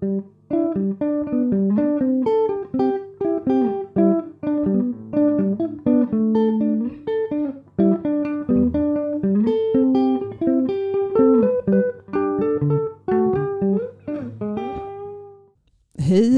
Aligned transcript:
Hej 0.00 0.10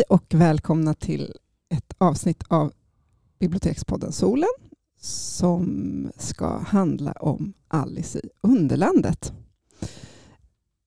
och 0.08 0.34
välkomna 0.34 0.94
till 0.94 1.34
ett 1.74 1.94
avsnitt 1.98 2.42
av 2.48 2.72
Bibliotekspodden 3.38 4.12
Solen 4.12 4.48
som 5.00 6.10
ska 6.16 6.58
handla 6.58 7.12
om 7.12 7.52
Alice 7.68 8.18
i 8.18 8.30
Underlandet. 8.40 9.32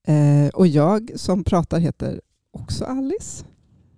Eh, 0.08 0.48
och 0.54 0.68
jag 0.68 1.12
som 1.16 1.44
pratar 1.44 1.80
heter 1.80 2.22
också 2.56 2.86
Alice. 2.86 3.46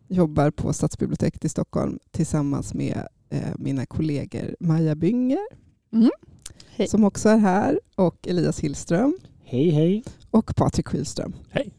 Jobbar 0.08 0.52
på 0.52 0.74
Stadsbiblioteket 0.74 1.46
i 1.46 1.50
Stockholm 1.50 2.00
tillsammans 2.12 2.74
med 2.74 3.08
eh, 3.30 3.50
mina 3.58 3.86
kollegor 3.86 4.56
Maja 4.60 4.96
Bynger 4.96 5.40
Mm. 5.94 6.10
som 6.90 7.04
också 7.04 7.30
är 7.30 7.38
här 7.38 7.80
och 7.96 8.28
Elias 8.28 8.60
Hillström 8.60 9.18
Hej, 9.44 9.70
hej. 9.70 10.04
och 10.32 10.56
Patrik 10.56 10.88
Skylström. 10.88 11.34
Hej. 11.50 11.74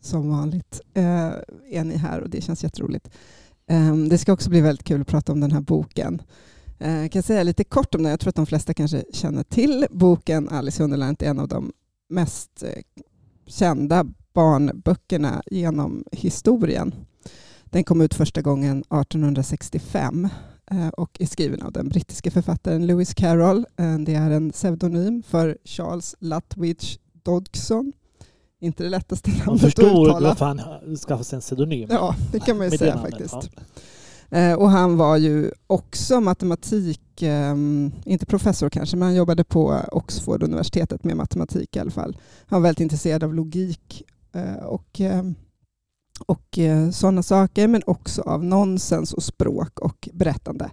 Som 0.00 0.30
vanligt 0.30 0.80
eh, 0.94 1.04
är 1.70 1.84
ni 1.84 1.96
här 1.96 2.20
och 2.20 2.30
det 2.30 2.40
känns 2.40 2.62
jätteroligt. 2.64 3.10
Eh, 3.66 3.96
det 3.96 4.18
ska 4.18 4.32
också 4.32 4.50
bli 4.50 4.60
väldigt 4.60 4.86
kul 4.86 5.00
att 5.00 5.06
prata 5.06 5.32
om 5.32 5.40
den 5.40 5.52
här 5.52 5.60
boken. 5.60 6.22
Eh, 6.78 6.96
jag 7.00 7.12
kan 7.12 7.22
säga 7.22 7.42
lite 7.42 7.64
kort 7.64 7.94
om 7.94 8.02
den. 8.02 8.10
Jag 8.10 8.20
tror 8.20 8.28
att 8.28 8.34
de 8.36 8.46
flesta 8.46 8.74
kanske 8.74 9.04
känner 9.12 9.42
till 9.42 9.86
boken 9.90 10.48
Alice 10.48 10.82
i 10.82 10.84
Underlandet. 10.84 11.22
är 11.22 11.26
en 11.30 11.38
av 11.38 11.48
de 11.48 11.72
mest 12.08 12.62
eh, 12.62 12.82
kända 13.46 14.06
barnböckerna 14.32 15.42
genom 15.50 16.04
historien. 16.12 16.94
Den 17.64 17.84
kom 17.84 18.00
ut 18.00 18.14
första 18.14 18.42
gången 18.42 18.78
1865 18.78 20.28
eh, 20.70 20.88
och 20.88 21.20
är 21.20 21.26
skriven 21.26 21.62
av 21.62 21.72
den 21.72 21.88
brittiske 21.88 22.30
författaren 22.30 22.86
Lewis 22.86 23.14
Carroll. 23.14 23.66
Eh, 23.76 23.98
Det 23.98 24.14
är 24.14 24.30
en 24.30 24.50
pseudonym 24.50 25.22
för 25.22 25.58
Charles 25.64 26.14
Lutwidge 26.20 26.98
Dodgson. 27.22 27.92
Inte 28.60 28.82
det 28.82 28.88
lättaste 28.88 29.30
Man 29.30 29.38
namnet 29.38 29.54
att 29.54 29.60
förstår 29.74 30.08
uttala. 30.08 30.28
varför 30.28 30.44
han 30.46 30.60
skaffade 30.96 31.24
sig 31.24 31.36
en 31.36 31.40
pseudonym. 31.40 31.88
Ja, 31.92 32.14
det 32.32 32.40
kan 32.40 32.56
man 32.58 32.70
ju 32.70 32.78
säga 32.78 32.98
faktiskt. 32.98 33.34
ja. 34.30 34.38
Eh, 34.38 34.54
Och 34.54 34.70
han 34.70 34.96
var 34.96 35.16
ju 35.16 35.50
också 35.66 36.20
matematik, 36.20 37.00
inte 38.04 38.26
professor 38.26 38.70
kanske, 38.70 38.96
men 38.96 39.06
han 39.08 39.14
jobbade 39.16 39.44
på 39.44 39.80
Oxford-universitetet 39.92 41.04
med 41.04 41.16
matematik 41.16 41.76
i 41.76 41.78
alla 41.78 41.90
fall. 41.90 42.16
Han 42.46 42.62
var 42.62 42.68
väldigt 42.68 42.80
intresserad 42.80 43.24
av 43.24 43.34
logik 43.34 44.02
Eh, 44.32 44.64
och, 44.64 45.00
eh, 45.00 45.24
och 46.26 46.58
eh, 46.58 46.90
sådana 46.90 47.22
saker, 47.22 47.68
men 47.68 47.82
också 47.86 48.22
av 48.22 48.44
nonsens 48.44 49.12
och 49.12 49.22
språk 49.22 49.80
och 49.80 50.08
berättande. 50.12 50.70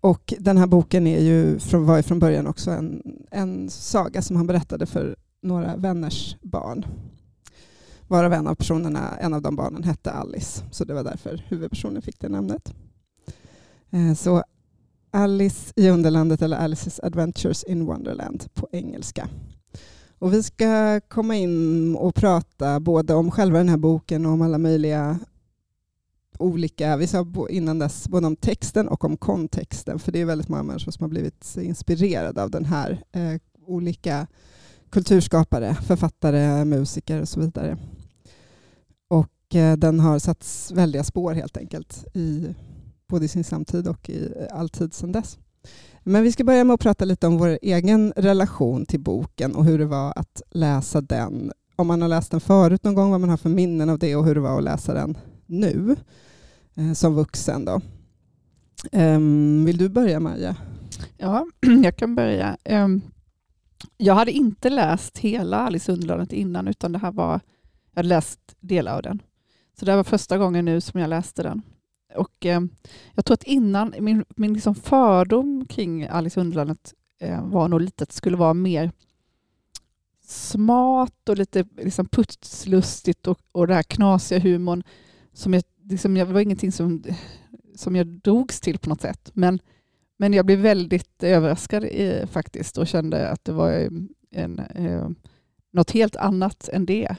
Och 0.00 0.34
den 0.38 0.58
här 0.58 0.66
boken 0.66 1.06
är 1.06 1.20
ju, 1.20 1.58
var 1.72 1.96
ju 1.96 2.02
från 2.02 2.18
början 2.18 2.46
också 2.46 2.70
en, 2.70 3.02
en 3.30 3.70
saga 3.70 4.22
som 4.22 4.36
han 4.36 4.46
berättade 4.46 4.86
för 4.86 5.16
några 5.42 5.76
vänners 5.76 6.36
barn. 6.42 6.86
Varav 8.08 8.32
en 8.32 8.46
av 8.46 8.54
personerna, 8.54 9.18
en 9.20 9.34
av 9.34 9.42
de 9.42 9.56
barnen 9.56 9.82
hette 9.82 10.12
Alice, 10.12 10.64
så 10.70 10.84
det 10.84 10.94
var 10.94 11.04
därför 11.04 11.44
huvudpersonen 11.48 12.02
fick 12.02 12.20
det 12.20 12.28
namnet. 12.28 12.74
Så 14.16 14.42
Alice 15.10 15.72
i 15.76 15.88
Underlandet 15.88 16.42
eller 16.42 16.56
Alice's 16.56 17.00
Adventures 17.02 17.64
in 17.64 17.86
Wonderland 17.86 18.54
på 18.54 18.68
engelska. 18.72 19.28
Och 20.22 20.32
vi 20.32 20.42
ska 20.42 21.00
komma 21.00 21.36
in 21.36 21.96
och 21.96 22.14
prata 22.14 22.80
både 22.80 23.14
om 23.14 23.30
själva 23.30 23.58
den 23.58 23.68
här 23.68 23.76
boken 23.76 24.26
och 24.26 24.32
om 24.32 24.42
alla 24.42 24.58
möjliga 24.58 25.18
olika, 26.38 26.96
vi 26.96 27.06
sa 27.06 27.26
innan 27.50 27.78
dess, 27.78 28.08
både 28.08 28.26
om 28.26 28.36
texten 28.36 28.88
och 28.88 29.04
om 29.04 29.16
kontexten, 29.16 29.98
för 29.98 30.12
det 30.12 30.20
är 30.20 30.24
väldigt 30.24 30.48
många 30.48 30.62
människor 30.62 30.92
som 30.92 31.04
har 31.04 31.08
blivit 31.08 31.56
inspirerade 31.56 32.42
av 32.42 32.50
den 32.50 32.64
här. 32.64 33.04
Eh, 33.12 33.40
olika 33.66 34.26
kulturskapare, 34.90 35.74
författare, 35.74 36.64
musiker 36.64 37.20
och 37.20 37.28
så 37.28 37.40
vidare. 37.40 37.78
Och 39.08 39.54
eh, 39.54 39.76
den 39.76 40.00
har 40.00 40.18
satt 40.18 40.70
väldiga 40.74 41.04
spår 41.04 41.34
helt 41.34 41.56
enkelt, 41.56 42.04
i, 42.14 42.54
både 43.06 43.24
i 43.24 43.28
sin 43.28 43.44
samtid 43.44 43.88
och 43.88 44.10
i 44.10 44.32
eh, 44.36 44.58
all 44.58 44.68
tid 44.68 44.94
sedan 44.94 45.12
dess. 45.12 45.38
Men 46.04 46.22
vi 46.22 46.32
ska 46.32 46.44
börja 46.44 46.64
med 46.64 46.74
att 46.74 46.80
prata 46.80 47.04
lite 47.04 47.26
om 47.26 47.38
vår 47.38 47.58
egen 47.62 48.12
relation 48.16 48.86
till 48.86 49.00
boken 49.00 49.54
och 49.54 49.64
hur 49.64 49.78
det 49.78 49.86
var 49.86 50.12
att 50.16 50.42
läsa 50.50 51.00
den. 51.00 51.52
Om 51.76 51.86
man 51.86 52.02
har 52.02 52.08
läst 52.08 52.30
den 52.30 52.40
förut 52.40 52.84
någon 52.84 52.94
gång, 52.94 53.10
vad 53.10 53.20
man 53.20 53.30
har 53.30 53.36
för 53.36 53.48
minnen 53.48 53.90
av 53.90 53.98
det 53.98 54.16
och 54.16 54.24
hur 54.24 54.34
det 54.34 54.40
var 54.40 54.58
att 54.58 54.64
läsa 54.64 54.94
den 54.94 55.18
nu 55.46 55.96
eh, 56.74 56.92
som 56.92 57.14
vuxen. 57.14 57.64
Då. 57.64 57.80
Ehm, 58.92 59.64
vill 59.64 59.76
du 59.76 59.88
börja 59.88 60.20
Maja? 60.20 60.56
Ja, 61.18 61.46
jag 61.84 61.96
kan 61.96 62.14
börja. 62.14 62.56
Ehm, 62.64 63.00
jag 63.96 64.14
hade 64.14 64.32
inte 64.32 64.70
läst 64.70 65.18
hela 65.18 65.58
Alice 65.58 65.92
i 65.92 65.94
Underlandet 65.94 66.32
innan, 66.32 66.68
utan 66.68 66.92
det 66.92 66.98
här 66.98 67.12
var, 67.12 67.40
jag 67.92 67.98
hade 67.98 68.08
läst 68.08 68.40
delar 68.60 68.96
av 68.96 69.02
den. 69.02 69.22
Så 69.78 69.84
det 69.84 69.92
här 69.92 69.96
var 69.96 70.04
första 70.04 70.38
gången 70.38 70.64
nu 70.64 70.80
som 70.80 71.00
jag 71.00 71.10
läste 71.10 71.42
den. 71.42 71.62
Och 72.16 72.46
eh, 72.46 72.60
Jag 73.14 73.24
tror 73.24 73.34
att 73.34 73.42
innan, 73.42 73.94
min, 74.00 74.24
min 74.36 74.54
liksom 74.54 74.74
fördom 74.74 75.66
kring 75.68 76.04
Alice 76.06 76.40
i 76.40 76.42
Underlandet 76.42 76.94
eh, 77.20 77.44
var 77.44 77.68
nog 77.68 77.80
lite 77.80 78.02
att 78.02 78.08
det 78.08 78.16
skulle 78.16 78.36
vara 78.36 78.54
mer 78.54 78.92
smart 80.26 81.28
och 81.28 81.38
lite 81.38 81.64
liksom 81.76 82.06
putslustigt 82.06 83.26
och, 83.26 83.40
och 83.52 83.66
den 83.66 83.76
här 83.76 83.82
knasiga 83.82 84.38
humorn. 84.38 84.82
Som 85.32 85.54
jag, 85.54 85.62
liksom, 85.82 86.16
jag, 86.16 86.28
det 86.28 86.34
var 86.34 86.40
ingenting 86.40 86.72
som, 86.72 87.02
som 87.74 87.96
jag 87.96 88.06
drogs 88.06 88.60
till 88.60 88.78
på 88.78 88.88
något 88.88 89.00
sätt. 89.00 89.30
Men 89.34 89.60
men 90.22 90.32
jag 90.32 90.46
blev 90.46 90.58
väldigt 90.58 91.22
överraskad 91.22 91.86
eh, 91.90 92.26
faktiskt 92.26 92.78
och 92.78 92.86
kände 92.86 93.28
att 93.28 93.44
det 93.44 93.52
var 93.52 93.88
en, 94.30 94.58
eh, 94.58 95.08
något 95.70 95.90
helt 95.90 96.16
annat 96.16 96.68
än 96.68 96.86
det. 96.86 97.16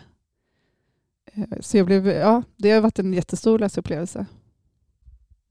Eh, 1.26 1.60
så 1.60 1.78
jag 1.78 1.86
blev, 1.86 2.08
ja, 2.08 2.44
det 2.56 2.72
har 2.72 2.82
varit 2.82 3.00
en 3.00 3.14
jättestor 3.14 3.60
läsupplevelse. 3.60 4.26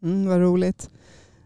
Mm, 0.03 0.27
vad 0.27 0.41
roligt. 0.41 0.91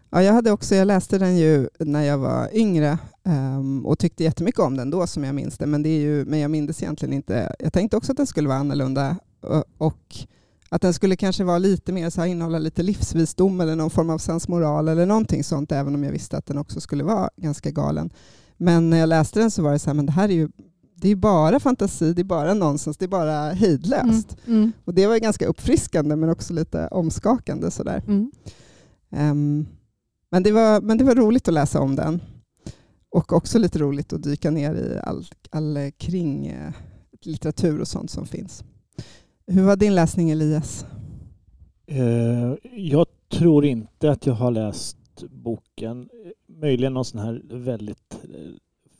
Ja, 0.09 0.23
jag, 0.23 0.33
hade 0.33 0.51
också, 0.51 0.75
jag 0.75 0.85
läste 0.85 1.17
den 1.17 1.37
ju 1.37 1.69
när 1.79 2.03
jag 2.03 2.17
var 2.17 2.49
yngre 2.53 2.97
um, 3.23 3.85
och 3.85 3.99
tyckte 3.99 4.23
jättemycket 4.23 4.59
om 4.59 4.77
den 4.77 4.89
då 4.89 5.07
som 5.07 5.23
jag 5.23 5.35
minns 5.35 5.57
det. 5.57 5.65
Men, 5.65 5.83
det 5.83 5.89
är 5.89 5.99
ju, 5.99 6.25
men 6.25 6.39
jag 6.39 6.51
minns 6.51 6.83
egentligen 6.83 7.13
inte. 7.13 7.55
Jag 7.59 7.73
tänkte 7.73 7.97
också 7.97 8.11
att 8.11 8.17
den 8.17 8.27
skulle 8.27 8.47
vara 8.47 8.57
annorlunda 8.57 9.15
och, 9.41 9.63
och 9.77 10.15
att 10.69 10.81
den 10.81 10.93
skulle 10.93 11.15
kanske 11.15 11.43
vara 11.43 11.57
lite 11.57 11.91
mer 11.91 12.09
så 12.09 12.21
här, 12.21 12.27
innehålla 12.27 12.59
lite 12.59 12.83
livsvisdom 12.83 13.61
eller 13.61 13.75
någon 13.75 13.89
form 13.89 14.09
av 14.09 14.17
sensmoral 14.17 14.87
eller 14.87 15.05
någonting 15.05 15.43
sånt, 15.43 15.71
även 15.71 15.95
om 15.95 16.03
jag 16.03 16.11
visste 16.11 16.37
att 16.37 16.45
den 16.45 16.57
också 16.57 16.81
skulle 16.81 17.03
vara 17.03 17.29
ganska 17.35 17.71
galen. 17.71 18.09
Men 18.57 18.89
när 18.89 18.97
jag 18.97 19.09
läste 19.09 19.39
den 19.39 19.51
så 19.51 19.63
var 19.63 19.71
det 19.71 19.79
så 19.79 19.89
här, 19.89 19.95
men 19.95 20.05
det 20.05 20.11
här 20.11 20.29
är 20.29 20.33
ju 20.33 20.49
det 21.01 21.09
är 21.09 21.15
bara 21.15 21.59
fantasi, 21.59 22.13
det 22.13 22.21
är 22.21 22.23
bara 22.23 22.53
nonsens, 22.53 22.97
det 22.97 23.05
är 23.05 23.09
bara 23.09 23.51
hejdlöst. 23.53 24.37
Mm. 24.47 24.71
Och 24.85 24.93
det 24.93 25.07
var 25.07 25.13
ju 25.13 25.19
ganska 25.19 25.47
uppfriskande 25.47 26.15
men 26.15 26.29
också 26.29 26.53
lite 26.53 26.87
omskakande 26.87 27.71
sådär. 27.71 28.03
Mm. 28.07 28.31
Ehm, 29.11 29.67
men, 30.31 30.43
det 30.43 30.51
var, 30.51 30.81
men 30.81 30.97
det 30.97 31.03
var 31.03 31.15
roligt 31.15 31.47
att 31.47 31.53
läsa 31.53 31.79
om 31.81 31.95
den. 31.95 32.21
Och 33.11 33.33
också 33.33 33.59
lite 33.59 33.79
roligt 33.79 34.13
att 34.13 34.23
dyka 34.23 34.51
ner 34.51 34.73
i 34.75 34.99
all, 35.03 35.25
all 35.49 35.91
kring 35.97 36.47
eh, 36.47 36.73
litteratur 37.21 37.81
och 37.81 37.87
sånt 37.87 38.11
som 38.11 38.25
finns. 38.25 38.63
Hur 39.47 39.63
var 39.63 39.75
din 39.75 39.95
läsning 39.95 40.29
Elias? 40.29 40.85
Eh, 41.87 42.53
Jag 42.75 43.05
tror 43.31 43.65
inte 43.65 44.11
att 44.11 44.25
jag 44.25 44.33
har 44.33 44.51
läst 44.51 44.97
boken. 45.29 46.09
Möjligen 46.61 46.93
någon 46.93 47.05
sån 47.05 47.19
här 47.19 47.41
väldigt 47.49 48.13
eh, 48.23 48.51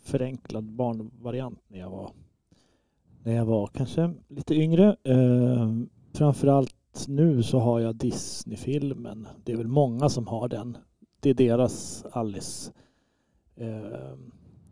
förenklad 0.07 0.63
barnvariant 0.63 1.59
när 1.67 1.79
jag 1.79 1.89
var, 1.89 2.11
när 3.23 3.35
jag 3.35 3.45
var 3.45 3.67
kanske 3.67 4.13
lite 4.27 4.55
yngre. 4.55 4.95
Eh, 5.03 5.69
Framförallt 6.13 7.05
nu 7.07 7.43
så 7.43 7.59
har 7.59 7.79
jag 7.79 7.95
Disney-filmen. 7.95 9.27
Det 9.43 9.51
är 9.51 9.57
väl 9.57 9.67
många 9.67 10.09
som 10.09 10.27
har 10.27 10.47
den. 10.47 10.77
Det 11.19 11.29
är 11.29 11.33
deras 11.33 12.05
Alice. 12.11 12.71
Eh, 13.55 14.13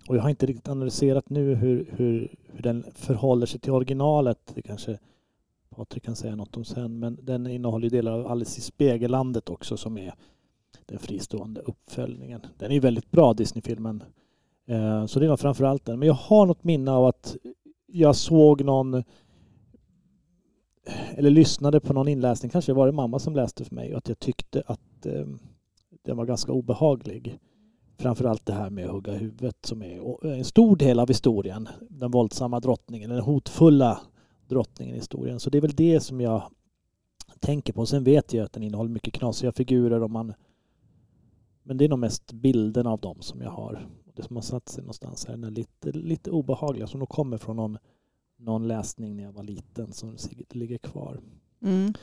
Och 0.10 0.16
jag 0.18 0.22
har 0.22 0.30
inte 0.30 0.46
riktigt 0.46 0.68
analyserat 0.70 1.30
nu 1.30 1.56
hur, 1.56 1.90
hur, 1.98 2.36
hur 2.48 2.62
den 2.62 2.86
förhåller 2.96 3.46
sig 3.46 3.60
till 3.60 3.72
originalet. 3.72 4.52
Det 4.56 4.62
kanske 4.62 5.00
Patrik 5.70 6.04
kan 6.04 6.16
säga 6.16 6.36
något 6.36 6.58
om 6.58 6.66
sen. 6.66 7.00
Men 7.00 7.20
den 7.24 7.48
innehåller 7.48 7.90
delar 7.90 8.12
av 8.12 8.28
Alice 8.28 8.60
i 8.60 8.62
Spegellandet 8.62 9.50
också 9.50 9.78
som 9.78 9.98
är 9.98 10.14
den 10.86 11.00
fristående 11.00 11.62
uppföljningen. 11.62 12.42
Den 12.58 12.70
är 12.72 12.74
ju 12.76 12.80
väldigt 12.80 13.12
bra, 13.12 13.34
Disney-filmen. 13.34 14.04
Eh, 14.66 15.06
så 15.06 15.20
det 15.20 15.26
är 15.26 15.30
nog 15.30 15.40
framförallt 15.40 15.86
den. 15.86 16.00
Men 16.00 16.08
jag 16.08 16.16
har 16.16 16.46
något 16.46 16.64
minne 16.64 16.92
av 16.92 17.06
att 17.06 17.36
jag 17.88 18.16
såg 18.16 18.64
någon 18.64 19.04
eller 21.16 21.30
lyssnade 21.30 21.80
på 21.80 21.94
någon 21.94 22.08
inläsning, 22.08 22.50
kanske 22.50 22.74
var 22.74 22.86
det 22.86 22.92
mamma 22.92 23.20
som 23.20 23.36
läste 23.36 23.66
för 23.66 23.76
mig, 23.76 23.92
och 23.92 23.98
att 23.98 24.08
jag 24.08 24.20
tyckte 24.20 24.64
att 24.66 25.06
eh, 25.06 25.26
den 26.04 26.18
var 26.18 26.26
ganska 26.26 26.52
obehaglig. 26.52 27.40
Framförallt 27.98 28.46
det 28.46 28.54
här 28.54 28.70
med 28.70 28.86
att 28.86 28.92
hugga 28.92 29.14
huvudet 29.14 29.58
som 29.66 29.82
är 29.82 30.26
en 30.26 30.46
stor 30.46 30.76
del 30.76 31.00
av 31.00 31.08
historien. 31.08 31.70
Den 31.90 32.12
våldsamma 32.12 32.60
drottningen, 32.60 33.10
den 33.10 33.20
hotfulla 33.20 34.00
drottningen 34.48 34.96
i 34.96 34.98
historien. 34.98 35.40
Så 35.40 35.50
det 35.50 35.58
är 35.58 35.62
väl 35.62 35.76
det 35.76 36.00
som 36.00 36.22
jag 36.22 36.44
tänker 37.40 37.74
på. 37.74 37.86
Sen 37.86 38.04
vet 38.04 38.34
jag 38.34 38.46
att 38.46 38.54
den 38.54 38.64
innehåller 38.64 38.90
mycket 38.90 39.14
knasiga 39.14 39.52
figurer 39.52 40.04
och 40.04 40.12
man 40.12 40.34
men 41.64 41.78
det 41.78 41.86
är 41.86 41.90
nog 41.90 42.00
mest 42.00 42.32
bilden 42.32 42.88
av 42.88 43.00
dem 43.00 43.18
som 43.22 43.42
jag 43.42 43.50
har. 43.50 43.88
Det 44.16 44.24
som 44.24 44.36
har 44.36 44.44
satt 44.44 44.70
sig 44.70 44.84
någonstans 44.84 45.26
här, 45.26 45.34
den 45.34 45.44
är 45.44 45.52
lite, 45.52 45.92
lite 45.92 46.32
obehagliga 46.32 46.88
som 46.88 47.00
nog 47.00 47.10
kommer 47.10 47.38
från 47.38 47.56
någon, 47.56 47.78
någon 48.38 48.68
läsning 48.68 49.16
när 49.16 49.24
jag 49.24 49.32
var 49.32 49.44
liten 49.44 49.94
som 49.94 50.16
ligger 50.50 50.78
kvar. 50.78 51.22
Mm. 51.62 51.94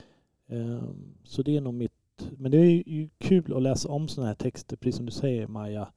Ehm, 0.46 1.14
så 1.24 1.42
det 1.42 1.56
är 1.56 1.60
nog 1.60 1.74
mitt... 1.74 1.92
Men 2.38 2.50
det 2.50 2.58
är 2.58 2.88
ju 2.88 3.08
kul 3.18 3.56
att 3.56 3.62
läsa 3.62 3.88
om 3.88 4.08
sådana 4.08 4.28
här 4.28 4.34
texter, 4.34 4.76
precis 4.76 4.96
som 4.96 5.06
du 5.06 5.12
säger 5.12 5.46
Maja, 5.46 5.92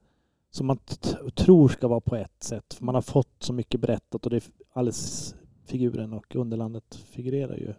som 0.50 0.66
man 0.66 0.78
tror 1.34 1.68
ska 1.68 1.88
vara 1.88 2.00
på 2.00 2.16
ett 2.16 2.42
sätt. 2.42 2.74
För 2.74 2.84
man 2.84 2.94
har 2.94 3.02
fått 3.02 3.42
så 3.42 3.52
mycket 3.52 3.80
berättat 3.80 4.24
och 4.24 4.30
det 4.30 4.36
är 4.36 4.42
alldeles 4.72 5.34
figuren 5.64 6.12
och 6.12 6.36
underlandet 6.36 6.94
figurerar 6.94 7.56
ju 7.56 7.74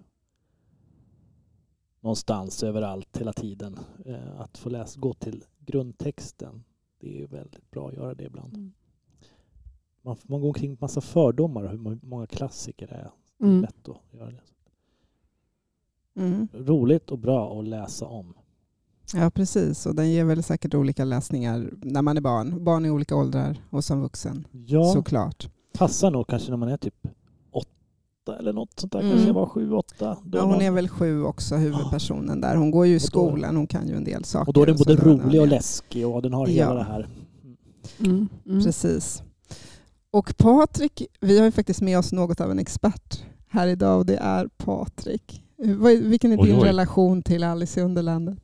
någonstans 1.99 2.63
överallt 2.63 3.17
hela 3.17 3.33
tiden. 3.33 3.79
Ehm, 4.05 4.37
att 4.37 4.57
få 4.57 4.69
läsa, 4.69 4.99
gå 4.99 5.13
till 5.13 5.43
grundtexten, 5.59 6.63
det 6.99 7.21
är 7.21 7.27
väldigt 7.27 7.71
bra 7.71 7.87
att 7.87 7.93
göra 7.93 8.15
det 8.15 8.23
ibland. 8.23 8.53
Mm. 8.53 8.73
Man, 10.01 10.17
man 10.23 10.41
går 10.41 10.47
omkring 10.47 10.77
massa 10.79 11.01
fördomar 11.01 11.67
hur 11.67 11.99
många 12.05 12.27
klassiker 12.27 12.87
det 12.87 12.95
är. 12.95 13.11
Mm. 13.41 13.61
Lätt 13.61 13.89
att 13.89 14.13
göra 14.13 14.31
det. 14.31 14.41
Mm. 16.21 16.47
Roligt 16.53 17.11
och 17.11 17.19
bra 17.19 17.59
att 17.59 17.67
läsa 17.67 18.05
om. 18.05 18.33
Ja, 19.13 19.29
precis. 19.29 19.85
Och 19.85 19.95
den 19.95 20.09
ger 20.11 20.25
väl 20.25 20.43
säkert 20.43 20.73
olika 20.73 21.05
läsningar 21.05 21.73
när 21.81 22.01
man 22.01 22.17
är 22.17 22.21
barn. 22.21 22.63
Barn 22.63 22.85
i 22.85 22.89
olika 22.89 23.15
åldrar 23.15 23.57
och 23.69 23.83
som 23.83 24.01
vuxen. 24.01 24.47
Ja, 24.51 24.83
såklart. 24.93 25.49
Passar 25.73 26.11
nog 26.11 26.27
kanske 26.27 26.49
när 26.49 26.57
man 26.57 26.69
är 26.69 26.77
typ 26.77 27.07
åtta 28.27 28.39
eller 28.39 28.53
något 28.53 28.79
sånt 28.79 28.93
där. 28.93 28.99
Mm. 28.99 29.11
Kanske 29.11 29.31
var 29.31 29.45
sju, 29.45 29.71
åtta. 29.71 30.17
Ja, 30.31 30.41
hon 30.41 30.61
är 30.61 30.71
väl 30.71 30.89
sju 30.89 31.23
också, 31.23 31.55
huvudpersonen 31.55 32.41
där. 32.41 32.55
Hon 32.55 32.71
går 32.71 32.85
ju 32.85 32.95
i 32.95 32.99
skolan, 32.99 33.55
hon 33.55 33.67
kan 33.67 33.87
ju 33.87 33.95
en 33.95 34.03
del 34.03 34.23
saker. 34.23 34.47
Och 34.47 34.53
då 34.53 34.61
är 34.61 34.65
den 34.65 34.77
både 34.77 34.95
rolig 34.95 35.41
och 35.41 35.47
läskig 35.47 36.07
och 36.07 36.21
den 36.21 36.33
har 36.33 36.47
hela 36.47 36.73
det 36.73 36.83
här. 36.83 37.07
Mm. 37.99 38.29
Mm. 38.45 38.63
Precis. 38.63 39.23
Och 40.11 40.37
Patrik, 40.37 41.03
vi 41.19 41.37
har 41.37 41.45
ju 41.45 41.51
faktiskt 41.51 41.81
med 41.81 41.99
oss 41.99 42.11
något 42.11 42.41
av 42.41 42.51
en 42.51 42.59
expert 42.59 43.23
här 43.49 43.67
idag 43.67 43.99
och 43.99 44.05
det 44.05 44.17
är 44.17 44.47
Patrik. 44.57 45.43
Vilken 46.01 46.31
är 46.31 46.37
din 46.37 46.55
oj, 46.55 46.61
oj. 46.61 46.67
relation 46.67 47.21
till 47.21 47.43
Alice 47.43 47.79
i 47.79 47.83
Underlandet? 47.83 48.39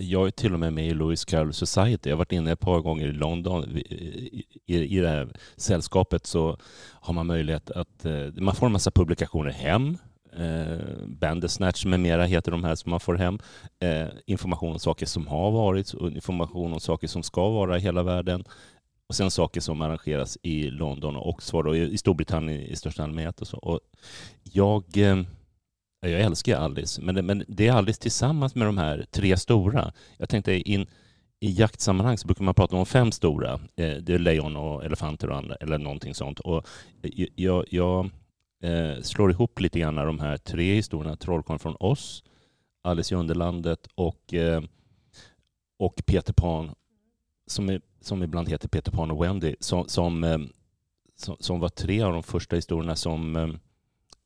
Jag 0.00 0.26
är 0.26 0.30
till 0.30 0.54
och 0.54 0.60
med 0.60 0.72
med 0.72 0.86
i 0.86 0.94
Lewis 0.94 1.24
Carroll 1.24 1.52
Society. 1.52 2.10
Jag 2.10 2.16
har 2.16 2.18
varit 2.18 2.32
inne 2.32 2.52
ett 2.52 2.60
par 2.60 2.80
gånger 2.80 3.06
i 3.06 3.12
London. 3.12 3.64
I, 3.76 4.44
i, 4.66 4.96
i 4.96 5.00
det 5.00 5.08
här 5.08 5.28
sällskapet 5.56 6.26
så 6.26 6.56
har 6.92 7.14
man 7.14 7.26
möjlighet 7.26 7.70
att... 7.70 8.04
Eh, 8.04 8.26
man 8.36 8.54
får 8.54 8.66
en 8.66 8.72
massa 8.72 8.90
publikationer 8.90 9.50
hem. 9.50 9.98
Eh, 10.32 11.06
Bandersnatch 11.06 11.84
med 11.84 12.00
mera 12.00 12.24
heter 12.24 12.50
de 12.50 12.64
här 12.64 12.74
som 12.74 12.90
man 12.90 13.00
får 13.00 13.14
hem. 13.14 13.38
Eh, 13.80 14.06
information 14.26 14.72
om 14.72 14.78
saker 14.78 15.06
som 15.06 15.26
har 15.26 15.50
varit 15.50 15.92
och 15.92 16.10
information 16.10 16.72
om 16.72 16.80
saker 16.80 17.08
som 17.08 17.22
ska 17.22 17.48
vara 17.48 17.76
i 17.76 17.80
hela 17.80 18.02
världen. 18.02 18.44
Och 19.08 19.14
sen 19.14 19.30
saker 19.30 19.60
som 19.60 19.80
arrangeras 19.80 20.38
i 20.42 20.70
London 20.70 21.16
och 21.16 21.28
Oxford 21.28 21.66
och 21.66 21.76
i 21.76 21.98
Storbritannien 21.98 22.60
i 22.60 22.76
största 22.76 23.02
allmänhet. 23.02 23.40
Och 23.40 23.46
så. 23.46 23.56
Och 23.56 23.80
jag 24.42 24.84
eh, 24.96 25.22
jag 26.00 26.20
älskar 26.20 26.56
Alice, 26.56 27.02
men 27.02 27.14
det, 27.14 27.22
men 27.22 27.44
det 27.48 27.66
är 27.66 27.72
Alice 27.72 28.00
tillsammans 28.00 28.54
med 28.54 28.68
de 28.68 28.78
här 28.78 29.06
tre 29.10 29.36
stora. 29.36 29.92
Jag 30.16 30.28
tänkte 30.28 30.52
in, 30.52 30.86
i 31.40 31.50
jaktsammanhang 31.50 32.18
så 32.18 32.26
brukar 32.26 32.44
man 32.44 32.54
prata 32.54 32.76
om 32.76 32.86
fem 32.86 33.12
stora. 33.12 33.52
Eh, 33.52 33.96
det 33.96 34.14
är 34.14 34.18
lejon 34.18 34.56
och 34.56 34.84
elefanter 34.84 35.30
och 35.30 35.36
andra, 35.36 35.54
eller 35.54 35.78
någonting 35.78 36.14
sånt. 36.14 36.40
Och 36.40 36.66
eh, 37.02 37.26
jag, 37.34 37.64
jag 37.70 38.10
eh, 38.62 39.00
slår 39.02 39.30
ihop 39.30 39.60
lite 39.60 39.78
grann 39.78 39.94
de 39.94 40.20
här 40.20 40.36
tre 40.36 40.74
historierna. 40.74 41.16
Trollkarlen 41.16 41.58
från 41.58 41.76
oss, 41.80 42.24
Alice 42.82 43.14
i 43.14 43.18
Underlandet 43.18 43.88
och, 43.94 44.34
eh, 44.34 44.62
och 45.78 46.02
Peter 46.06 46.32
Pan, 46.32 46.74
som, 47.46 47.68
är, 47.68 47.80
som 48.00 48.22
ibland 48.22 48.48
heter 48.48 48.68
Peter 48.68 48.92
Pan 48.92 49.10
och 49.10 49.24
Wendy, 49.24 49.54
som, 49.60 49.88
som, 49.88 50.24
eh, 50.24 50.38
som, 51.16 51.36
som 51.40 51.60
var 51.60 51.68
tre 51.68 52.02
av 52.02 52.12
de 52.12 52.22
första 52.22 52.56
historierna 52.56 52.96
som 52.96 53.36
eh, 53.36 53.48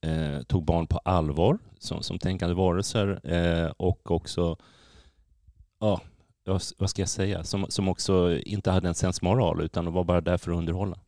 eh, 0.03 0.43
tog 0.43 0.65
barn 0.65 0.87
på 0.87 0.99
allvar 0.99 1.59
som, 1.79 2.03
som 2.03 2.19
tänkande 2.19 2.55
varelser 2.55 3.21
eh, 3.33 3.71
och 3.71 4.11
också, 4.11 4.57
ja, 5.81 6.01
vad 6.79 6.91
ska 6.91 7.03
jag 7.03 7.09
säga, 7.09 7.45
som, 7.45 7.67
som 7.69 7.89
också 7.89 8.39
inte 8.39 8.71
hade 8.71 8.89
en 8.89 8.95
sensmoral 8.95 9.61
utan 9.61 9.93
var 9.93 10.05
bara 10.05 10.21
där 10.21 10.39
för 10.39 10.51
att 10.51 10.59
underhålla. 10.59 10.99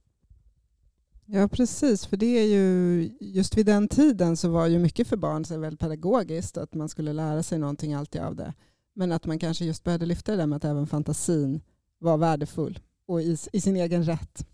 Ja, 1.26 1.48
precis. 1.48 2.06
För 2.06 2.16
det 2.16 2.38
är 2.38 2.46
ju, 2.46 3.10
just 3.20 3.56
vid 3.56 3.66
den 3.66 3.88
tiden 3.88 4.36
så 4.36 4.48
var 4.48 4.66
ju 4.66 4.78
mycket 4.78 5.08
för 5.08 5.16
barn 5.16 5.44
så 5.44 5.58
väldigt 5.58 5.80
pedagogiskt, 5.80 6.56
att 6.56 6.74
man 6.74 6.88
skulle 6.88 7.12
lära 7.12 7.42
sig 7.42 7.58
någonting 7.58 7.94
alltid 7.94 8.20
av 8.20 8.36
det. 8.36 8.54
Men 8.94 9.12
att 9.12 9.26
man 9.26 9.38
kanske 9.38 9.64
just 9.64 9.84
började 9.84 10.06
lyfta 10.06 10.32
det 10.32 10.38
där 10.38 10.46
med 10.46 10.56
att 10.56 10.64
även 10.64 10.86
fantasin 10.86 11.60
var 11.98 12.16
värdefull 12.16 12.78
och 13.06 13.22
i, 13.22 13.36
i 13.52 13.60
sin 13.60 13.76
egen 13.76 14.04
rätt. 14.04 14.46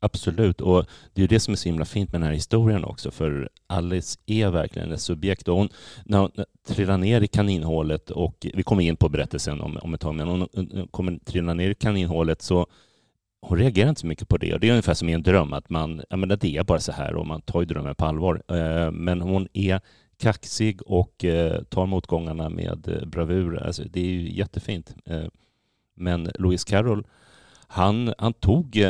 Absolut, 0.00 0.60
och 0.60 0.86
det 1.14 1.22
är 1.22 1.28
det 1.28 1.40
som 1.40 1.52
är 1.52 1.56
så 1.56 1.68
himla 1.68 1.84
fint 1.84 2.12
med 2.12 2.20
den 2.20 2.26
här 2.26 2.34
historien 2.34 2.84
också, 2.84 3.10
för 3.10 3.48
Alice 3.66 4.18
är 4.26 4.50
verkligen 4.50 4.92
ett 4.92 5.00
subjekt. 5.00 5.48
Och 5.48 5.56
hon, 5.56 5.68
när 6.04 6.18
hon 6.18 6.30
trillar 6.68 6.98
ner 6.98 7.20
i 7.20 7.26
kaninhålet, 7.26 8.10
och 8.10 8.46
vi 8.54 8.62
kommer 8.62 8.82
in 8.82 8.96
på 8.96 9.08
berättelsen 9.08 9.60
om, 9.60 9.76
om 9.76 9.94
ett 9.94 10.00
tag, 10.00 10.14
men 10.14 10.28
hon 10.28 10.48
kommer 10.90 11.18
trilla 11.24 11.54
ner 11.54 11.70
i 11.70 11.74
kaninhålet 11.74 12.42
så 12.42 12.66
hon 13.40 13.58
reagerar 13.58 13.88
inte 13.88 14.00
så 14.00 14.06
mycket 14.06 14.28
på 14.28 14.36
det. 14.36 14.54
Och 14.54 14.60
det 14.60 14.66
är 14.68 14.70
ungefär 14.70 14.94
som 14.94 15.08
i 15.08 15.12
en 15.12 15.22
dröm, 15.22 15.52
att 15.52 15.70
man, 15.70 16.02
ja, 16.10 16.16
men 16.16 16.28
det 16.28 16.44
är 16.44 16.64
bara 16.64 16.80
så 16.80 16.92
här 16.92 17.14
och 17.14 17.26
man 17.26 17.42
tar 17.42 17.60
ju 17.60 17.66
drömmen 17.66 17.94
på 17.94 18.04
allvar. 18.04 18.42
Eh, 18.48 18.90
men 18.90 19.20
hon 19.20 19.48
är 19.52 19.80
kaxig 20.18 20.82
och 20.82 21.24
eh, 21.24 21.62
tar 21.62 21.86
motgångarna 21.86 22.48
med 22.48 22.88
eh, 22.88 23.06
bravur. 23.06 23.62
Alltså, 23.62 23.82
det 23.90 24.00
är 24.00 24.04
ju 24.04 24.32
jättefint. 24.32 24.94
Men 25.94 26.30
Louis 26.38 26.64
Carroll, 26.64 27.06
han, 27.66 28.14
han 28.18 28.32
tog 28.32 28.84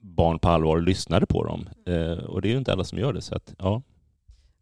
barn 0.00 0.38
på 0.38 0.48
allvar 0.48 0.76
och 0.76 0.82
lyssnade 0.82 1.26
på 1.26 1.44
dem. 1.44 1.68
Eh, 1.86 2.24
och 2.24 2.42
det 2.42 2.48
är 2.48 2.52
ju 2.52 2.58
inte 2.58 2.72
alla 2.72 2.84
som 2.84 2.98
gör 2.98 3.12
det. 3.12 3.20
Så 3.20 3.34
att, 3.34 3.54
ja. 3.58 3.82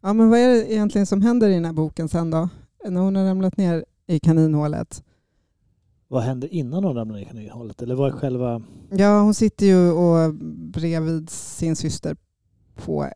ja, 0.01 0.13
men 0.13 0.29
vad 0.29 0.39
är 0.39 0.47
det 0.47 0.73
egentligen 0.73 1.05
som 1.05 1.21
händer 1.21 1.49
i 1.49 1.53
den 1.53 1.65
här 1.65 1.73
boken 1.73 2.09
sen 2.09 2.31
då? 2.31 2.49
När 2.89 3.01
hon 3.01 3.15
har 3.15 3.25
ramlat 3.25 3.57
ner 3.57 3.85
i 4.07 4.19
kaninhålet? 4.19 5.03
Vad 6.07 6.23
händer 6.23 6.53
innan 6.53 6.83
hon 6.83 6.95
ramlar 6.95 7.15
ner 7.15 7.21
i 7.21 7.25
kaninhålet? 7.25 7.81
Eller 7.81 7.95
vad 7.95 8.07
är 8.07 8.11
själva... 8.11 8.61
Ja, 8.89 9.21
hon 9.21 9.33
sitter 9.33 9.65
ju 9.65 9.91
och 9.91 10.33
bredvid 10.73 11.29
sin 11.29 11.75
syster 11.75 12.17
på, 12.75 13.07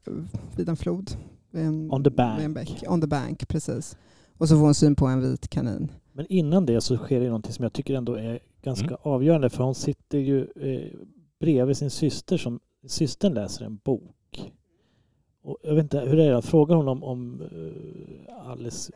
vid 0.56 0.70
en 0.70 0.78
flod. 0.78 1.12
En, 1.52 1.92
On 1.92 2.04
the 2.04 2.10
bank. 2.10 2.42
En 2.42 2.54
bäck. 2.54 2.84
On 2.88 3.02
the 3.02 3.08
bank, 3.08 3.48
precis. 3.48 3.98
Och 4.38 4.50
så 4.50 4.56
får 4.56 4.62
hon 4.62 4.74
syn 4.74 4.96
på 4.96 5.08
en 5.08 5.22
vit 5.22 5.48
kanin. 5.48 5.92
Men 6.14 6.26
innan 6.30 6.66
det 6.66 6.82
så 6.82 6.98
sker 6.98 7.20
det 7.20 7.26
någonting 7.26 7.54
som 7.54 7.64
jag 7.64 7.74
tycker 7.74 7.96
ändå 7.96 8.16
är 8.16 8.40
ganska 8.62 8.88
mm. 8.88 8.98
avgörande 9.02 9.50
för 9.50 9.64
hon 9.64 9.76
sitter 9.76 10.18
ju 10.18 10.48
eh, 10.56 10.92
bredvid 11.42 11.78
sin 11.78 11.90
syster 11.90 12.38
som 12.38 12.60
systern 12.88 13.34
läser 13.34 13.66
en 13.66 13.78
bok. 13.78 14.52
Och 15.44 15.58
jag 15.64 15.76
vet 15.76 15.84
inte, 15.84 16.00
hur 16.00 16.20
är 16.20 16.34
det? 16.34 16.42
Frågar 16.42 16.76
hon 16.76 16.88
om, 16.88 17.04
om 17.04 17.42
uh, 17.42 18.50
Alice? 18.50 18.92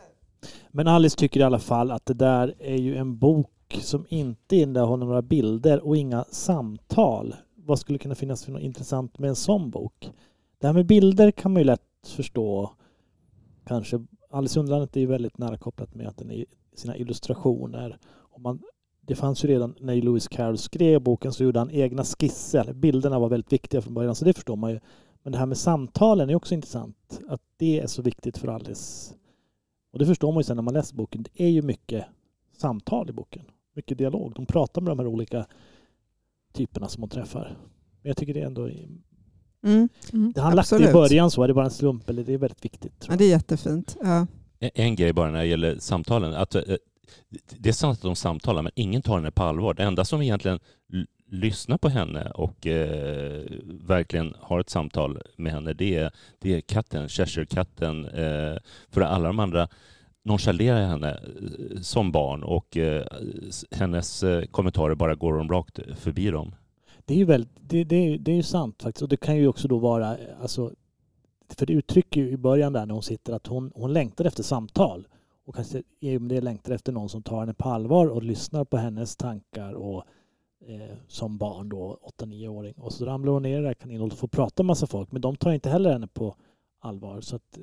Men 0.72 0.88
Alice 0.88 1.18
tycker 1.18 1.40
i 1.40 1.44
alla 1.44 1.60
fall 1.60 1.92
att 1.92 2.06
det 2.06 2.14
där 2.14 2.54
är 2.60 2.75
ju 2.75 2.96
en 2.96 3.18
bok 3.18 3.78
som 3.82 4.06
inte 4.10 4.56
innehåller 4.56 5.06
några 5.06 5.22
bilder 5.22 5.86
och 5.86 5.98
inga 5.98 6.24
samtal. 6.24 7.36
Vad 7.56 7.80
skulle 7.80 8.00
kunna 8.00 8.16
finnas 8.16 8.46
för 8.46 8.52
något 8.52 8.62
intressant 8.62 9.20
med 9.20 9.30
en 9.30 9.36
sån 9.36 9.70
bok? 9.70 10.12
Det 10.60 10.68
här 10.68 10.74
med 10.74 10.86
bilder 10.86 11.32
kan 11.32 11.54
man 11.54 11.62
ju 11.62 11.66
lätt 11.66 12.08
förstå. 12.08 12.72
Kanske 13.68 14.06
Alice 14.30 14.60
i 14.60 14.62
Underlandet 14.62 14.96
är 14.96 15.00
ju 15.00 15.08
väldigt 15.08 15.38
nära 15.38 15.58
kopplat 15.58 15.96
med 15.96 16.08
att 16.08 16.18
den 16.18 16.32
är 16.32 16.46
sina 16.75 16.98
illustrationer. 16.98 17.98
Och 18.06 18.42
man 18.42 18.60
det 19.06 19.16
fanns 19.16 19.44
ju 19.44 19.48
redan 19.48 19.76
när 19.80 19.96
Lewis 19.96 20.28
Carroll 20.28 20.58
skrev 20.58 21.02
boken 21.02 21.34
så 21.34 21.44
gjorde 21.44 21.60
han 21.60 21.72
egna 21.72 22.04
skisser. 22.04 22.74
Bilderna 22.74 23.20
var 23.20 23.30
väldigt 23.30 23.54
viktiga 23.54 23.82
från 23.82 23.94
början 23.94 24.16
så 24.16 24.26
det 24.26 24.34
förstår 24.34 24.56
man 24.56 24.72
ju. 24.72 24.80
Men 25.24 25.32
det 25.32 25.38
här 25.38 25.46
med 25.46 25.58
samtalen 25.58 26.30
är 26.30 26.36
också 26.36 26.54
intressant. 26.54 27.22
Att 27.28 27.42
det 27.58 27.80
är 27.80 27.88
så 27.88 28.02
viktigt 28.02 28.38
för 28.38 28.48
Alice. 28.48 29.14
Och 29.94 30.00
det 30.00 30.06
förstår 30.06 30.32
man 30.32 30.40
ju 30.40 30.44
sen 30.44 30.56
när 30.56 30.64
man 30.64 30.74
läser 30.74 30.96
boken. 30.96 31.24
Det 31.24 31.44
är 31.44 31.50
ju 31.50 31.62
mycket 31.62 32.06
samtal 32.58 33.10
i 33.10 33.14
boken. 33.14 33.44
Mycket 33.76 33.98
dialog. 33.98 34.34
De 34.36 34.46
pratar 34.46 34.82
med 34.82 34.92
de 34.92 35.00
här 35.00 35.08
olika 35.08 35.46
typerna 36.54 36.88
som 36.88 37.04
hon 37.04 37.10
träffar. 37.10 37.58
Men 38.02 38.10
jag 38.10 38.18
tycker 38.18 38.34
det 38.34 38.42
är 38.42 38.46
ändå... 38.46 38.66
Mm. 39.64 39.90
Mm. 40.14 40.32
Det 40.36 40.42
han 40.42 40.56
lagt 40.56 40.74
i 40.74 40.94
början 40.94 41.32
så, 41.32 41.44
är 41.44 41.48
det 41.48 41.54
bara 41.54 41.66
en 41.66 41.72
slump 41.72 42.10
eller 42.10 42.24
det 42.24 42.34
är 42.34 42.38
väldigt 42.38 42.66
viktigt. 42.66 43.06
Ja, 43.10 43.16
det 43.16 43.24
är 43.24 43.30
jättefint. 43.30 43.98
Ja. 44.02 44.28
En 44.60 44.96
grej 44.96 45.14
bara 45.14 45.32
när 45.32 45.40
det 45.40 45.46
gäller 45.46 45.80
samtalen. 45.80 46.34
Att, 46.34 46.56
eh, 46.56 46.62
det 47.58 47.70
är 47.70 47.74
sant 47.74 47.98
att 47.98 48.02
de 48.02 48.16
samtalar, 48.16 48.62
men 48.62 48.72
ingen 48.76 49.02
tar 49.02 49.16
henne 49.16 49.32
på 49.32 49.44
allvar. 49.44 49.74
Det 49.74 49.84
enda 49.84 50.06
som 50.06 50.22
egentligen 50.22 50.60
lyssnar 51.30 51.78
på 51.78 51.90
henne 51.90 52.32
och 52.32 52.68
eh, 52.68 53.44
verkligen 53.66 54.36
har 54.40 54.60
ett 54.60 54.70
samtal 54.70 55.22
med 55.36 55.54
henne, 55.54 55.74
det 55.74 55.96
är, 55.96 56.12
det 56.40 56.56
är 56.56 56.62
katten, 56.62 57.10
Cheshire-katten. 57.10 58.06
Eh, 58.06 58.58
för 58.90 59.02
alla 59.02 59.28
de 59.28 59.40
andra 59.40 59.68
nonchalerar 60.24 60.88
henne 60.88 61.12
eh, 61.12 61.82
som 61.82 62.12
barn 62.12 62.44
och 62.44 62.78
eh, 62.78 63.06
hennes 63.72 64.24
eh, 64.24 64.46
kommentarer 64.46 64.96
bara 64.96 65.16
går 65.16 65.34
de 65.34 65.50
rakt 65.50 65.80
förbi 65.96 66.30
dem. 66.30 66.56
Det 67.06 67.14
är 67.14 67.18
ju 67.18 67.26
väldigt, 67.26 67.52
det, 67.60 67.84
det, 67.84 68.18
det 68.18 68.32
är 68.32 68.36
ju 68.36 68.44
sant 68.44 68.84
faktiskt 68.84 69.02
och 69.02 69.10
det 69.10 69.18
kan 69.18 69.38
ju 69.38 69.48
också 69.48 69.68
då 69.68 69.78
vara, 69.78 70.18
eh, 70.18 70.42
alltså 70.42 70.72
för 71.50 71.66
det 71.66 71.74
uttrycker 71.74 72.22
ju 72.22 72.30
i 72.30 72.38
början 72.38 72.74
där 72.74 72.86
när 72.86 72.94
hon 72.94 73.04
sitter 73.04 73.34
att 73.34 73.48
hon, 73.48 73.72
hon 73.76 73.94
längtar 73.94 74.26
efter 74.26 74.44
samtal 74.44 75.08
och 75.46 75.56
kanske 75.56 75.84
i 76.00 76.18
och 76.18 76.22
med 76.22 76.30
det 76.30 76.42
längtar 76.42 76.74
efter 76.74 76.92
någon 76.92 77.10
som 77.10 77.24
tar 77.24 77.40
henne 77.40 77.54
på 77.54 77.70
allvar 77.70 78.08
och 78.08 78.24
lyssnar 78.24 78.66
på 78.66 78.78
hennes 78.78 79.16
tankar 79.16 79.74
och 79.74 80.04
eh, 80.68 80.96
som 81.08 81.38
barn 81.38 81.70
då, 81.70 82.00
8-9-åring. 82.20 82.74
Och 82.78 82.94
så 82.94 83.06
ramlar 83.06 83.32
hon 83.34 83.44
ner 83.44 83.58
i 83.58 83.62
det 83.62 83.68
där 83.68 83.74
kaninhålet 83.74 84.14
och 84.14 84.20
får 84.20 84.28
prata 84.28 84.64
med 84.64 84.68
massa 84.68 84.88
folk 84.88 85.12
men 85.12 85.22
de 85.22 85.36
tar 85.36 85.52
inte 85.52 85.70
heller 85.70 85.92
henne 85.94 86.08
på 86.08 86.36
allvar. 86.80 87.22
Så 87.22 87.36
att, 87.36 87.58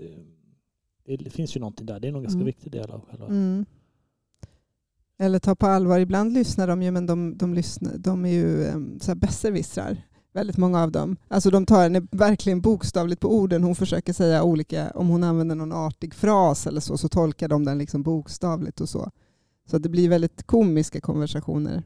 eh, 1.05 1.17
det 1.19 1.31
finns 1.31 1.57
ju 1.57 1.61
någonting 1.61 1.87
där. 1.87 2.01
Det 2.01 2.09
är 2.09 2.12
nog 2.12 2.19
en 2.19 2.23
ganska 2.23 2.37
Mm. 2.37 2.47
viktig 2.47 2.73
del 2.73 2.91
av 2.91 3.01
själva... 3.01 3.27
Mm. 3.27 3.65
Eller 5.19 5.39
ta 5.39 5.55
på 5.55 5.67
allvar. 5.67 5.99
Ibland 5.99 6.33
lyssnar 6.33 6.67
de 6.67 6.83
ju, 6.83 6.91
men 6.91 7.07
de, 7.07 7.39
de, 7.39 7.55
lyssnar, 7.55 7.99
de 7.99 8.25
är 8.25 8.31
ju 8.31 8.65
så 9.01 9.11
här 9.11 9.15
besserwissrar. 9.15 9.97
Väldigt 10.33 10.57
många 10.57 10.83
av 10.83 10.93
dem. 10.93 11.17
Alltså 11.29 11.51
de 11.51 11.67
tar 11.67 11.83
henne 11.83 12.07
verkligen 12.11 12.61
bokstavligt 12.61 13.21
på 13.21 13.35
orden. 13.35 13.65
Hon 13.65 13.75
försöker 13.75 14.12
säga 14.12 14.43
olika, 14.43 14.91
om 14.91 15.09
hon 15.09 15.25
använder 15.25 15.55
någon 15.55 15.73
artig 15.73 16.15
fras 16.15 16.67
eller 16.67 16.81
så, 16.81 16.99
så 16.99 17.09
tolkar 17.09 17.49
de 17.49 17.65
den 17.65 17.79
liksom 17.79 18.03
bokstavligt 18.03 18.81
och 18.81 18.89
så. 18.89 19.11
Så 19.71 19.77
att 19.77 19.83
det 19.83 19.89
blir 19.89 20.09
väldigt 20.09 20.43
komiska 20.43 21.01
konversationer. 21.01 21.83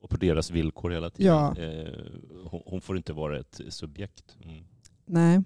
Och 0.00 0.10
på 0.10 0.16
deras 0.16 0.50
villkor 0.50 0.90
hela 0.90 1.10
tiden. 1.10 1.32
Ja. 1.34 1.56
Eh, 1.58 1.92
hon, 2.50 2.62
hon 2.66 2.80
får 2.80 2.96
inte 2.96 3.12
vara 3.12 3.40
ett 3.40 3.60
subjekt. 3.68 4.36
Mm. 4.44 4.64
Nej. 5.06 5.42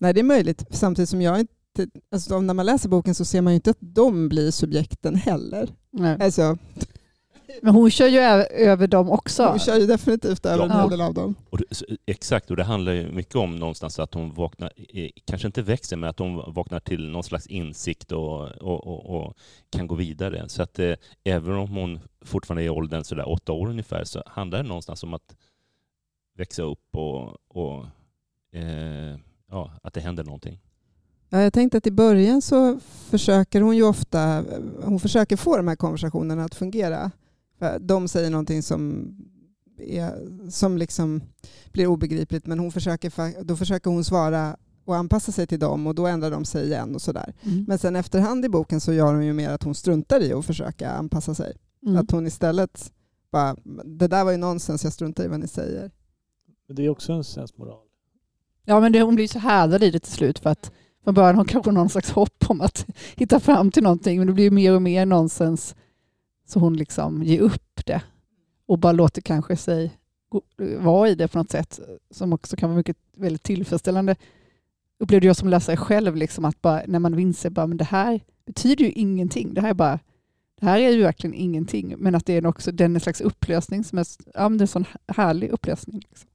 Nej, 0.00 0.14
det 0.14 0.20
är 0.20 0.24
möjligt. 0.24 0.64
Samtidigt 0.70 1.08
som 1.08 1.22
jag 1.22 1.40
inte... 1.40 2.00
Alltså 2.12 2.40
när 2.40 2.54
man 2.54 2.66
läser 2.66 2.88
boken 2.88 3.14
så 3.14 3.24
ser 3.24 3.40
man 3.40 3.52
ju 3.52 3.54
inte 3.54 3.70
att 3.70 3.78
de 3.80 4.28
blir 4.28 4.50
subjekten 4.50 5.14
heller. 5.14 5.74
Nej. 5.90 6.16
Alltså, 6.20 6.58
Men 7.62 7.74
hon 7.74 7.90
kör 7.90 8.06
ju 8.08 8.18
över 8.18 8.86
dem 8.86 9.10
också. 9.10 9.46
hon 9.46 9.58
kör 9.58 9.78
ju 9.78 9.86
definitivt 9.86 10.46
över 10.46 10.66
Ja. 10.68 10.82
en 10.84 10.90
del 10.90 11.00
av 11.00 11.14
dem. 11.14 11.34
Och 11.50 11.58
det, 11.58 11.66
exakt, 12.06 12.50
och 12.50 12.56
det 12.56 12.64
handlar 12.64 12.92
ju 12.92 13.12
mycket 13.12 13.36
om 13.36 13.56
någonstans 13.56 13.98
att 13.98 14.14
hon 14.14 14.34
vaknar, 14.34 14.72
eh, 14.88 15.10
kanske 15.24 15.46
inte 15.48 15.62
växer, 15.62 15.96
men 15.96 16.10
att 16.10 16.18
hon 16.18 16.54
vaknar 16.54 16.80
till 16.80 17.10
någon 17.10 17.22
slags 17.24 17.46
insikt 17.46 18.12
och, 18.12 18.40
och, 18.42 18.86
och, 18.86 19.16
och 19.26 19.36
kan 19.70 19.86
gå 19.86 19.94
vidare. 19.94 20.48
Så 20.48 20.62
att 20.62 20.78
eh, 20.78 20.94
även 21.24 21.54
om 21.54 21.68
hon 21.70 22.00
fortfarande 22.24 22.62
är 22.62 22.66
i 22.66 22.70
åldern 22.70 23.04
sådär 23.04 23.28
åtta 23.28 23.52
år 23.52 23.68
ungefär, 23.68 24.04
så 24.04 24.22
handlar 24.26 24.62
det 24.62 24.68
någonstans 24.68 25.02
om 25.02 25.14
att 25.14 25.36
växa 26.38 26.62
upp 26.62 26.96
och, 26.96 27.36
och 27.48 27.84
eh, 28.58 29.18
ja, 29.50 29.70
att 29.82 29.94
det 29.94 30.00
händer 30.00 30.24
någonting. 30.24 30.58
Ja, 31.28 31.40
jag 31.42 31.52
tänkte 31.52 31.78
att 31.78 31.86
i 31.86 31.90
början 31.90 32.42
så 32.42 32.78
försöker 33.10 33.60
hon 33.60 33.76
ju 33.76 33.82
ofta 33.82 34.44
hon 34.84 35.00
försöker 35.00 35.36
få 35.36 35.56
de 35.56 35.68
här 35.68 35.76
konversationerna 35.76 36.44
att 36.44 36.54
fungera. 36.54 37.10
För 37.62 37.78
De 37.78 38.08
säger 38.08 38.30
någonting 38.30 38.62
som, 38.62 39.14
är, 39.78 40.12
som 40.50 40.78
liksom 40.78 41.20
blir 41.72 41.86
obegripligt 41.86 42.46
men 42.46 42.58
hon 42.58 42.72
försöker, 42.72 43.42
då 43.44 43.56
försöker 43.56 43.90
hon 43.90 44.04
svara 44.04 44.56
och 44.84 44.96
anpassa 44.96 45.32
sig 45.32 45.46
till 45.46 45.58
dem 45.58 45.86
och 45.86 45.94
då 45.94 46.06
ändrar 46.06 46.30
de 46.30 46.44
sig 46.44 46.66
igen 46.66 46.94
och 46.94 47.02
sådär. 47.02 47.34
Mm. 47.42 47.64
Men 47.68 47.78
sen 47.78 47.96
efterhand 47.96 48.44
i 48.44 48.48
boken 48.48 48.80
så 48.80 48.92
gör 48.92 49.14
hon 49.14 49.26
ju 49.26 49.32
mer 49.32 49.50
att 49.50 49.62
hon 49.62 49.74
struntar 49.74 50.20
i 50.20 50.32
att 50.32 50.44
försöka 50.44 50.90
anpassa 50.90 51.34
sig. 51.34 51.56
Mm. 51.86 51.96
Att 51.96 52.10
hon 52.10 52.26
istället 52.26 52.92
bara, 53.32 53.56
det 53.84 54.08
där 54.08 54.24
var 54.24 54.32
ju 54.32 54.38
nonsens, 54.38 54.84
jag 54.84 54.92
struntar 54.92 55.24
i 55.24 55.28
vad 55.28 55.40
ni 55.40 55.48
säger. 55.48 55.90
Men 56.66 56.76
det 56.76 56.84
är 56.84 56.88
också 56.88 57.12
en 57.12 57.24
sensmoral. 57.24 57.86
Ja, 58.64 58.80
men 58.80 58.92
det, 58.92 59.02
hon 59.02 59.14
blir 59.14 59.28
så 59.28 59.38
härdad 59.38 59.82
i 59.82 59.90
det 59.90 60.00
till 60.00 60.12
slut 60.12 60.38
för 60.38 60.50
att 60.50 60.72
från 61.04 61.14
början 61.14 61.34
har 61.34 61.36
hon 61.36 61.48
kanske 61.48 61.70
någon 61.70 61.88
slags 61.88 62.10
hopp 62.10 62.44
om 62.48 62.60
att 62.60 62.86
hitta 63.16 63.40
fram 63.40 63.70
till 63.70 63.82
någonting 63.82 64.18
men 64.18 64.26
det 64.26 64.32
blir 64.32 64.50
mer 64.50 64.74
och 64.74 64.82
mer 64.82 65.06
nonsens 65.06 65.74
så 66.44 66.58
hon 66.58 66.76
liksom 66.76 67.22
ger 67.22 67.40
upp 67.40 67.86
det 67.86 68.02
och 68.66 68.78
bara 68.78 68.92
låter 68.92 69.22
kanske 69.22 69.56
sig 69.56 69.98
vara 70.78 71.08
i 71.08 71.14
det 71.14 71.28
på 71.28 71.38
något 71.38 71.50
sätt 71.50 71.80
som 72.10 72.32
också 72.32 72.56
kan 72.56 72.70
vara 72.70 72.76
mycket 72.76 72.96
väldigt 73.16 73.42
tillfredsställande. 73.42 74.16
Upplevde 74.98 75.26
jag 75.26 75.36
som 75.36 75.48
läsare 75.48 75.76
själv 75.76 76.16
liksom 76.16 76.44
att 76.44 76.62
bara, 76.62 76.82
när 76.86 76.98
man 76.98 77.18
inser 77.18 77.50
bara, 77.50 77.66
men 77.66 77.76
det 77.76 77.84
här 77.84 78.20
betyder 78.46 78.84
ju 78.84 78.90
ingenting. 78.90 79.54
Det 79.54 79.60
här 79.60 79.70
är 79.70 79.74
bara 79.74 79.98
det 80.62 80.66
här 80.66 80.80
är 80.80 80.90
ju 80.90 81.02
verkligen 81.02 81.34
ingenting, 81.34 81.94
men 81.98 82.14
att 82.14 82.26
det 82.26 82.32
är 82.32 82.46
också 82.46 82.72
den 82.72 83.00
slags 83.00 83.20
upplösning 83.20 83.84
som 83.84 83.98
är, 83.98 84.06
ja, 84.34 84.48
men 84.48 84.58
det 84.58 84.62
är 84.62 84.64
en 84.64 84.68
sån 84.68 84.84
härlig 85.06 85.50
upplösning. 85.50 86.02
Liksom. 86.08 86.28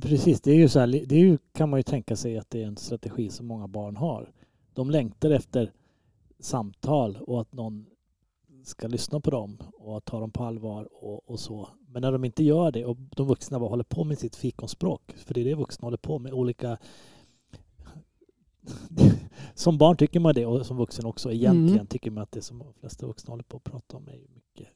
Precis, 0.00 0.40
det 0.40 0.50
är 0.50 0.56
ju 0.56 0.68
så 0.68 0.80
här, 0.80 0.86
det 0.86 1.14
är 1.14 1.20
ju, 1.20 1.38
kan 1.52 1.70
man 1.70 1.78
ju 1.78 1.82
tänka 1.82 2.16
sig 2.16 2.38
att 2.38 2.50
det 2.50 2.62
är 2.62 2.66
en 2.66 2.76
strategi 2.76 3.30
som 3.30 3.46
många 3.46 3.68
barn 3.68 3.96
har. 3.96 4.30
De 4.72 4.90
längtar 4.90 5.30
efter 5.30 5.72
samtal 6.40 7.18
och 7.20 7.40
att 7.40 7.52
någon 7.52 7.86
ska 8.64 8.88
lyssna 8.88 9.20
på 9.20 9.30
dem 9.30 9.58
och 9.72 10.04
ta 10.04 10.20
dem 10.20 10.30
på 10.30 10.44
allvar 10.44 10.88
och, 11.04 11.30
och 11.30 11.40
så. 11.40 11.68
Men 11.88 12.02
när 12.02 12.12
de 12.12 12.24
inte 12.24 12.44
gör 12.44 12.70
det 12.72 12.84
och 12.84 12.96
de 12.96 13.26
vuxna 13.26 13.58
bara 13.60 13.68
håller 13.70 13.84
på 13.84 14.04
med 14.04 14.18
sitt 14.18 14.36
fikonspråk, 14.36 15.12
för 15.16 15.34
det 15.34 15.40
är 15.40 15.44
det 15.44 15.54
vuxna 15.54 15.86
håller 15.86 15.96
på 15.98 16.18
med, 16.18 16.32
olika 16.32 16.78
som 19.54 19.78
barn 19.78 19.96
tycker 19.96 20.20
man 20.20 20.34
det 20.34 20.46
och 20.46 20.66
som 20.66 20.76
vuxen 20.76 21.06
också 21.06 21.32
egentligen 21.32 21.74
Mm. 21.74 21.86
tycker 21.86 22.10
man 22.10 22.22
att 22.22 22.32
det 22.32 22.42
som 22.42 22.58
de 22.58 22.72
flesta 22.74 23.06
vuxna 23.06 23.32
håller 23.32 23.44
på 23.44 23.56
att 23.56 23.64
prata 23.64 23.96
om 23.96 24.08
är 24.08 24.18
mycket 24.34 24.68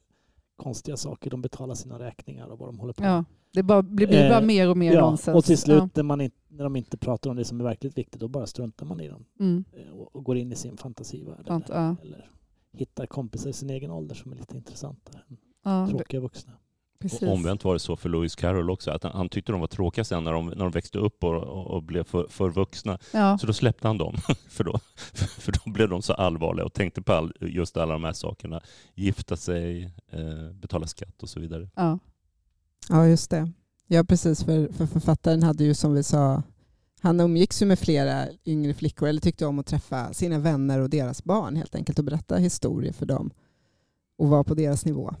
konstiga 0.55 0.97
saker. 0.97 1.29
De 1.29 1.41
betalar 1.41 1.75
sina 1.75 1.99
räkningar 1.99 2.47
och 2.47 2.59
vad 2.59 2.67
de 2.69 2.79
håller 2.79 2.93
på 2.93 3.03
med. 3.03 3.11
Ja, 3.11 3.23
det 3.53 3.63
bara, 3.63 3.81
blir, 3.81 4.07
bara 4.07 4.39
Eh, 4.39 4.45
mer 4.45 4.69
och 4.69 4.77
mer 4.77 4.93
Ja, 4.93 5.09
nonsens. 5.09 5.35
och 5.37 5.45
till 5.45 5.57
slut 5.57 5.77
Ja. 5.83 5.89
när, 5.95 6.03
man 6.03 6.21
inte, 6.21 6.37
när 6.47 6.63
de 6.63 6.75
inte 6.75 6.97
pratar 6.97 7.29
om 7.29 7.35
det 7.35 7.45
som 7.45 7.59
är 7.59 7.63
verkligt 7.63 7.97
viktigt, 7.97 8.19
då 8.21 8.27
bara 8.27 8.45
struntar 8.47 8.85
man 8.85 8.99
i 9.01 9.07
dem 9.07 9.25
Mm. 9.39 9.63
eh, 9.73 9.91
och, 9.93 10.15
och 10.15 10.23
går 10.23 10.37
in 10.37 10.51
i 10.51 10.55
sin 10.55 10.77
fantasivärld. 10.77 11.47
Sant, 11.47 11.69
Eller, 11.69 11.79
ja. 11.81 11.95
eller 12.01 12.31
hittar 12.73 13.05
kompisar 13.05 13.49
i 13.49 13.53
sin 13.53 13.69
egen 13.69 13.91
ålder 13.91 14.15
som 14.15 14.31
är 14.31 14.35
lite 14.35 14.57
intressantare 14.57 15.21
än 15.29 15.37
Ja, 15.63 15.71
det- 15.91 15.91
tråkiga 15.97 16.19
vuxna. 16.19 16.51
precis. 16.99 17.21
Och 17.21 17.33
omvänt 17.33 17.63
var 17.63 17.73
det 17.73 17.79
så 17.79 17.95
för 17.95 18.09
Lewis 18.09 18.35
Carroll 18.35 18.69
också, 18.69 18.91
att 18.91 19.03
han, 19.03 19.11
han 19.15 19.29
tyckte 19.29 19.51
de 19.51 19.61
var 19.61 19.67
tråkiga 19.67 20.03
sen 20.05 20.23
när 20.23 20.33
de, 20.33 20.45
när 20.45 20.55
de 20.55 20.71
växte 20.71 20.97
upp 20.97 21.23
och, 21.23 21.35
och, 21.35 21.67
och 21.67 21.83
blev 21.83 22.03
för, 22.03 22.27
för 22.29 22.49
vuxna. 22.49 22.99
Ja, 23.13 23.37
Så 23.37 23.47
då 23.47 23.53
släppte 23.53 23.87
han 23.87 23.97
dem, 23.97 24.15
för 24.49 24.63
då, 24.63 24.79
för 25.13 25.51
då 25.51 25.71
blev 25.71 25.89
de 25.89 26.01
så 26.01 26.13
allvarliga 26.13 26.65
och 26.65 26.73
tänkte 26.73 27.01
på 27.01 27.13
all, 27.13 27.33
just 27.41 27.77
alla 27.77 27.93
de 27.93 28.03
här 28.03 28.13
sakerna. 28.13 28.61
Gifta 28.95 29.37
sig, 29.37 29.83
eh, 30.11 30.51
betala 30.53 30.87
skatt 30.87 31.23
och 31.23 31.29
så 31.29 31.39
vidare. 31.39 31.69
ja. 31.75 31.99
Ja, 32.89 33.07
just 33.07 33.29
det. 33.31 33.51
Ja, 33.87 34.03
precis. 34.03 34.43
För, 34.43 34.67
för 34.73 34.85
författaren 34.85 35.43
hade 35.43 35.63
ju 35.63 35.73
som 35.73 35.93
vi 35.93 36.03
sa, 36.03 36.43
han 37.01 37.19
umgicks 37.19 37.61
ju 37.61 37.65
med 37.65 37.79
flera 37.79 38.27
yngre 38.45 38.73
flickor 38.73 39.09
eller 39.09 39.21
tyckte 39.21 39.45
om 39.45 39.59
att 39.59 39.65
träffa 39.65 40.13
sina 40.13 40.39
vänner 40.39 40.79
och 40.79 40.89
deras 40.89 41.23
barn 41.23 41.55
helt 41.55 41.75
enkelt 41.75 41.99
och 41.99 42.05
berätta 42.05 42.37
historier 42.37 42.93
för 42.93 43.05
dem 43.05 43.31
och 44.17 44.29
vara 44.29 44.43
på 44.43 44.53
deras 44.53 44.85
nivå. 44.85 45.13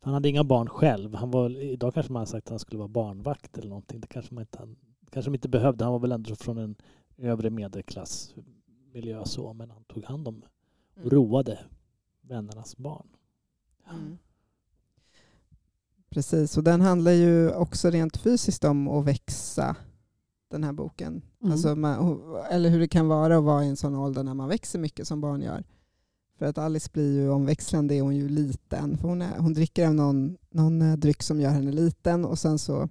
Han 0.00 0.14
hade 0.14 0.28
inga 0.28 0.44
barn 0.44 0.68
själv. 0.68 1.14
Han 1.14 1.30
var, 1.30 1.62
idag 1.62 1.94
kanske 1.94 2.12
man 2.12 2.20
har 2.20 2.26
sagt 2.26 2.46
att 2.46 2.50
han 2.50 2.58
skulle 2.58 2.78
vara 2.78 2.88
barnvakt 2.88 3.58
eller 3.58 3.68
någonting. 3.68 4.00
Det 4.00 4.06
kanske 4.06 4.34
man 4.34 4.42
inte, 4.42 4.58
han, 4.58 4.76
kanske 5.10 5.30
de 5.30 5.34
inte 5.34 5.48
behövde. 5.48 5.84
Han 5.84 5.92
var 5.92 6.00
väl 6.00 6.12
ändå 6.12 6.36
från 6.36 6.58
en 6.58 6.76
övre 7.18 7.50
medelklassmiljö 7.50 9.24
så, 9.24 9.52
men 9.52 9.70
han 9.70 9.84
tog 9.84 10.04
hand 10.04 10.28
om 10.28 10.42
och 11.02 11.12
roade 11.12 11.58
vännernas 12.20 12.76
barn. 12.76 13.06
Mm. 13.90 14.18
Precis, 16.10 16.56
och 16.56 16.64
den 16.64 16.80
handlar 16.80 17.12
ju 17.12 17.50
också 17.50 17.90
rent 17.90 18.16
fysiskt 18.16 18.64
om 18.64 18.88
att 18.88 19.04
växa, 19.04 19.76
den 20.50 20.64
här 20.64 20.72
boken. 20.72 21.22
Mm. 21.40 21.52
Alltså 21.52 21.74
man, 21.74 22.20
eller 22.50 22.70
hur 22.70 22.80
det 22.80 22.88
kan 22.88 23.08
vara 23.08 23.38
att 23.38 23.44
vara 23.44 23.64
i 23.64 23.68
en 23.68 23.76
sån 23.76 23.94
ålder 23.94 24.22
när 24.22 24.34
man 24.34 24.48
växer 24.48 24.78
mycket 24.78 25.08
som 25.08 25.20
barn 25.20 25.42
gör. 25.42 25.64
För 26.38 26.46
att 26.46 26.58
Alice 26.58 26.90
blir 26.92 27.12
ju 27.12 27.30
omväxlande 27.30 27.94
är 27.94 28.02
hon 28.02 28.16
ju 28.16 28.28
liten. 28.28 28.98
För 28.98 29.08
hon, 29.08 29.22
är, 29.22 29.38
hon 29.38 29.52
dricker 29.52 29.86
av 29.86 29.94
någon, 29.94 30.36
någon 30.50 30.82
eh, 30.82 30.96
dryck 30.96 31.22
som 31.22 31.40
gör 31.40 31.50
henne 31.50 31.72
liten 31.72 32.24
och 32.24 32.38
sen 32.38 32.58
så 32.58 32.88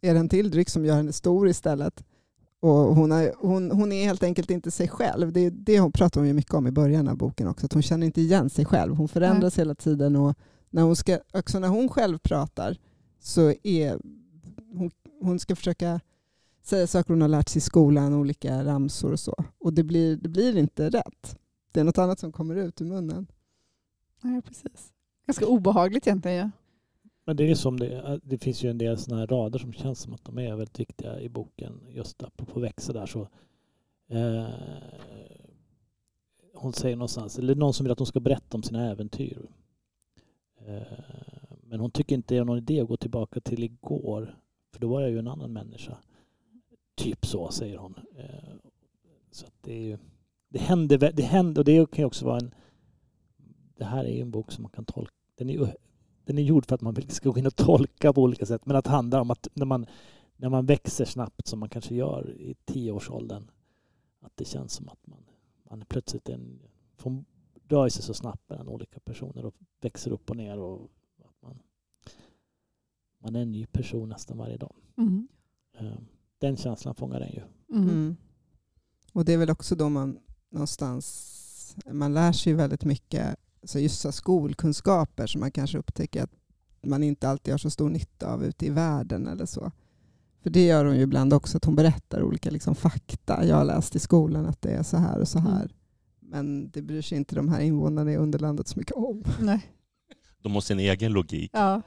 är 0.00 0.14
det 0.14 0.20
en 0.20 0.28
till 0.28 0.50
dryck 0.50 0.68
som 0.68 0.84
gör 0.84 0.96
henne 0.96 1.12
stor 1.12 1.48
istället. 1.48 2.04
Och 2.60 2.70
hon, 2.70 3.12
är, 3.12 3.32
hon, 3.38 3.70
hon 3.70 3.92
är 3.92 4.04
helt 4.04 4.22
enkelt 4.22 4.50
inte 4.50 4.70
sig 4.70 4.88
själv. 4.88 5.32
Det, 5.32 5.50
det 5.50 5.80
hon 5.80 5.92
pratar 5.92 6.20
hon 6.20 6.28
ju 6.28 6.34
mycket 6.34 6.54
om 6.54 6.66
i 6.66 6.70
början 6.70 7.08
av 7.08 7.16
boken 7.16 7.48
också. 7.48 7.66
Att 7.66 7.72
hon 7.72 7.82
känner 7.82 8.06
inte 8.06 8.20
igen 8.20 8.50
sig 8.50 8.64
själv. 8.64 8.94
Hon 8.94 9.08
förändras 9.08 9.58
hela 9.58 9.74
tiden. 9.74 10.16
Och 10.16 10.34
när 10.70 10.82
hon 10.82 10.96
ska, 10.96 11.18
också 11.32 11.58
när 11.58 11.68
hon 11.68 11.88
själv 11.88 12.18
pratar 12.18 12.78
så 13.20 13.52
är 13.62 13.98
hon, 14.74 14.90
hon 15.20 15.38
ska 15.38 15.56
försöka 15.56 16.00
saker 16.66 17.08
hon 17.08 17.20
har 17.20 17.28
lärt 17.28 17.48
sig 17.48 17.58
i 17.58 17.60
skolan, 17.60 18.14
olika 18.14 18.64
ramsor 18.64 19.12
och 19.12 19.20
så. 19.20 19.44
Och 19.58 19.72
det 19.72 19.82
blir, 19.82 20.16
det 20.16 20.28
blir 20.28 20.56
inte 20.56 20.90
rätt. 20.90 21.38
Det 21.72 21.80
är 21.80 21.84
något 21.84 21.98
annat 21.98 22.18
som 22.18 22.32
kommer 22.32 22.56
ut 22.56 22.80
ur 22.80 22.86
munnen. 22.86 23.26
ja, 24.22 24.42
precis. 24.44 24.92
Ganska 25.26 25.46
obehagligt 25.46 26.06
egentligen. 26.06 26.36
Ja. 26.38 26.50
Men 27.24 27.36
det 27.36 27.50
är 27.50 27.54
som 27.54 27.80
det, 27.80 28.20
det 28.24 28.38
finns 28.38 28.64
ju 28.64 28.70
en 28.70 28.78
del 28.78 28.98
sådana 28.98 29.20
här 29.20 29.26
rader 29.26 29.58
som 29.58 29.72
känns 29.72 29.98
som 29.98 30.12
att 30.12 30.24
de 30.24 30.38
är 30.38 30.56
väldigt 30.56 30.80
viktiga 30.80 31.20
i 31.20 31.28
boken. 31.28 31.80
Just 31.90 32.22
apropå 32.22 32.60
växa 32.60 32.92
där 32.92 33.06
så. 33.06 33.28
Eh, 34.08 34.46
hon 36.54 36.72
säger 36.72 36.96
någonstans, 36.96 37.38
eller 37.38 37.54
någon 37.54 37.74
som 37.74 37.84
vill 37.84 37.92
att 37.92 37.98
hon 37.98 38.06
ska 38.06 38.20
berätta 38.20 38.56
om 38.56 38.62
sina 38.62 38.90
äventyr. 38.90 39.48
Eh, 40.66 40.82
men 41.62 41.80
hon 41.80 41.90
tycker 41.90 42.14
inte 42.14 42.34
det 42.34 42.38
är 42.38 42.44
någon 42.44 42.58
idé 42.58 42.80
att 42.80 42.88
gå 42.88 42.96
tillbaka 42.96 43.40
till 43.40 43.64
igår. 43.64 44.38
För 44.72 44.80
då 44.80 44.88
var 44.88 45.00
jag 45.00 45.10
ju 45.10 45.18
en 45.18 45.28
annan 45.28 45.52
människa. 45.52 45.96
Typ 46.94 47.26
så 47.26 47.50
säger 47.50 47.76
hon. 47.76 47.94
Eh, 48.16 48.54
så 49.30 49.46
det 49.60 49.72
är 49.72 49.80
ju, 49.80 49.98
det 50.48 50.58
händer, 50.58 51.12
det 51.12 51.22
händer 51.22 51.60
och 51.60 51.64
det 51.64 51.90
kan 51.90 52.02
ju 52.02 52.06
också 52.06 52.24
vara 52.24 52.38
en, 52.38 52.54
det 53.76 53.84
här 53.84 54.04
är 54.04 54.14
ju 54.14 54.20
en 54.20 54.30
bok 54.30 54.52
som 54.52 54.62
man 54.62 54.70
kan 54.70 54.84
tolka, 54.84 55.14
den 55.34 55.50
är 55.50 55.76
den 56.24 56.38
är 56.38 56.42
gjord 56.42 56.66
för 56.66 56.74
att 56.74 56.80
man 56.80 56.96
ska 57.08 57.30
gå 57.30 57.38
in 57.38 57.46
och 57.46 57.56
tolka 57.56 58.12
på 58.12 58.22
olika 58.22 58.46
sätt. 58.46 58.66
Men 58.66 58.76
att 58.76 58.84
det 58.84 58.90
handlar 58.90 59.20
om 59.20 59.30
att 59.30 59.48
när 59.54 59.66
man, 59.66 59.86
när 60.36 60.48
man 60.48 60.66
växer 60.66 61.04
snabbt 61.04 61.46
som 61.46 61.60
man 61.60 61.68
kanske 61.68 61.94
gör 61.94 62.30
i 62.30 62.54
tioårsåldern. 62.64 63.50
Att 64.20 64.32
det 64.36 64.44
känns 64.44 64.72
som 64.72 64.88
att 64.88 65.06
man, 65.06 65.24
man 65.70 65.84
plötsligt 65.88 66.28
en, 66.28 66.60
får 66.96 67.24
röra 67.68 67.90
sig 67.90 68.02
så 68.02 68.14
snabbt 68.14 68.48
mellan 68.48 68.68
olika 68.68 69.00
personer 69.00 69.44
och 69.44 69.54
växer 69.80 70.10
upp 70.10 70.30
och 70.30 70.36
ner. 70.36 70.58
Och 70.58 70.90
att 71.24 71.42
man, 71.42 71.62
man 73.18 73.36
är 73.36 73.42
en 73.42 73.52
ny 73.52 73.66
person 73.66 74.08
nästan 74.08 74.38
varje 74.38 74.56
dag. 74.56 74.74
Mm. 74.96 75.28
Eh, 75.72 75.98
Den 76.42 76.56
känslan 76.56 76.94
fångar 76.94 77.20
den 77.20 77.30
ju. 77.30 77.42
Mm. 77.72 77.88
Mm. 77.88 78.16
Och 79.12 79.24
det 79.24 79.32
är 79.32 79.38
väl 79.38 79.50
också 79.50 79.74
då 79.74 79.88
man 79.88 80.18
någonstans, 80.50 81.76
man 81.92 82.14
lär 82.14 82.32
sig 82.32 82.52
väldigt 82.52 82.84
mycket, 82.84 83.36
så 83.62 83.78
just 83.78 84.00
så 84.00 84.12
skolkunskaper 84.12 85.26
som 85.26 85.40
man 85.40 85.50
kanske 85.50 85.78
upptäcker 85.78 86.22
att 86.22 86.30
man 86.82 87.02
inte 87.02 87.28
alltid 87.28 87.54
har 87.54 87.58
så 87.58 87.70
stor 87.70 87.90
nytta 87.90 88.32
av 88.32 88.44
ute 88.44 88.66
i 88.66 88.70
världen 88.70 89.28
eller 89.28 89.46
så. 89.46 89.72
För 90.42 90.50
det 90.50 90.66
gör 90.66 90.84
hon 90.84 90.96
ju 90.96 91.02
ibland 91.02 91.32
också, 91.32 91.56
att 91.56 91.64
hon 91.64 91.76
berättar 91.76 92.22
olika 92.22 92.50
liksom 92.50 92.74
fakta. 92.74 93.44
Jag 93.44 93.56
har 93.56 93.64
läst 93.64 93.96
i 93.96 93.98
skolan 93.98 94.46
att 94.46 94.62
det 94.62 94.70
är 94.70 94.82
så 94.82 94.96
här 94.96 95.20
och 95.20 95.28
så 95.28 95.38
här. 95.38 95.62
Mm. 95.62 95.70
Men 96.20 96.70
det 96.70 96.82
bryr 96.82 97.02
sig 97.02 97.18
inte 97.18 97.34
de 97.34 97.48
här 97.48 97.60
invånarna 97.60 98.12
i 98.12 98.16
underlandet 98.16 98.68
så 98.68 98.78
mycket 98.78 98.96
om. 98.96 99.24
Nej. 99.40 99.72
De 100.38 100.54
har 100.54 100.60
sin 100.60 100.78
egen 100.78 101.12
logik. 101.12 101.50
Ja. 101.54 101.82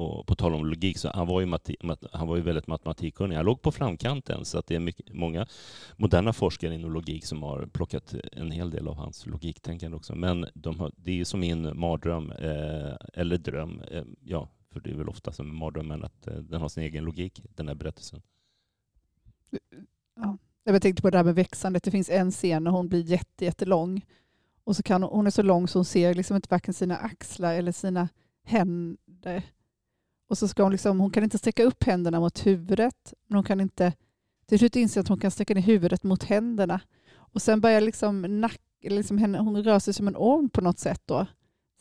Och 0.00 0.26
på 0.26 0.34
tal 0.34 0.54
om 0.54 0.66
logik, 0.66 0.98
så 0.98 1.10
han 1.14 1.26
var 1.26 1.40
ju, 1.40 1.46
mat- 1.46 2.04
han 2.12 2.28
var 2.28 2.36
ju 2.36 2.42
väldigt 2.42 2.66
matematikkunnig. 2.66 3.36
Han 3.36 3.44
låg 3.44 3.62
på 3.62 3.72
framkanten, 3.72 4.44
så 4.44 4.58
att 4.58 4.66
det 4.66 4.74
är 4.74 4.80
mycket, 4.80 5.14
många 5.14 5.46
moderna 5.96 6.32
forskare 6.32 6.74
inom 6.74 6.92
logik 6.92 7.24
som 7.24 7.42
har 7.42 7.66
plockat 7.66 8.14
en 8.32 8.50
hel 8.50 8.70
del 8.70 8.88
av 8.88 8.96
hans 8.96 9.26
logiktänkande 9.26 9.96
också. 9.96 10.14
Men 10.14 10.46
de 10.54 10.80
har, 10.80 10.92
det 10.96 11.10
är 11.10 11.14
ju 11.14 11.24
som 11.24 11.40
min 11.40 11.78
mardröm, 11.78 12.30
eh, 12.30 12.96
eller 13.14 13.38
dröm, 13.38 13.80
eh, 13.90 14.04
ja, 14.24 14.48
för 14.72 14.80
det 14.80 14.90
är 14.90 14.94
väl 14.94 15.08
ofta 15.08 15.32
som 15.32 15.56
mardrömmen 15.56 16.04
att 16.04 16.26
eh, 16.26 16.34
den 16.34 16.60
har 16.60 16.68
sin 16.68 16.82
egen 16.82 17.04
logik, 17.04 17.42
den 17.54 17.68
här 17.68 17.74
berättelsen. 17.74 18.22
Jag 20.64 20.82
tänkte 20.82 21.02
på 21.02 21.10
det 21.10 21.16
här 21.16 21.24
med 21.24 21.34
växandet. 21.34 21.82
Det 21.82 21.90
finns 21.90 22.10
en 22.10 22.30
scen 22.30 22.64
när 22.64 22.70
hon 22.70 22.88
blir 22.88 23.02
jätte, 23.02 23.44
jättelång. 23.44 24.06
Och 24.64 24.76
så 24.76 24.82
kan 24.82 25.02
hon, 25.02 25.12
hon 25.12 25.26
är 25.26 25.30
så 25.30 25.42
lång 25.42 25.68
så 25.68 25.78
hon 25.78 25.84
ser 25.84 26.14
liksom 26.14 26.36
inte 26.36 26.48
varken 26.50 26.74
sina 26.74 26.96
axlar 26.96 27.54
eller 27.54 27.72
sina 27.72 28.08
händer. 28.42 29.42
Och 30.30 30.38
så 30.38 30.48
ska 30.48 30.62
hon 30.62 30.72
liksom, 30.72 31.00
hon 31.00 31.10
kan 31.10 31.24
inte 31.24 31.38
sträcka 31.38 31.64
upp 31.64 31.84
händerna 31.84 32.20
mot 32.20 32.46
huvudet. 32.46 33.14
Men 33.26 33.36
hon 33.36 33.44
kan 33.44 33.60
inte, 33.60 33.92
till 34.46 34.58
slut 34.58 34.76
inse 34.76 35.00
att 35.00 35.08
hon 35.08 35.20
kan 35.20 35.30
sträcka 35.30 35.54
ner 35.54 35.62
huvudet 35.62 36.02
mot 36.02 36.24
händerna. 36.24 36.80
Och 37.12 37.42
sen 37.42 37.60
börjar 37.60 37.80
liksom 37.80 38.40
nack, 38.40 38.60
liksom 38.82 39.18
henne, 39.18 39.38
hon 39.38 39.64
rör 39.64 39.78
sig 39.78 39.94
som 39.94 40.08
en 40.08 40.16
orm 40.16 40.48
på 40.48 40.60
något 40.60 40.78
sätt 40.78 41.02
då. 41.04 41.26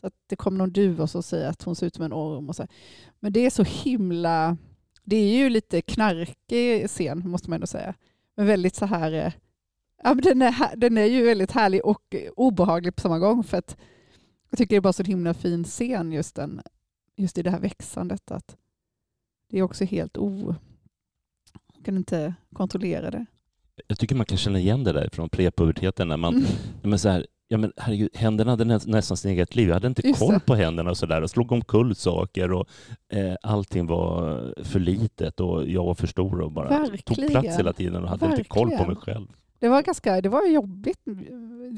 Så 0.02 0.08
att 0.08 0.14
det 0.28 0.36
kommer 0.36 0.58
någon 0.58 0.72
duva 0.72 1.04
och 1.04 1.26
säger 1.26 1.50
att 1.50 1.64
hon 1.64 1.76
ser 1.76 1.88
ut 1.88 1.96
som 1.96 2.06
en 2.06 2.14
orm. 2.14 2.50
Och 2.50 2.56
så. 2.56 2.68
Men 3.20 3.34
det 3.34 3.46
är 3.46 3.50
så 3.50 3.64
himla, 3.64 4.58
det 5.04 5.16
är 5.16 5.38
ju 5.38 5.50
lite 5.50 5.82
knarkig 5.82 6.88
scen 6.88 7.30
måste 7.30 7.50
man 7.50 7.56
ändå 7.56 7.68
säga. 7.68 7.94
Men 8.36 8.46
väldigt 8.46 8.76
så 8.76 8.86
här, 8.86 9.12
eh, 9.12 9.32
ja, 10.04 10.14
men 10.14 10.24
den, 10.24 10.42
är, 10.42 10.76
den 10.76 10.98
är 10.98 11.06
ju 11.06 11.26
väldigt 11.26 11.52
härlig 11.52 11.86
och 11.86 12.16
obehaglig 12.36 12.96
på 12.96 13.02
samma 13.02 13.20
gång. 13.20 13.44
För 13.44 13.58
att 13.58 13.78
jag 14.50 14.58
tycker 14.58 14.76
det 14.76 14.80
är 14.80 14.82
bara 14.82 14.94
så 14.94 15.02
en 15.02 15.06
himla 15.06 15.34
fin 15.34 15.64
scen 15.64 16.12
just, 16.12 16.36
den, 16.36 16.62
just 17.20 17.38
i 17.38 17.42
det 17.42 17.50
här 17.52 17.60
växandet. 17.60 18.32
Att 18.32 18.58
det 19.50 19.60
är 19.60 19.64
också 19.64 19.86
helt 19.86 20.18
o... 20.18 20.56
Man 21.76 21.84
kan 21.84 21.98
inte 21.98 22.34
kontrollera 22.54 23.12
det. 23.12 23.26
Jag 23.88 24.00
tycker 24.00 24.16
man 24.16 24.26
kan 24.26 24.38
känna 24.38 24.60
igen 24.60 24.84
det 24.84 24.92
där 24.94 25.10
från 25.14 25.30
prepuberteten 25.30 26.08
när 26.08 26.18
man, 26.18 26.34
Mm. 26.36 26.46
men 26.84 27.00
så 27.00 27.10
här, 27.10 27.26
ja 27.48 27.58
men 27.58 27.74
herregud, 27.78 28.10
händerna 28.16 28.52
hade 28.52 28.66
nä- 28.66 28.80
nästan 28.86 29.18
sin 29.18 29.32
eget 29.32 29.56
liv. 29.56 29.68
Jag 29.68 29.74
hade 29.76 29.88
inte 29.88 30.08
Just 30.08 30.20
koll 30.20 30.34
det. 30.34 30.40
på 30.40 30.56
händerna 30.56 30.90
och 30.90 30.98
sådär 30.98 31.22
och 31.22 31.30
slog 31.30 31.52
omkull 31.52 31.96
saker 31.96 32.52
och 32.52 32.68
eh, 33.14 33.36
allting 33.44 33.88
var 33.88 34.54
för 34.64 34.80
litet 34.80 35.40
och 35.40 35.68
jag 35.70 35.86
var 35.86 35.94
för 35.96 36.08
stor 36.08 36.42
och 36.42 36.52
bara 36.52 36.70
tog 36.70 36.90
Verkligen. 36.90 37.30
plats 37.30 37.58
hela 37.60 37.74
tiden 37.74 38.04
och 38.04 38.10
hade 38.10 38.26
inte 38.26 38.44
koll 38.44 38.70
på 38.70 38.76
Verkligen. 38.76 38.88
mig 38.94 39.02
själv. 39.02 39.28
Det 39.60 39.70
var 39.70 39.82
ganska 39.82 40.22
det 40.22 40.30
var 40.30 40.46
jobbigt. 40.48 41.00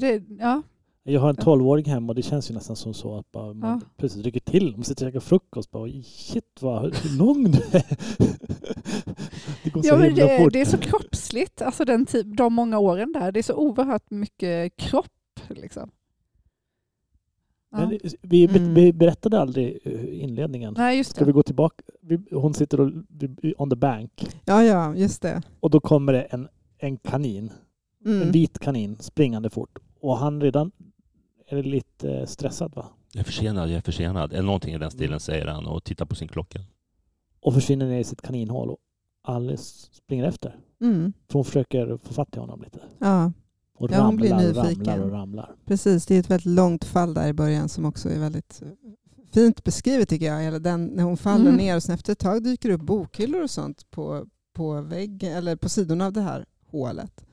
Det, 0.00 0.22
ja. 0.40 0.62
Jag 1.04 1.20
har 1.20 1.28
en 1.30 1.36
tolvåring 1.36 1.84
hemma 1.84 2.08
och 2.10 2.14
det 2.14 2.22
känns 2.22 2.50
ju 2.50 2.54
nästan 2.54 2.76
som 2.76 2.94
så 2.94 3.18
att 3.18 3.32
bara 3.32 3.54
man 3.54 3.80
Ja. 3.82 3.86
plötsligt 3.96 4.24
rycker 4.26 4.40
till. 4.40 4.72
Man 4.76 4.84
sitter 4.84 5.06
och 5.06 5.08
käkar 5.12 5.20
frukost 5.20 5.70
bara 5.70 5.88
shit 6.04 6.58
vad 6.62 6.96
lång 7.18 7.44
du 7.50 7.58
är. 7.58 7.84
Det 9.64 9.70
går 9.70 9.82
så 9.82 9.88
Ja, 9.88 9.96
himla 9.98 10.26
det, 10.26 10.38
fort. 10.38 10.52
det 10.52 10.60
är 10.60 10.64
så 10.64 10.78
kroppsligt, 10.78 11.62
alltså 11.62 11.84
den 11.84 12.06
typ, 12.06 12.36
de 12.36 12.54
många 12.54 12.78
åren 12.78 13.12
där. 13.12 13.32
Det 13.32 13.40
är 13.40 13.42
så 13.42 13.54
oerhört 13.54 14.10
mycket 14.10 14.76
kropp. 14.76 15.06
Liksom. 15.48 15.90
Men 17.70 17.98
vi, 18.22 18.44
Mm. 18.46 18.74
vi 18.74 18.92
berättade 18.92 19.40
aldrig 19.40 19.78
eh, 19.84 20.22
inledningen. 20.22 20.74
Nej, 20.78 20.96
just 20.98 21.10
Ska 21.10 21.20
det. 21.20 21.24
vi 21.26 21.32
gå 21.32 21.42
tillbaka? 21.42 21.82
Hon 22.30 22.54
sitter 22.54 22.80
och, 22.80 22.90
on 23.56 23.70
the 23.70 23.76
bank 23.76 24.26
Ja, 24.44 24.62
ja, 24.64 24.94
just 24.96 25.22
det. 25.22 25.42
och 25.60 25.70
då 25.70 25.80
kommer 25.80 26.12
det 26.12 26.22
en, 26.22 26.48
en 26.78 26.96
kanin, 26.96 27.50
Mm. 28.04 28.22
en 28.22 28.32
vit 28.32 28.58
kanin 28.58 28.96
springande 29.00 29.50
fort 29.50 29.78
och 30.00 30.16
han 30.18 30.40
redan 30.40 30.72
är 31.58 31.62
lite 31.62 32.12
eh, 32.12 32.26
stressad 32.26 32.74
va? 32.74 32.86
Jag 33.12 33.20
är 33.20 33.24
försenad, 33.24 33.68
jag 33.68 33.76
är 33.76 33.80
försenad. 33.80 34.32
Eller 34.32 34.42
någonting 34.42 34.74
i 34.74 34.78
den 34.78 34.90
stilen 34.90 35.08
Mm. 35.08 35.20
säger 35.20 35.46
han 35.46 35.66
och 35.66 35.84
tittar 35.84 36.06
på 36.06 36.14
sin 36.14 36.28
klocka. 36.28 36.60
Och 37.40 37.54
försvinner 37.54 37.86
ner 37.86 37.98
i 38.00 38.04
sitt 38.04 38.22
kaninhål 38.22 38.70
och 38.70 38.78
Alice 39.22 39.86
springer 39.92 40.24
efter. 40.24 40.56
Mm. 40.80 41.12
För 41.28 41.34
hon 41.34 41.44
försöker 41.44 41.96
få 41.96 42.14
fatt 42.14 42.36
i 42.36 42.38
honom 42.38 42.62
lite. 42.62 42.78
Ja, 42.98 43.32
Och 43.74 43.90
Ja, 43.92 44.00
hon 44.06 44.16
blir 44.16 44.30
ramlar, 44.30 44.64
nyfiken. 44.64 44.86
ramlar 44.86 45.04
och 45.06 45.10
ramlar. 45.12 45.54
precis. 45.66 46.06
Det 46.06 46.14
är 46.14 46.20
ett 46.20 46.30
väldigt 46.30 46.46
långt 46.46 46.84
fall 46.84 47.14
där 47.14 47.28
i 47.28 47.32
början 47.32 47.68
som 47.68 47.84
också 47.84 48.08
är 48.08 48.18
väldigt 48.18 48.62
fint 49.32 49.64
beskrivet 49.64 50.08
tycker 50.08 50.26
jag. 50.26 50.62
Den, 50.62 50.84
när 50.84 51.02
hon 51.04 51.16
faller 51.16 51.44
Mm. 51.44 51.56
ner 51.56 51.76
och 51.76 51.82
sen 51.82 51.94
efter 51.94 52.12
ett 52.12 52.18
tag 52.18 52.44
dyker 52.44 52.68
det 52.68 52.74
upp 52.74 52.80
bokhyllor 52.80 53.42
och 53.42 53.50
sånt 53.50 53.90
på, 53.90 54.26
på 54.52 54.80
väggen 54.80 55.32
eller 55.32 55.56
på 55.56 55.68
sidorna 55.68 56.06
av 56.06 56.12
det 56.12 56.20
här 56.20 56.44
hålet. 56.70 57.24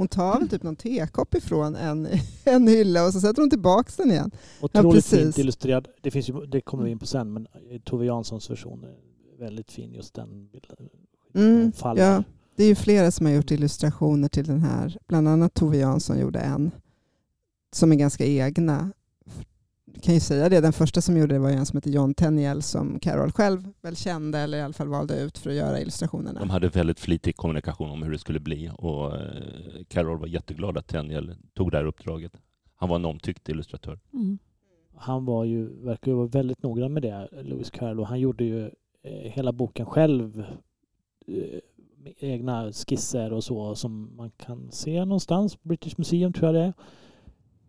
Hon 0.00 0.08
tar 0.08 0.38
väl 0.38 0.48
typ 0.48 0.62
någon 0.62 0.76
tekopp 0.76 1.34
ifrån 1.34 1.76
en, 1.76 2.08
en 2.44 2.68
hylla 2.68 3.06
och 3.06 3.12
så 3.12 3.20
sätter 3.20 3.42
hon 3.42 3.50
tillbaka 3.50 3.92
den 3.96 4.10
igen. 4.10 4.30
Otroligt 4.60 4.94
precis. 4.94 5.20
fint 5.20 5.38
illustrerad. 5.38 5.88
Det, 6.00 6.10
finns 6.10 6.28
ju, 6.28 6.46
det 6.46 6.60
kommer 6.60 6.84
vi 6.84 6.90
in 6.90 6.98
på 6.98 7.06
sen, 7.06 7.32
men 7.32 7.46
Tove 7.84 8.06
Janssons 8.06 8.50
version 8.50 8.84
är 8.84 8.96
väldigt 9.44 9.72
fin. 9.72 9.92
Just 9.94 10.14
den 10.14 10.48
bilden. 10.52 10.88
Mm, 11.34 11.72
ja. 11.82 12.22
Det 12.56 12.64
är 12.64 12.68
ju 12.68 12.74
flera 12.74 13.10
som 13.10 13.26
har 13.26 13.32
gjort 13.32 13.50
illustrationer 13.50 14.28
till 14.28 14.46
den 14.46 14.60
här. 14.60 14.98
Bland 15.08 15.28
annat 15.28 15.54
Tove 15.54 15.76
Jansson 15.76 16.18
gjorde 16.18 16.38
en 16.38 16.70
som 17.72 17.92
är 17.92 17.96
ganska 17.96 18.24
egna. 18.24 18.92
Kan 20.02 20.14
ju 20.14 20.20
säga 20.20 20.48
det, 20.48 20.60
den 20.60 20.72
första 20.72 21.00
som 21.00 21.16
gjorde 21.16 21.34
det 21.34 21.38
var 21.38 21.50
en 21.50 21.66
som 21.66 21.76
heter 21.76 21.90
John 21.90 22.14
Tenniel 22.14 22.62
som 22.62 23.00
Carol 23.00 23.32
själv 23.32 23.68
väl 23.82 23.96
kände 23.96 24.38
eller 24.38 24.58
i 24.58 24.62
alla 24.62 24.72
fall 24.72 24.88
valde 24.88 25.20
ut 25.20 25.38
för 25.38 25.50
att 25.50 25.56
göra 25.56 25.80
illustrationerna. 25.80 26.40
De 26.40 26.50
hade 26.50 26.68
väldigt 26.68 27.00
flitig 27.00 27.36
kommunikation 27.36 27.90
om 27.90 28.02
hur 28.02 28.12
det 28.12 28.18
skulle 28.18 28.40
bli 28.40 28.70
och 28.78 29.16
eh, 29.16 29.22
Carol 29.88 30.18
var 30.18 30.26
jätteglad 30.26 30.78
att 30.78 30.88
Tenniel 30.88 31.34
tog 31.54 31.70
det 31.70 31.76
här 31.76 31.84
uppdraget. 31.84 32.32
Han 32.74 32.88
var 32.88 32.96
en 32.96 33.04
omtyckt 33.04 33.48
illustratör. 33.48 33.98
Mm. 34.12 34.38
Han 34.96 35.24
var 35.24 35.44
ju, 35.44 35.84
verkar 35.84 36.10
ju 36.10 36.16
vara 36.16 36.26
väldigt 36.26 36.62
noggrann 36.62 36.92
med 36.92 37.02
det, 37.02 37.28
Lewis 37.42 37.70
Carroll. 37.70 38.00
Och 38.00 38.06
han 38.06 38.20
gjorde 38.20 38.44
ju 38.44 38.64
eh, 39.02 39.32
hela 39.32 39.52
boken 39.52 39.86
själv. 39.86 40.44
Eh, 41.26 41.60
med 42.02 42.14
egna 42.18 42.72
skisser 42.72 43.32
och 43.32 43.44
så 43.44 43.74
som 43.74 44.16
man 44.16 44.30
kan 44.30 44.72
se 44.72 45.04
någonstans. 45.04 45.62
British 45.62 45.98
Museum 45.98 46.32
tror 46.32 46.46
jag 46.46 46.54
det 46.54 46.74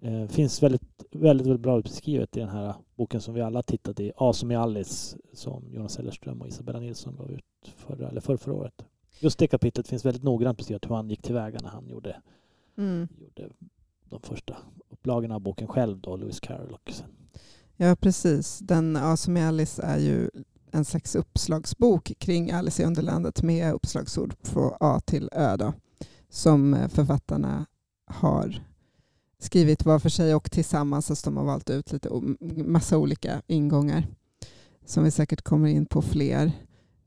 är. 0.01 0.21
Eh, 0.21 0.27
finns 0.27 0.63
väldigt, 0.63 0.90
väldigt, 1.12 1.47
väldigt 1.47 1.62
bra 1.62 1.82
beskrivet 1.82 2.38
i 2.38 2.39
den 2.39 2.50
här 2.50 2.74
boken 2.95 3.21
som 3.21 3.34
vi 3.34 3.41
alla 3.41 3.62
tittat 3.62 4.00
i. 4.00 4.12
A 4.17 4.34
som 4.34 4.52
i 4.52 4.56
Alice 4.56 5.17
som 5.34 5.74
Jonas 5.74 6.00
Ellerström 6.00 6.41
och 6.41 6.47
Isabella 6.47 6.80
Nilsson 6.80 7.15
gav 7.15 7.32
ut 7.32 7.43
förra, 7.76 8.10
eller 8.10 8.21
förra, 8.21 8.38
förra 8.38 8.54
året. 8.54 8.86
Just 9.19 9.39
det 9.39 9.47
kapitlet 9.47 9.88
finns 9.88 10.06
väldigt 10.06 10.24
noggrant 10.24 10.58
beskrivet 10.58 10.89
hur 10.89 10.95
han 10.95 11.10
gick 11.10 11.21
tillväga 11.21 11.60
när 11.62 11.69
han 11.69 11.88
gjorde, 11.89 12.21
Mm. 12.78 13.08
gjorde 13.19 13.50
de 14.10 14.21
första 14.21 14.58
upplagorna 14.89 15.36
av 15.36 15.41
boken 15.41 15.67
själv 15.67 16.00
då, 16.00 16.15
Lewis 16.15 16.39
Carroll. 16.39 16.74
Och 16.74 16.91
sen. 16.93 17.08
Ja, 17.78 17.95
precis. 17.95 18.60
Den 18.60 18.95
ja, 18.95 19.17
som 19.17 19.38
är 19.38 19.47
Alice 19.47 19.82
är 19.82 19.97
ju 20.00 20.30
en 20.71 20.86
slags 20.86 21.15
uppslagsbok 21.15 22.13
kring 22.17 22.52
Alice 22.52 22.84
i 22.84 22.86
Underlandet 22.86 23.43
med 23.43 23.74
uppslagsord 23.74 24.34
från 24.43 24.74
A 24.80 25.00
till 25.06 25.30
Ö 25.32 25.58
då, 25.58 25.74
som 26.30 26.78
författarna 26.89 27.65
har 28.06 28.62
skrivit 29.43 29.86
var 29.86 29.99
för 29.99 30.10
sig 30.10 30.36
och 30.36 30.51
tillsammans. 30.51 31.19
Så 31.19 31.30
de 31.30 31.38
har 31.38 31.43
valt 31.43 31.69
ut 31.69 31.91
lite 31.91 32.10
massa 32.65 32.97
olika 32.97 33.41
ingångar 33.47 34.08
som 34.86 35.04
vi 35.04 35.12
säkert 35.12 35.41
kommer 35.41 35.69
in 35.69 35.86
på 35.86 36.01
fler. 36.01 36.51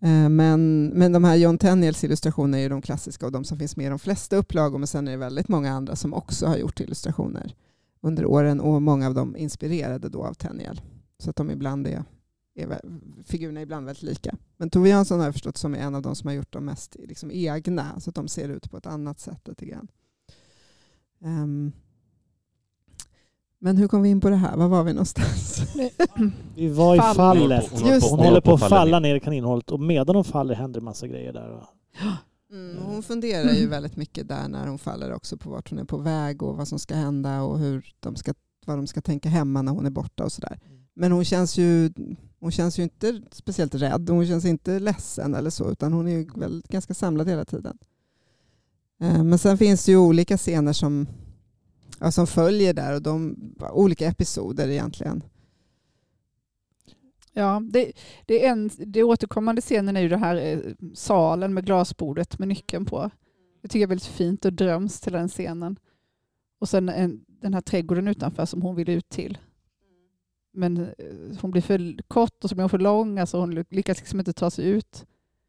Eh, 0.01 0.29
men, 0.29 0.87
men 0.87 1.13
de 1.13 1.25
här 1.25 1.37
John 1.37 1.59
Tenniels 1.59 2.05
illustrationer 2.05 2.59
är 2.59 2.63
ju 2.63 2.69
de 2.69 2.83
klassiska 2.83 3.27
och 3.27 3.33
de 3.33 3.45
som 3.45 3.59
finns 3.59 3.77
med 3.77 3.87
i 3.87 3.89
de 3.89 3.99
flesta 3.99 4.37
upplagor. 4.37 4.79
Men 4.79 4.87
sen 4.87 5.09
är 5.09 5.13
det 5.13 5.19
väldigt 5.19 5.49
många 5.49 5.73
andra 5.73 5.97
som 5.97 6.15
också 6.15 6.47
har 6.47 6.57
gjort 6.57 6.81
illustrationer 6.81 7.55
under 8.01 8.27
åren 8.27 8.61
och 8.61 8.83
många 8.83 9.07
av 9.07 9.15
dem 9.15 9.37
inspirerade 9.37 10.09
då 10.09 10.25
av 10.25 10.35
Tenniel. 10.35 10.81
Så 11.19 11.31
att 11.31 11.37
de 11.37 11.51
ibland 11.51 11.87
är, 11.87 12.05
är 12.55 12.81
figurerna 13.25 13.61
är 13.61 13.63
ibland 13.63 13.87
väldigt 13.87 14.03
lika. 14.03 14.37
Men 14.57 14.71
Tove 14.71 14.89
Jansson 14.89 15.19
har 15.19 15.27
jag 15.27 15.35
förstått 15.35 15.57
som 15.57 15.75
är 15.75 15.79
en 15.79 15.95
av 15.95 16.03
de 16.03 16.17
som 16.17 16.29
har 16.29 16.35
gjort 16.35 16.53
de 16.53 16.65
mest 16.65 16.97
liksom 16.99 17.31
egna, 17.31 18.01
så 18.01 18.11
att 18.11 18.17
de 18.17 18.29
ser 18.29 18.49
ut 18.49 18.71
på 18.71 18.77
ett 18.77 18.87
annat 18.87 19.21
sätt 19.21 19.49
lite 19.49 19.67
grann. 19.67 19.89
Um, 21.19 21.73
men 23.65 23.77
hur 23.77 23.89
kom 23.89 24.03
vi 24.03 24.09
in 24.09 24.21
på 24.21 24.31
det 24.31 24.37
här? 24.37 24.57
Var 24.57 24.69
var 24.69 24.85
vi 24.85 24.93
någonstans? 24.93 25.63
Vi 26.57 26.69
var 26.69 26.95
i 26.95 26.99
Fall. 26.99 27.15
fallet. 27.15 27.71
Hon 27.71 27.81
håller 27.81 27.89
på- 27.89 27.95
Just 27.95 28.11
Hon 28.11 28.19
håller 28.19 28.41
på 28.41 28.55
att 28.55 28.69
falla 28.69 28.99
ner. 29.01 29.15
i 29.15 29.21
kaninhålet 29.21 29.71
och 29.71 29.81
medan 29.81 30.15
hon 30.17 30.25
faller 30.25 30.55
händer 30.55 30.81
det 30.81 30.85
massa 30.85 31.07
grejer 31.07 31.33
där. 31.33 31.63
Mm, 32.53 32.77
hon 32.87 33.03
funderar 33.03 33.51
ju 33.53 33.67
väldigt 33.69 33.97
mycket 33.97 34.29
där 34.29 34.49
när 34.49 34.67
hon 34.67 34.79
faller 34.79 35.13
också 35.13 35.37
på 35.37 35.51
vart 35.51 35.71
hon 35.71 35.79
är 35.79 35.85
på 35.85 35.97
väg 35.99 36.43
och 36.43 36.57
vad 36.57 36.69
som 36.69 36.79
ska 36.79 36.95
hända 36.95 37.43
och 37.43 37.59
hur 37.59 37.95
de 38.01 38.17
ska, 38.17 38.35
vad 38.67 38.79
de 38.79 38.87
ska 38.87 39.01
tänka 39.01 39.29
hemma 39.29 39.63
när 39.63 39.73
hon 39.73 39.87
är 39.87 39.91
borta 39.91 40.25
och 40.25 40.33
sådär. 40.33 40.59
Men 40.95 41.13
hon 41.13 41.25
känns, 41.25 41.59
ju, 41.59 41.93
hon 42.41 42.51
känns 42.51 42.79
ju 42.79 42.83
inte 42.83 43.21
speciellt 43.33 43.75
rädd 43.75 44.11
och 44.11 44.17
hon 44.17 44.27
känns 44.27 44.45
inte 44.45 44.79
ledsen 44.79 45.35
eller 45.35 45.51
så 45.51 45.71
utan 45.71 45.93
hon 45.93 46.09
är 46.09 46.13
ju 46.13 46.29
väl 46.37 46.63
ganska 46.69 46.95
samlad 46.95 47.29
hela 47.29 47.45
tiden. 47.45 47.79
Eh, 49.03 49.23
Men 49.25 49.39
sen 49.39 49.59
finns 49.59 49.85
det 49.85 49.93
ju 49.93 49.99
olika 49.99 50.37
scener 50.37 50.73
som, 50.73 51.07
Alltså, 52.05 52.21
ja, 52.21 52.27
som 52.27 52.35
följer 52.35 52.75
där 52.75 52.95
och 52.95 53.03
de, 53.03 53.37
olika 53.73 54.07
episoder 54.07 54.69
egentligen. 54.69 55.23
Ja, 57.33 57.63
det, 57.71 57.93
det, 58.27 58.47
är 58.47 58.51
en, 58.51 58.71
det 58.79 59.03
återkommande 59.03 59.61
scenen 59.61 59.97
är 59.97 60.01
ju 60.01 60.09
den 60.09 60.23
här 60.23 60.37
eh, 60.37 60.59
salen 60.95 61.55
med 61.55 61.67
glasbordet 61.67 62.39
med 62.39 62.49
nyckeln 62.49 62.85
på. 62.85 63.11
Det 63.63 63.69
tycker 63.69 63.79
jag 63.79 63.87
är 63.87 63.89
väldigt 63.89 64.07
fint 64.07 64.45
och 64.45 64.53
dröms 64.53 65.01
till 65.01 65.13
den 65.13 65.29
scenen. 65.29 65.79
Och 66.61 66.69
sen 66.69 66.89
en, 66.89 67.25
den 67.27 67.55
här 67.55 67.61
trädgården 67.61 68.09
utanför 68.09 68.47
som 68.47 68.63
hon 68.63 68.77
vill 68.77 68.89
ut 68.89 69.09
till. 69.09 69.39
Men 70.53 70.79
eh, 70.79 71.39
hon 71.41 71.51
blir 71.51 71.63
för 71.63 72.03
kort 72.09 72.45
och 72.45 72.51
så 72.51 72.57
blir 72.57 72.63
hon 72.63 72.71
för 72.71 72.79
lång, 72.79 73.19
alltså 73.19 73.41
hon 73.41 73.65
lyckas 73.71 73.99
liksom 73.99 74.19
inte 74.19 74.33
ta 74.33 74.51
sig 74.51 74.65
ut. 74.69 75.07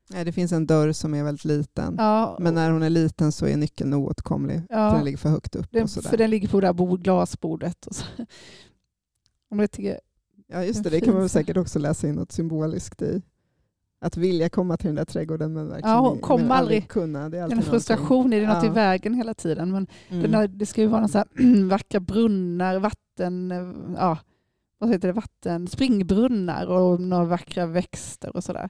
Nej, 0.10 0.26
det 0.26 0.32
finns 0.32 0.52
en 0.52 0.66
dörr 0.68 0.92
som 0.92 1.14
är 1.14 1.24
väldigt 1.24 1.46
liten. 1.46 1.96
Ja, 1.98 2.38
Men 2.40 2.54
när 2.56 2.72
hon 2.72 2.84
är 2.84 2.90
liten 2.90 3.32
så 3.32 3.46
är 3.48 3.58
nyckeln 3.58 3.94
oåtkomlig 3.94 4.62
Ja. 4.70 4.90
för 4.90 4.96
den 4.96 5.06
ligger 5.06 5.18
för 5.18 5.30
högt 5.30 5.56
upp. 5.56 5.72
den, 5.72 5.84
och 5.84 5.90
sådär. 5.90 6.10
för 6.10 6.18
den 6.18 6.30
ligger 6.30 6.48
på 6.48 6.62
det 6.62 6.74
bord, 6.74 7.02
glasbordet. 7.04 7.86
Och 7.88 7.96
så. 7.96 8.06
Om 9.52 9.58
det 9.58 9.68
tycker, 9.68 10.00
Ja 10.48 10.64
just 10.64 10.84
det, 10.84 10.90
det 10.90 11.02
kan 11.02 11.14
man 11.14 11.30
säkert 11.30 11.58
också 11.58 11.80
läsa 11.80 12.08
in 12.08 12.16
något 12.16 12.32
symboliskt 12.32 13.02
i. 13.02 13.22
Att 14.02 14.18
vilja 14.18 14.50
komma 14.50 14.78
till 14.78 14.88
den 14.88 14.96
där 14.96 15.06
trädgården 15.06 15.54
men 15.54 15.68
verkligen 15.70 15.90
Ja, 15.96 16.00
hon 16.10 16.20
kommer 16.20 16.44
men 16.44 16.52
aldrig- 16.52 16.88
kunna. 16.88 17.30
Det 17.30 17.38
är 17.38 17.52
en 17.52 17.62
frustration, 17.62 18.34
är 18.34 18.42
det 18.42 18.48
något 18.48 18.64
Ja. 18.64 18.70
i 18.72 18.74
vägen 18.74 19.14
hela 19.14 19.34
tiden? 19.34 19.58
Men 19.58 19.70
någonting. 19.72 19.96
Den 20.10 20.20
Mm. 20.20 20.34
här, 20.34 20.48
det 20.48 20.66
ska 20.66 20.82
ju 20.82 20.88
vara 20.88 21.08
så 21.08 21.24
vackra 21.70 22.00
brunnar, 22.00 22.80
vatten, 22.80 23.54
ja, 23.98 24.18
vad 24.78 24.90
heter 24.90 25.08
det, 25.08 25.14
vatten, 25.14 25.68
springbrunnar 25.68 26.66
och 26.66 27.02
några 27.02 27.26
vackra 27.26 27.66
växter 27.66 28.36
och 28.36 28.44
sådär. 28.44 28.70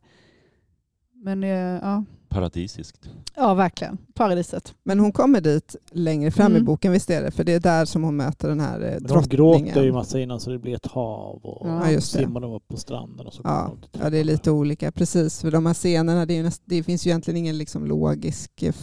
Men 1.25 1.43
eh, 1.43 1.49
ja, 1.81 2.03
Paradisiskt. 2.29 3.09
ja, 3.35 3.53
verkligen. 3.53 3.97
Paradiset. 4.13 4.73
Men 4.83 4.99
hon 4.99 5.11
kommer 5.11 5.41
dit 5.41 5.75
längre 5.91 6.31
fram 6.31 6.51
i 6.51 6.55
Mm. 6.55 6.65
boken, 6.65 6.91
visst 6.91 7.09
är 7.09 7.21
det? 7.21 7.31
För 7.31 7.43
det 7.43 7.53
är 7.53 7.59
där 7.59 7.85
som 7.85 8.03
hon 8.03 8.15
möter 8.15 8.47
den 8.49 8.59
här 8.59 8.79
eh, 8.81 8.91
Men 8.91 9.03
de 9.03 9.07
drottningen. 9.07 9.65
gråter 9.65 9.83
ju 9.83 9.91
massa 9.91 10.19
innan 10.19 10.39
så 10.39 10.49
det 10.49 10.59
blir 10.59 10.75
ett 10.75 10.85
hav 10.85 11.39
och 11.43 11.67
Ja, 11.67 11.91
just 11.91 12.13
det. 12.13 12.19
simmar 12.19 12.41
de 12.41 12.53
upp 12.53 12.67
på 12.67 12.77
stranden 12.77 13.27
och 13.27 13.33
så 13.33 13.41
Ja, 13.43 13.71
de 13.91 13.99
ja, 14.03 14.09
det 14.09 14.17
är 14.17 14.23
lite 14.23 14.51
olika. 14.51 14.91
Precis, 14.91 15.41
för 15.41 15.51
de 15.51 15.65
här 15.65 15.73
scenerna, 15.73 16.25
det, 16.25 16.33
är 16.33 16.37
ju 16.37 16.43
näst, 16.43 16.61
det 16.65 16.83
finns 16.83 17.05
ju 17.07 17.09
egentligen 17.09 17.37
ingen 17.37 17.57
liksom 17.57 17.85
logisk 17.85 18.63
eh, 18.63 18.73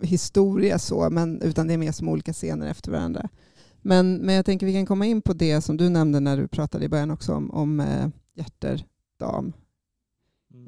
historia 0.00 0.78
så, 0.78 1.10
men, 1.10 1.42
utan 1.42 1.66
det 1.66 1.74
är 1.74 1.78
mer 1.78 1.92
som 1.92 2.08
olika 2.08 2.32
scener 2.32 2.66
efter 2.66 2.90
varandra. 2.90 3.28
Men, 3.82 4.16
men 4.16 4.34
jag 4.34 4.46
tänker 4.46 4.66
vi 4.66 4.72
kan 4.72 4.86
komma 4.86 5.06
in 5.06 5.22
på 5.22 5.32
det 5.32 5.60
som 5.60 5.76
du 5.76 5.88
nämnde 5.88 6.20
när 6.20 6.36
du 6.36 6.48
pratade 6.48 6.84
i 6.84 6.88
början 6.88 7.10
också 7.10 7.34
om, 7.34 7.50
om 7.50 7.80
eh, 7.80 8.08
hjärterdam, 8.36 8.84
Mm. 9.38 9.52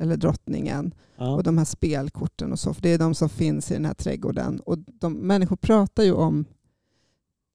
Eller 0.00 0.16
drottningen. 0.16 0.94
ja. 1.16 1.35
och 1.35 1.42
de 1.42 1.59
här 1.59 1.64
spelkorten 1.64 2.52
och 2.52 2.59
så. 2.59 2.74
För 2.74 2.83
det 2.83 2.88
är 2.88 2.98
de 2.98 3.14
som 3.14 3.28
finns 3.28 3.70
i 3.70 3.74
den 3.74 3.85
här 3.85 3.94
trädgården. 3.94 4.61
Och 4.61 4.78
de, 4.78 5.12
människor 5.14 5.57
pratar 5.57 6.02
ju 6.02 6.12
om 6.12 6.44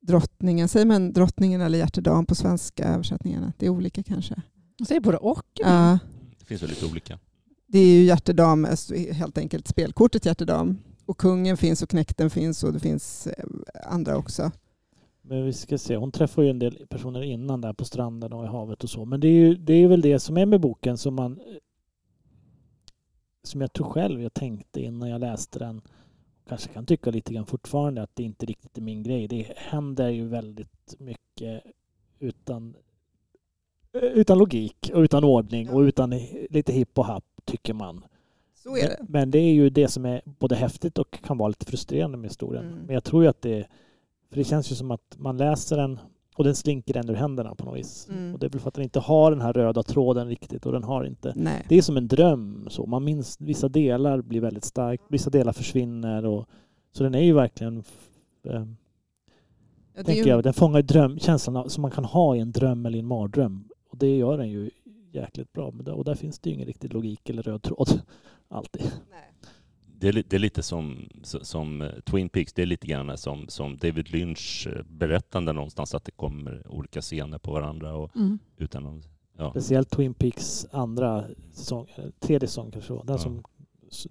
drottningen. 0.01 0.67
Säger 0.67 0.85
man 0.85 1.13
drottningen 1.13 1.61
eller 1.61 1.77
hjärtedam 1.77 2.25
på 2.25 2.35
svenska 2.35 2.83
översättningarna? 2.83 3.53
Det 3.57 3.65
är 3.65 3.69
olika 3.69 4.03
kanske. 4.03 4.41
Jag 4.77 4.87
säger 4.87 5.01
både 5.01 5.17
och. 5.17 5.45
Ja, 5.53 5.99
Det 6.39 6.45
finns 6.45 6.61
väl 6.63 6.69
lite 6.69 6.85
olika. 6.85 7.19
det 7.67 7.79
är 7.79 7.85
ju 7.87 8.03
hjärtedam, 8.03 8.65
alltså 8.65 8.95
helt 8.95 9.37
enkelt 9.37 9.67
spelkortet 9.67 10.25
hjärtedam. 10.25 10.77
Och 11.05 11.17
kungen 11.17 11.57
finns 11.57 11.81
och 11.83 11.89
knäkten 11.89 12.29
finns 12.29 12.63
och 12.63 12.73
det 12.73 12.79
finns 12.79 13.27
eh, 13.27 13.45
andra 13.83 14.17
också. 14.17 14.51
Men 15.21 15.45
vi 15.45 15.53
ska 15.53 15.77
se, 15.77 15.95
hon 15.95 16.11
träffar 16.11 16.41
ju 16.41 16.49
en 16.49 16.59
del 16.59 16.85
personer 16.89 17.21
innan 17.23 17.61
där 17.61 17.73
på 17.73 17.85
stranden 17.85 18.33
och 18.33 18.43
i 18.43 18.47
havet 18.47 18.83
och 18.83 18.89
så. 18.89 19.05
Men 19.05 19.19
det 19.19 19.27
är 19.27 19.31
ju 19.31 19.55
det 19.55 19.73
är 19.73 19.87
väl 19.87 20.01
det 20.01 20.19
som 20.19 20.37
är 20.37 20.45
med 20.45 20.61
boken 20.61 20.97
som 20.97 21.15
man 21.15 21.39
som 23.43 23.61
jag 23.61 23.73
tror 23.73 23.89
själv 23.89 24.21
jag 24.21 24.33
tänkte 24.33 24.81
innan 24.81 25.09
jag 25.09 25.21
läste 25.21 25.59
den. 25.59 25.81
Kanske 26.47 26.73
kan 26.73 26.85
tycka 26.85 27.11
lite 27.11 27.33
grann 27.33 27.45
fortfarande 27.45 28.01
att 28.01 28.15
det 28.15 28.23
inte 28.23 28.45
riktigt 28.45 28.77
är 28.77 28.81
min 28.81 29.03
grej. 29.03 29.27
Det 29.27 29.53
händer 29.55 30.09
ju 30.09 30.27
väldigt 30.27 30.95
mycket 30.99 31.63
utan 32.19 32.75
utan 33.91 34.37
logik 34.37 34.91
och 34.93 34.99
utan 34.99 35.23
ordning 35.23 35.69
och 35.69 35.79
utan 35.79 36.09
lite 36.49 36.73
hipp 36.73 36.97
och 36.97 37.05
happ 37.05 37.25
tycker 37.45 37.73
man. 37.73 38.05
Så 38.55 38.77
är 38.77 38.89
det. 38.89 38.95
Men, 38.99 39.11
men 39.11 39.31
det 39.31 39.39
är 39.39 39.53
ju 39.53 39.69
det 39.69 39.87
som 39.87 40.05
är 40.05 40.21
både 40.25 40.55
häftigt 40.55 40.97
och 40.97 41.11
kan 41.11 41.37
vara 41.37 41.47
lite 41.47 41.65
frustrerande 41.65 42.17
med 42.17 42.29
historien. 42.29 42.65
Mm. 42.65 42.79
Men 42.79 42.93
jag 42.93 43.03
tror 43.03 43.23
ju 43.23 43.29
att 43.29 43.41
det 43.41 43.67
för 44.29 44.35
det 44.35 44.43
känns 44.43 44.71
ju 44.71 44.75
som 44.75 44.91
att 44.91 45.15
man 45.17 45.37
läser 45.37 45.77
den 45.77 45.99
och 46.39 46.45
den 46.45 46.55
slinker 46.55 46.93
den 46.93 47.09
ur 47.09 47.13
händerna 47.13 47.55
på 47.55 47.65
något 47.65 47.77
vis. 47.77 48.07
Mm. 48.09 48.33
Och 48.33 48.39
det 48.39 48.45
är 48.45 48.49
väl 48.49 48.59
för 48.59 48.67
att 48.67 48.73
den 48.73 48.83
inte 48.83 48.99
har 48.99 49.31
den 49.31 49.41
här 49.41 49.53
röda 49.53 49.83
tråden 49.83 50.27
riktigt 50.27 50.65
och 50.65 50.71
den 50.71 50.83
har 50.83 51.03
inte. 51.03 51.33
Nej. 51.35 51.65
Det 51.69 51.77
är 51.77 51.81
som 51.81 51.97
en 51.97 52.07
dröm 52.07 52.67
så. 52.69 52.85
Man 52.85 53.03
minns 53.03 53.37
vissa 53.39 53.69
delar 53.69 54.21
blir 54.21 54.41
väldigt 54.41 54.65
starkt, 54.65 55.03
vissa 55.09 55.29
delar 55.29 55.53
försvinner 55.53 56.25
och 56.25 56.45
så 56.91 57.03
den 57.03 57.15
är 57.15 57.21
ju 57.21 57.33
verkligen 57.33 57.83
eh, 58.43 58.65
Ja, 59.95 60.03
tänker 60.03 60.23
ju, 60.23 60.29
jag, 60.29 60.43
den 60.43 60.53
fångar 60.53 60.81
dröm, 60.81 61.19
känslan 61.19 61.69
som 61.69 61.81
man 61.81 61.91
kan 61.91 62.05
ha 62.05 62.35
i 62.35 62.39
en 62.39 62.51
dröm 62.51 62.85
eller 62.85 62.97
i 62.97 62.99
en 62.99 63.07
mardröm. 63.07 63.69
Och 63.89 63.97
det 63.97 64.17
gör 64.17 64.37
den 64.37 64.49
ju 64.49 64.69
jäkligt 65.11 65.53
bra. 65.53 65.73
Och 65.85 66.03
där 66.03 66.15
finns 66.15 66.39
det 66.39 66.49
ju 66.49 66.55
ingen 66.55 66.67
riktig 66.67 66.93
logik 66.93 67.29
eller 67.29 67.41
röd 67.41 67.63
tråd. 67.63 68.01
Alltid. 68.47 68.91
Det 69.99 70.07
är, 70.07 70.23
det 70.27 70.33
är 70.35 70.39
lite 70.39 70.63
som, 70.63 71.09
som 71.23 71.81
eh, 71.81 71.91
Twin 72.05 72.29
Peaks, 72.29 72.53
det 72.53 72.61
är 72.61 72.65
lite 72.65 72.87
grann 72.87 73.17
som, 73.17 73.47
som 73.47 73.77
David 73.77 74.09
Lynch 74.11 74.67
eh, 74.75 74.83
berättande 74.83 75.53
någonstans 75.53 75.95
att 75.95 76.03
det 76.03 76.11
kommer 76.11 76.67
olika 76.69 77.01
scener 77.01 77.37
på 77.37 77.51
varandra 77.51 77.95
och 77.95 78.15
Mm. 78.15 78.39
utan 78.57 78.85
att, 78.85 79.07
ja. 79.37 79.51
Speciellt 79.51 79.89
Twin 79.89 80.13
Peaks 80.13 80.65
andra 80.71 81.25
säsong, 81.51 81.87
tredje 82.19 82.47
säsong 82.47 82.71
kanske 82.71 82.93
var. 82.93 83.03
Den 83.03 83.13
Ja. 83.15 83.17
som 83.21 83.43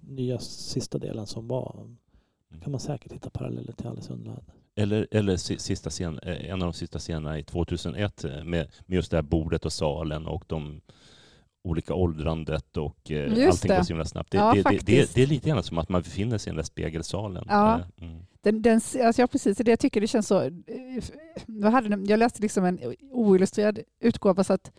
nya 0.01 0.39
sista 0.39 0.97
delen 0.97 1.27
som 1.27 1.47
var. 1.47 1.95
kan 2.63 2.71
man 2.71 2.79
säkert 2.79 3.11
hitta 3.11 3.29
paralleller 3.29 3.71
till 3.73 3.87
Alice 3.87 4.09
i 4.09 4.15
Underlandet. 4.15 4.45
Eller, 4.75 5.07
eller 5.11 5.37
si- 5.37 5.59
sista 5.59 5.89
scen, 5.89 6.19
eh, 6.23 6.45
en 6.49 6.61
av 6.61 6.65
de 6.65 6.73
sista 6.73 6.99
scenerna 6.99 7.39
i 7.39 7.43
2001 7.43 8.23
eh, 8.25 8.31
med, 8.31 8.43
med 8.85 8.95
just 8.95 9.11
det 9.11 9.17
här 9.17 9.21
bordet 9.21 9.65
och 9.65 9.73
salen 9.73 10.27
och 10.27 10.43
de 10.47 10.81
olika 11.63 11.93
åldrandet 11.93 12.77
och 12.77 13.11
eh, 13.11 13.37
Just 13.37 13.47
allting 13.47 13.69
går 13.69 13.75
det. 13.77 13.85
så 13.85 13.93
himla 13.93 14.05
snabbt. 14.05 14.31
Det, 14.31 14.37
Ja, 14.37 14.45
det, 14.45 14.51
det, 14.51 14.57
det, 14.57 14.63
faktiskt. 14.63 15.15
det 15.15 15.23
är 15.23 15.27
lite 15.27 15.49
grann 15.49 15.63
som 15.63 15.77
att 15.77 15.89
man 15.89 16.01
befinner 16.01 16.37
sig 16.37 16.49
i 16.49 16.51
den 16.51 16.55
där 16.57 16.63
spegelsalen. 16.63 17.45
Ja. 17.49 17.79
Eh, 17.79 17.85
Mm. 18.07 18.25
Den, 18.41 18.61
den, 18.61 18.73
alltså 18.75 19.21
ja, 19.21 19.27
precis. 19.27 19.57
Det 19.57 19.69
jag 19.71 19.79
tycker 19.79 20.01
det 20.01 20.07
känns 20.07 20.27
så... 20.27 20.41
eh, 20.41 20.51
Jag, 21.45 21.71
hade, 21.71 21.89
den- 21.89 22.05
jag 22.05 22.17
läste 22.19 22.41
liksom 22.41 22.65
en 22.65 22.79
oillustrerad 23.11 23.79
utgåva 23.99 24.43
så 24.43 24.53
att 24.53 24.71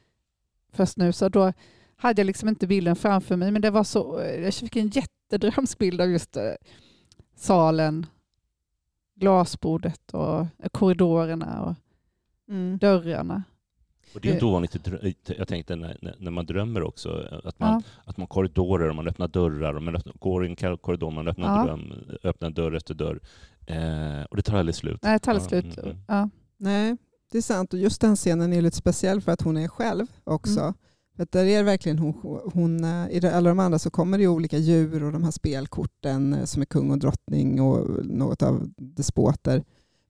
först 0.72 0.96
nu 0.96 1.12
så 1.12 1.28
då 1.28 1.52
hade 1.96 2.20
jag 2.20 2.26
liksom 2.26 2.48
inte 2.48 2.66
bilden 2.66 2.96
framför 2.96 3.36
mig 3.36 3.50
men 3.50 3.62
det 3.62 3.70
var 3.70 3.84
så... 3.84 4.20
eh, 4.20 4.40
Jag 4.44 4.54
fick 4.54 4.76
en 4.76 4.88
jättedrömsbild 4.88 6.00
av 6.00 6.10
just 6.10 6.36
eh, 6.36 6.42
salen, 7.36 8.06
glasbordet 9.14 10.10
och 10.14 10.40
eh, 10.40 10.68
korridorerna 10.72 11.62
och 11.62 11.74
mm. 12.54 12.78
dörrarna. 12.78 13.42
Och 14.14 14.20
det 14.20 14.28
är 14.28 14.32
inte 14.32 14.44
Det- 14.44 14.48
ovanligt, 14.48 14.76
jag 15.38 15.48
tänkte 15.48 15.76
när, 15.76 16.16
när- 16.18 16.30
man 16.30 16.46
drömmer 16.46 16.82
också, 16.82 17.08
eh, 17.32 17.38
att 17.44 17.58
man, 17.58 17.68
Ja. 17.72 17.82
att 18.04 18.16
man 18.16 18.26
korridorer 18.26 18.88
och 18.88 18.94
man 18.96 19.08
öppnar 19.08 19.28
dörrar 19.28 19.74
och 19.74 19.82
man 19.82 19.96
öppnar, 19.96 20.14
går 20.18 20.44
i 20.46 20.48
en 20.48 20.56
kor- 20.56 20.76
korridor, 20.76 21.10
man 21.10 21.28
öppnar, 21.28 21.58
Ja. 21.58 21.64
dröm, 21.64 21.92
öppnar 22.24 22.50
dörr 22.50 22.72
efter 22.76 22.94
dörr. 22.94 23.20
Eh, 23.66 24.24
och 24.30 24.36
det 24.36 24.42
tar 24.42 24.56
aldrig 24.58 24.74
slut. 24.74 24.98
Nej, 25.02 25.12
det 25.12 25.18
tar 25.18 25.32
aldrig 25.34 25.46
Ja, 25.58 25.62
slut. 25.62 25.78
mm, 25.78 25.90
mm. 25.90 26.02
Ja. 26.08 26.28
Nej, 26.58 26.96
det 27.32 27.38
är 27.38 27.42
sant. 27.42 27.72
Och 27.72 27.78
just 27.78 28.00
den 28.00 28.16
scenen 28.16 28.52
är 28.52 28.62
lite 28.62 28.76
speciell 28.76 29.20
för 29.20 29.32
att 29.32 29.42
hon 29.42 29.56
är 29.56 29.68
själv 29.68 30.06
också. 30.24 30.60
Mm. 30.60 30.74
För 31.16 31.22
att 31.22 31.32
där 31.32 31.44
är 31.44 31.56
det 31.56 31.62
verkligen 31.62 31.98
hon, 31.98 32.40
hon, 32.54 32.84
eh, 32.84 33.08
I 33.10 33.26
alla 33.26 33.48
de 33.48 33.58
andra 33.58 33.78
så 33.78 33.90
kommer 33.90 34.18
det 34.18 34.22
ju 34.22 34.28
olika 34.28 34.58
djur 34.58 35.04
och 35.04 35.12
de 35.12 35.24
här 35.24 35.30
spelkorten 35.30 36.34
eh, 36.34 36.44
som 36.44 36.62
är 36.62 36.66
kung 36.66 36.90
och 36.90 36.98
drottning 36.98 37.60
och 37.60 38.06
något 38.06 38.42
av 38.42 38.68
despoter. 38.76 39.64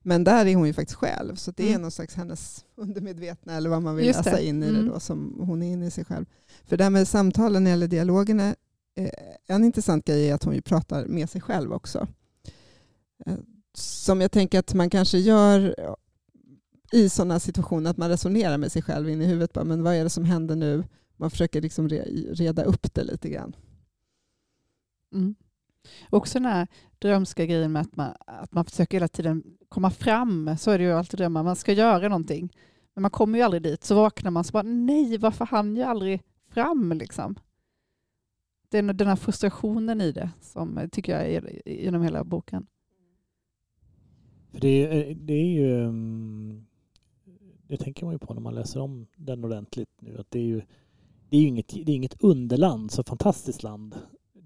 Men 0.04 0.24
där 0.24 0.46
är 0.46 0.54
hon 0.54 0.66
ju 0.66 0.72
faktiskt 0.72 0.98
själv. 0.98 1.34
Så 1.34 1.50
det 1.50 1.62
är 1.64 1.68
Mm. 1.70 1.82
någon 1.82 1.90
slags 1.90 2.14
hennes 2.14 2.64
undermedvetna 2.74 3.54
eller 3.54 3.70
vad 3.70 3.82
man 3.82 3.96
vill 3.96 4.06
Just 4.06 4.18
läsa 4.24 4.36
det. 4.36 4.44
in 4.46 4.62
i 4.62 4.68
Mm. 4.68 4.84
det 4.84 4.90
då 4.92 5.00
som 5.00 5.40
hon 5.40 5.62
är 5.62 5.72
inne 5.72 5.86
i 5.86 5.90
sig 5.90 6.04
själv. 6.04 6.26
För 6.64 6.76
det 6.76 6.84
här 6.84 6.90
med 6.90 7.08
samtalen 7.08 7.66
eller 7.66 7.88
dialogerna, 7.88 8.54
eh, 8.96 9.10
en 9.46 9.64
intressant 9.64 10.04
grej 10.04 10.28
är 10.30 10.34
att 10.34 10.44
hon 10.44 10.54
ju 10.54 10.62
pratar 10.62 11.06
med 11.06 11.30
sig 11.30 11.40
själv 11.40 11.72
också. 11.72 12.08
Eh, 13.26 13.36
Som 13.74 14.20
jag 14.20 14.32
tänker 14.32 14.58
att 14.58 14.74
man 14.74 14.90
kanske 14.90 15.18
gör 15.18 15.74
i 16.92 17.08
sådana 17.08 17.40
situationer 17.40 17.90
att 17.90 17.96
man 17.96 18.08
resonerar 18.08 18.58
med 18.58 18.72
sig 18.72 18.82
själv 18.82 19.08
in 19.10 19.22
i 19.22 19.26
huvudet. 19.26 19.52
Bara, 19.52 19.64
men 19.64 19.82
vad 19.82 19.94
är 19.94 20.04
det 20.04 20.10
som 20.10 20.24
händer 20.24 20.56
nu? 20.56 20.84
Man 21.16 21.30
försöker 21.30 21.60
liksom 21.60 21.88
re- 21.88 22.34
reda 22.34 22.62
upp 22.64 22.94
det 22.94 23.02
lite 23.04 23.28
grann. 23.28 23.56
Mm. 25.14 25.34
Också 26.10 26.38
den 26.38 26.46
här 26.46 26.66
drömska 26.98 27.46
grejen 27.46 27.72
med 27.72 27.82
att 27.82 27.96
man, 27.96 28.14
att 28.26 28.52
man 28.52 28.64
försöker 28.64 28.96
hela 28.96 29.08
tiden 29.08 29.42
komma 29.68 29.90
fram, 29.90 30.56
så 30.58 30.70
är 30.70 30.78
det 30.78 30.84
ju 30.84 30.92
alltid 30.92 31.18
drömmar. 31.18 31.42
Man 31.42 31.56
ska 31.56 31.72
göra 31.72 32.08
någonting, 32.08 32.56
men 32.94 33.02
man 33.02 33.10
kommer 33.10 33.38
ju 33.38 33.44
aldrig 33.44 33.62
dit. 33.62 33.84
Så 33.84 33.94
vaknar 33.94 34.30
man 34.30 34.44
så 34.44 34.52
bara, 34.52 34.62
nej, 34.62 35.18
varför 35.18 35.44
hann 35.44 35.76
jag 35.76 35.90
aldrig 35.90 36.22
fram? 36.48 36.92
Liksom. 36.92 37.34
Den, 38.68 38.86
den 38.96 39.06
här 39.06 39.16
frustrationen 39.16 40.00
i 40.00 40.12
det 40.12 40.30
som 40.40 40.76
jag 40.76 40.92
tycker 40.92 41.12
jag 41.12 41.30
är 41.30 41.60
genom 41.66 42.02
hela 42.02 42.24
boken. 42.24 42.66
För 44.52 44.60
det, 44.60 45.14
det 45.14 45.34
är 45.34 45.52
ju... 45.52 45.84
Mm, 45.84 46.66
det 47.68 47.76
tänker 47.76 48.04
man 48.04 48.14
ju 48.14 48.18
på 48.18 48.34
när 48.34 48.40
man 48.40 48.54
läser 48.54 48.80
om 48.80 49.06
den 49.16 49.44
ordentligt 49.44 49.90
nu. 50.00 50.18
Att 50.18 50.30
det 50.30 50.38
är 50.38 50.44
ju 50.44 50.62
det 51.30 51.36
är 51.36 51.40
ju 51.40 51.46
inget, 51.46 51.68
det 51.68 51.92
är 51.92 51.96
inget 51.96 52.22
underland, 52.22 52.90
så 52.90 53.04
fantastiskt 53.04 53.62
land. 53.62 53.94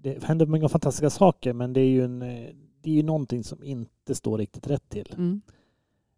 Det 0.05 0.23
händer 0.23 0.45
många 0.45 0.69
fantastiska 0.69 1.09
saker 1.09 1.53
men 1.53 1.73
det 1.73 1.81
är 1.81 1.89
ju, 1.89 2.03
en, 2.03 2.21
eh, 2.21 2.49
det 2.81 2.89
är 2.89 2.93
ju 2.93 3.03
någonting 3.03 3.43
som 3.43 3.63
inte 3.63 4.15
står 4.15 4.37
riktigt 4.37 4.67
rätt 4.67 4.89
till. 4.89 5.13
Mm. 5.17 5.41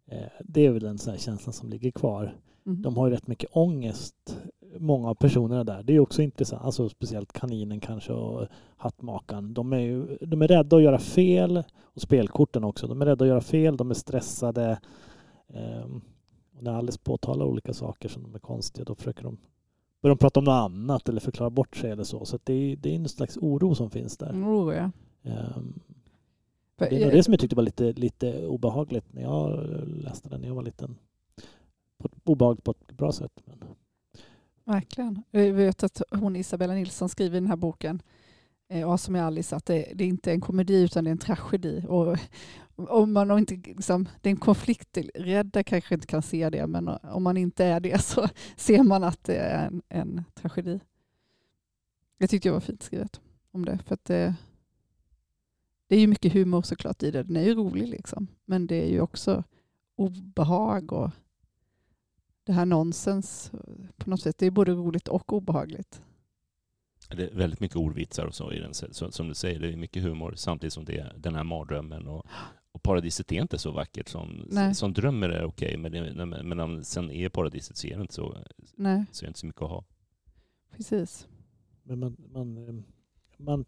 Eh, 0.06 0.30
Det 0.44 0.66
är 0.66 0.70
väl 0.70 0.82
den 0.82 0.98
så 0.98 1.16
känslan 1.16 1.52
som 1.52 1.68
ligger 1.68 1.90
kvar. 1.90 2.36
Mm. 2.66 2.82
De 2.82 2.96
har 2.96 3.06
ju 3.06 3.12
rätt 3.14 3.26
mycket 3.26 3.50
ångest, 3.52 4.38
många 4.78 5.08
av 5.08 5.14
personerna 5.14 5.64
där. 5.64 5.82
Det 5.82 5.92
är 5.92 6.00
också 6.00 6.22
intressant, 6.22 6.64
alltså 6.64 6.88
speciellt 6.88 7.32
kaninen 7.32 7.80
kanske 7.80 8.12
och 8.12 8.46
hattmakaren. 8.76 9.54
De 9.54 9.72
är, 9.72 9.78
ju, 9.78 10.18
de 10.20 10.42
är 10.42 10.48
rädda 10.48 10.76
att 10.76 10.82
göra 10.82 10.98
fel 10.98 11.62
och 11.80 12.00
spelkorten 12.00 12.64
också. 12.64 12.86
De 12.86 13.02
är 13.02 13.06
rädda 13.06 13.24
att 13.24 13.28
göra 13.28 13.40
fel, 13.40 13.76
de 13.76 13.90
är 13.90 13.94
stressade. 13.94 14.80
Och 16.56 16.62
när 16.62 16.72
Alice 16.72 16.98
påtalar 16.98 17.46
olika 17.46 17.72
saker 17.72 18.08
som 18.08 18.22
de 18.22 18.34
är 18.34 18.38
konstiga 18.38 18.84
då 18.84 18.94
försöker 18.94 19.22
de 19.22 19.38
börjar 20.02 20.14
de 20.14 20.18
prata 20.18 20.40
om 20.40 20.44
något 20.44 20.52
annat 20.52 21.08
eller 21.08 21.20
förklara 21.20 21.50
bort 21.50 21.76
sig 21.76 21.90
eller 21.90 22.04
så. 22.04 22.24
Så 22.24 22.38
det, 22.44 22.52
är, 22.52 22.76
det 22.76 22.90
är 22.90 22.94
en 22.96 23.08
slags 23.08 23.36
oro 23.36 23.74
som 23.74 23.90
finns 23.90 24.16
där. 24.16 24.32
Oh, 24.32 24.74
ja. 24.74 24.90
För- 26.78 26.90
det 26.90 26.96
är 26.96 27.04
nog 27.04 27.12
det 27.12 27.22
som 27.22 27.32
jag 27.32 27.40
tyckte 27.40 27.56
var 27.56 27.62
lite, 27.62 27.92
lite 27.92 28.46
obehagligt 28.46 29.04
när 29.10 29.22
jag 29.22 29.68
läste 29.86 30.28
den 30.28 30.40
när 30.40 30.48
jag 30.48 30.54
var 30.54 30.62
liten. 30.62 30.98
På 31.98 32.08
obehagligt 32.24 32.64
på 32.64 32.70
ett 32.70 32.92
bra 32.92 33.12
sätt. 33.12 33.32
Men, 33.44 33.64
Verkligen. 34.64 35.22
Jag 35.30 35.52
vet 35.52 35.82
att 35.82 36.02
hon 36.10 36.36
Isabella 36.36 36.74
Nilsson 36.74 37.08
skriver 37.08 37.36
i 37.36 37.40
den 37.40 37.48
här 37.48 37.56
boken, 37.56 38.02
eh, 38.68 38.80
Ja 38.80 38.98
som 38.98 39.16
är 39.16 39.22
Alice, 39.22 39.56
att 39.56 39.66
det, 39.66 39.92
det 39.94 40.04
är 40.04 40.08
inte 40.08 40.32
en 40.32 40.40
komedi 40.40 40.82
utan 40.82 41.04
det 41.04 41.10
är 41.10 41.12
en 41.12 41.18
tragedi. 41.18 41.84
Och, 41.88 42.16
om 42.78 43.12
man 43.12 43.38
inte, 43.38 43.54
liksom, 43.54 44.08
det 44.20 44.28
är 44.28 44.30
en 44.30 44.40
konflikt, 44.40 44.98
rädda 45.14 45.62
kanske 45.62 45.94
inte 45.94 46.06
kan 46.06 46.22
se 46.22 46.50
det, 46.50 46.66
men 46.66 46.88
om 46.88 47.22
man 47.22 47.36
inte 47.36 47.64
är 47.64 47.80
det 47.80 48.02
så 48.02 48.28
ser 48.56 48.82
man 48.82 49.04
att 49.04 49.24
det 49.24 49.36
är 49.36 49.66
en, 49.66 49.82
en 49.88 50.24
tragedi. 50.34 50.80
Jag 52.18 52.30
tyckte 52.30 52.48
det 52.48 52.52
var 52.52 52.60
fint 52.60 52.82
skrivet 52.82 53.20
om 53.50 53.64
det. 53.64 53.78
För 53.86 53.94
att 53.94 54.04
det, 54.04 54.34
det 55.86 55.96
är 55.96 56.00
ju 56.00 56.06
mycket 56.06 56.32
humor 56.32 56.62
såklart 56.62 57.02
i 57.02 57.10
det. 57.10 57.22
Den 57.22 57.36
är 57.36 57.44
ju 57.44 57.54
rolig 57.54 57.88
liksom. 57.88 58.26
Men 58.44 58.66
det 58.66 58.82
är 58.82 58.88
ju 58.88 59.00
också 59.00 59.44
obehag 59.96 60.92
och 60.92 61.10
det 62.44 62.52
här 62.52 62.66
nonsens 62.66 63.52
på 63.96 64.10
något 64.10 64.20
sätt. 64.20 64.38
Det 64.38 64.46
är 64.46 64.50
både 64.50 64.72
roligt 64.72 65.08
och 65.08 65.32
obehagligt. 65.32 66.02
Det 67.10 67.22
är 67.22 67.34
väldigt 67.34 67.60
mycket 67.60 67.76
ordvitsar 67.76 68.26
och 68.26 68.34
så 68.34 68.52
i 68.52 68.58
den. 68.58 68.74
Som 68.92 69.28
du 69.28 69.34
säger, 69.34 69.60
det 69.60 69.72
är 69.72 69.76
mycket 69.76 70.02
humor 70.02 70.34
samtidigt 70.36 70.72
som 70.72 70.84
det 70.84 70.98
är 70.98 71.14
den 71.18 71.34
här 71.34 71.44
mardrömmen. 71.44 72.06
Och, 72.06 72.26
och 72.72 72.82
paradiset 72.82 73.32
är 73.32 73.42
inte 73.42 73.58
så 73.58 73.70
vackert 73.70 74.08
som, 74.08 74.46
Nej. 74.50 74.74
som 74.74 74.92
drömmer 74.92 75.28
är 75.28 75.44
okej, 75.44 75.76
men, 75.76 75.92
det, 75.92 76.44
men 76.44 76.84
sen 76.84 77.10
är 77.10 77.28
paradiset 77.28 77.76
så 77.76 77.86
är 77.86 77.96
det 77.96 78.02
inte 78.02 78.14
så, 78.14 78.36
Nej, 78.76 79.04
så 79.12 79.24
är 79.24 79.26
det 79.26 79.30
inte 79.30 79.40
så 79.40 79.46
mycket 79.46 79.62
att 79.62 79.70
ha. 79.70 79.84
precis. 80.76 81.28
men 81.82 81.98
man, 81.98 82.16
man, 82.32 82.68
eh, 82.68 82.74
man, 83.36 83.64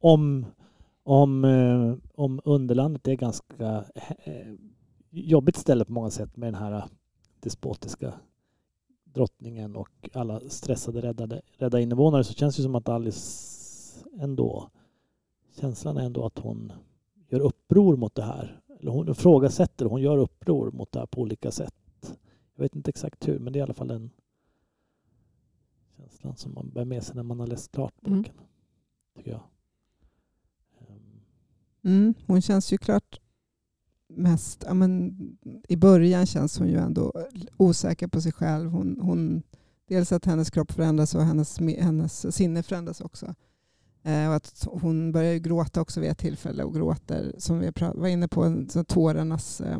om, 0.00 0.46
om, 1.02 1.44
eh, 1.44 1.94
om 2.14 2.40
underlandet 2.44 3.08
är 3.08 3.14
ganska 3.14 3.84
eh, 4.24 4.54
jobbigt 5.10 5.56
ställe 5.56 5.84
på 5.84 5.92
många 5.92 6.10
sätt 6.10 6.36
med 6.36 6.46
den 6.46 6.62
här 6.62 6.84
despotiska 7.40 8.14
drottningen 9.04 9.76
och 9.76 10.10
alla 10.12 10.40
stressade 10.40 11.00
räddade, 11.00 11.42
rädda 11.58 11.80
invånare 11.80 12.24
så 12.24 12.34
känns 12.34 12.56
det 12.56 12.62
som 12.62 12.74
att 12.74 12.88
Alice 12.88 14.06
ändå, 14.20 14.70
känslan 15.60 15.96
är 15.96 16.04
ändå 16.04 16.26
att 16.26 16.38
hon 16.38 16.72
gör 17.30 17.40
uppror 17.40 17.96
mot 17.96 18.14
det 18.14 18.22
här. 18.22 18.60
Eller 18.80 18.90
hon 18.90 19.08
ifrågasätter, 19.08 19.84
hon 19.84 20.02
gör 20.02 20.18
uppror 20.18 20.70
mot 20.70 20.92
det 20.92 20.98
här 20.98 21.06
på 21.06 21.20
olika 21.20 21.50
sätt. 21.50 21.74
Jag 22.54 22.62
vet 22.62 22.76
inte 22.76 22.88
exakt 22.90 23.28
hur, 23.28 23.38
men 23.38 23.52
det 23.52 23.56
är 23.56 23.60
i 23.60 23.62
alla 23.62 23.74
fall 23.74 23.88
den 23.88 24.10
känslan 25.96 26.36
som 26.36 26.54
man 26.54 26.70
bär 26.70 26.84
med 26.84 27.02
sig 27.04 27.16
när 27.16 27.22
man 27.22 27.40
har 27.40 27.46
läst 27.46 27.72
klart 27.72 27.94
Mm. 28.06 28.18
boken. 28.18 28.34
Tycker 29.16 29.30
jag. 29.30 29.40
Ehm, 30.88 31.20
Mm, 31.82 32.14
hon 32.26 32.42
känns 32.42 32.72
ju 32.72 32.78
klart 32.78 33.20
mest, 34.08 34.64
ja, 34.66 34.74
men, 34.74 35.16
i 35.68 35.76
början 35.76 36.26
känns 36.26 36.58
hon 36.58 36.68
ju 36.68 36.76
ändå 36.76 37.12
osäker 37.56 38.08
på 38.08 38.20
sig 38.20 38.32
själv. 38.32 38.70
Hon, 38.70 38.98
hon, 39.00 39.42
dels 39.86 40.12
att 40.12 40.24
hennes 40.24 40.50
kropp 40.50 40.72
förändras 40.72 41.14
och 41.14 41.22
hennes, 41.22 41.58
hennes 41.58 42.36
sinne 42.36 42.62
förändras 42.62 43.00
också. 43.00 43.34
Eh, 44.02 44.28
och 44.28 44.34
att 44.34 44.66
hon 44.70 45.12
börjar 45.12 45.36
gråta 45.36 45.80
också 45.80 46.00
vid 46.00 46.10
ett 46.10 46.18
tillfälle 46.18 46.64
och 46.64 46.74
gråter, 46.74 47.34
som 47.38 47.58
vi 47.58 47.70
var 47.78 48.08
inne 48.08 48.28
på, 48.28 48.64
så 48.68 48.84
tårarnas... 48.84 49.60
Eh, 49.60 49.78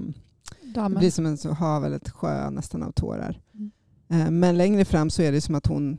det 0.63 0.75
Dammen. 0.75 0.99
blir 0.99 1.11
som 1.11 1.27
en 1.27 1.37
så 1.37 1.53
hav 1.53 1.85
eller 1.85 1.97
ett 1.97 2.11
sjö 2.11 2.51
nästan 2.51 2.83
av 2.83 2.93
tårar. 2.93 3.41
Mm. 3.55 3.71
Eh, 4.09 4.31
men 4.31 4.57
längre 4.57 4.85
fram 4.85 5.11
så 5.11 5.23
är 5.23 5.33
det 5.33 5.41
som 5.41 5.55
att 5.55 5.67
hon, 5.67 5.99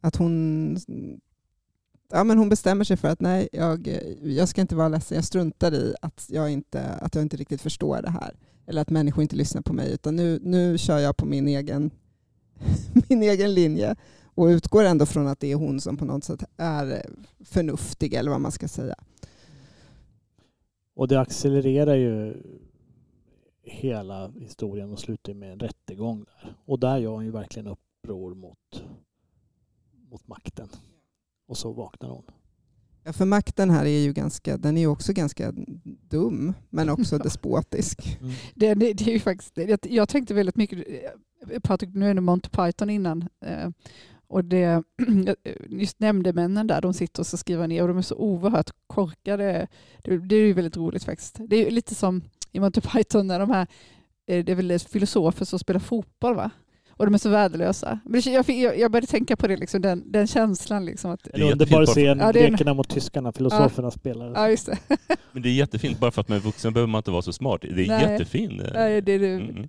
att 0.00 0.16
hon 0.16 0.76
ja, 2.10 2.24
men 2.24 2.38
hon 2.38 2.48
bestämmer 2.48 2.84
sig 2.84 2.96
för 2.96 3.08
att 3.08 3.20
nej, 3.20 3.48
jag, 3.52 3.98
jag 4.22 4.48
ska 4.48 4.60
inte 4.60 4.76
vara 4.76 4.88
ledsen. 4.88 5.14
Jag 5.14 5.24
struntar 5.24 5.74
i 5.74 5.94
att 6.02 6.26
jag, 6.30 6.50
inte, 6.50 6.82
att 6.82 7.14
jag 7.14 7.22
inte 7.22 7.36
riktigt 7.36 7.62
förstår 7.62 8.02
det 8.02 8.10
här. 8.10 8.36
Eller 8.66 8.82
att 8.82 8.90
människor 8.90 9.22
inte 9.22 9.36
lyssnar 9.36 9.62
på 9.62 9.72
mig. 9.72 9.92
Utan 9.92 10.16
nu, 10.16 10.40
nu 10.42 10.78
kör 10.78 10.98
jag 10.98 11.16
på 11.16 11.26
min 11.26 11.48
egen, 11.48 11.90
min 13.08 13.22
egen 13.22 13.54
linje. 13.54 13.96
Och 14.36 14.46
utgår 14.46 14.84
ändå 14.84 15.06
från 15.06 15.26
att 15.26 15.40
det 15.40 15.52
är 15.52 15.56
hon 15.56 15.80
som 15.80 15.96
på 15.96 16.04
något 16.04 16.24
sätt 16.24 16.44
är 16.56 17.10
förnuftig 17.44 18.14
eller 18.14 18.30
vad 18.30 18.40
man 18.40 18.52
ska 18.52 18.68
säga. 18.68 18.96
Och 20.94 21.08
det 21.08 21.20
accelererar 21.20 21.94
ju 21.94 22.42
hela 23.62 24.28
historien 24.28 24.92
och 24.92 24.98
slutar 24.98 25.34
med 25.34 25.52
en 25.52 25.60
rättegång 25.60 26.24
där. 26.24 26.56
Och 26.64 26.78
där 26.78 26.98
gör 26.98 27.10
hon 27.10 27.24
ju 27.24 27.30
verkligen 27.30 27.66
uppror 27.66 28.34
mot, 28.34 28.84
mot 30.10 30.28
makten. 30.28 30.68
Och 31.46 31.56
så 31.56 31.72
vaknar 31.72 32.08
hon. 32.08 32.24
Ja, 33.04 33.12
för 33.12 33.24
makten 33.24 33.70
här 33.70 33.84
är 33.84 33.98
ju 33.98 34.12
ganska, 34.12 34.56
den 34.56 34.76
är 34.76 34.80
ju 34.80 34.86
också 34.86 35.12
ganska 35.12 35.52
dum 36.08 36.54
men 36.70 36.88
också 36.88 37.18
despotisk. 37.24 38.18
Det, 38.54 38.74
det, 38.74 38.92
det 38.92 39.06
är 39.06 39.12
ju 39.12 39.20
faktiskt, 39.20 39.56
jag, 39.56 39.78
jag 39.82 40.08
tänkte 40.08 40.34
väldigt 40.34 40.56
mycket, 40.56 40.78
eh, 41.50 41.60
Patrik, 41.60 41.90
nu 41.94 42.10
är 42.10 42.14
det 42.14 42.20
Monty 42.20 42.48
Python 42.48 42.90
innan, 42.90 43.28
eh, 43.40 43.68
och 44.28 44.44
det, 44.44 44.82
just 45.68 46.00
nämndemännen 46.00 46.66
där, 46.66 46.80
de 46.80 46.94
sitter 46.94 47.20
och 47.22 47.26
så 47.26 47.36
skriver 47.36 47.66
ner 47.68 47.82
och 47.82 47.88
de 47.88 47.98
är 47.98 48.02
så 48.02 48.14
oerhört 48.16 48.70
korkade. 48.86 49.66
Det, 50.02 50.18
det 50.18 50.36
är 50.36 50.40
ju 50.46 50.52
väldigt 50.52 50.76
roligt 50.76 51.04
faktiskt. 51.04 51.36
Det 51.48 51.56
är 51.56 51.64
ju 51.64 51.70
lite 51.70 51.94
som 51.94 52.22
i 52.52 52.60
Monty 52.60 52.80
Python 52.80 53.26
när 53.26 53.38
de 53.40 53.50
här, 53.50 53.66
eh, 54.26 54.44
det 54.44 54.52
är 54.52 54.56
väl 54.56 54.78
filosofer 54.78 55.44
som 55.44 55.58
spelar 55.58 55.80
fotboll 55.80 56.34
va? 56.34 56.50
Och 56.98 57.04
de 57.06 57.14
är 57.14 57.18
så 57.18 57.28
värdelösa. 57.28 58.00
Men 58.04 58.20
det- 58.20 58.30
jag, 58.30 58.46
fick- 58.46 58.62
jag, 58.64 58.78
jag 58.78 58.90
började 58.90 59.06
tänka 59.06 59.36
på 59.36 59.46
det, 59.46 59.56
liksom, 59.56 59.80
den, 59.82 60.12
den 60.12 60.26
känslan. 60.26 60.84
Liksom, 60.84 61.10
att, 61.10 61.26
En 61.26 61.42
är 61.42 61.52
underbar 61.52 61.80
jättefint 61.80 61.88
scen, 62.06 62.18
Ja, 62.18 62.32
det 62.32 62.40
är 62.40 62.44
en- 62.44 62.50
grekerna 62.50 62.74
mot 62.74 62.88
tyskarna, 62.88 63.32
filosoferna 63.32 63.90
spelar. 63.90 64.32
ja, 64.34 64.50
just 64.50 64.66
det. 64.66 64.78
Men 65.32 65.42
det 65.42 65.48
är 65.48 65.52
jättefint, 65.52 65.98
bara 66.00 66.10
för 66.10 66.20
att 66.20 66.28
man 66.28 66.38
är 66.38 66.42
vuxen 66.42 66.72
behöver 66.72 66.90
man 66.90 66.98
inte 66.98 67.10
vara 67.10 67.22
så 67.22 67.32
smart. 67.32 67.60
Det 67.62 67.68
är 67.68 67.88
Nej. 67.88 68.12
jättefint. 68.12 68.62
Nej, 68.74 69.00
det, 69.02 69.12
är, 69.12 69.18
det 69.18 69.26
Mm, 69.34 69.48
mm. 69.50 69.68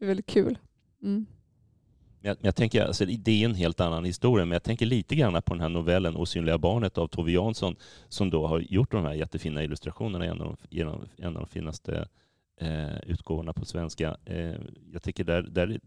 är 0.00 0.06
väldigt 0.06 0.26
kul. 0.26 0.58
Mm. 1.02 1.26
Jag, 2.22 2.36
jag 2.40 2.56
tänker, 2.56 2.84
alltså, 2.84 3.04
det 3.04 3.42
är 3.42 3.44
en 3.44 3.54
helt 3.54 3.80
annan 3.80 4.04
historia, 4.04 4.44
men 4.44 4.52
jag 4.52 4.62
tänker 4.62 4.86
lite 4.86 5.16
grann 5.16 5.42
på 5.42 5.54
den 5.54 5.60
här 5.60 5.68
novellen 5.68 6.16
Osynliga 6.16 6.58
barnet 6.58 6.98
av 6.98 7.08
Tove 7.08 7.32
Jansson, 7.32 7.76
som 8.08 8.30
då 8.30 8.46
har 8.46 8.60
gjort 8.60 8.90
de 8.90 9.04
här 9.04 9.14
jättefina 9.14 9.64
illustrationerna, 9.64 10.24
en 10.24 10.40
av 10.40 10.56
de, 10.70 10.80
en 10.80 10.88
av, 10.88 11.08
en 11.16 11.36
av 11.36 11.42
de 11.42 11.46
finaste 11.46 12.08
eh, 12.60 13.00
utgåvorna 13.06 13.52
på 13.52 13.64
svenska. 13.64 14.16
Eh, 14.24 14.54
jag 14.92 15.02
tycker 15.02 15.24
där, 15.24 15.42
där 15.42 15.80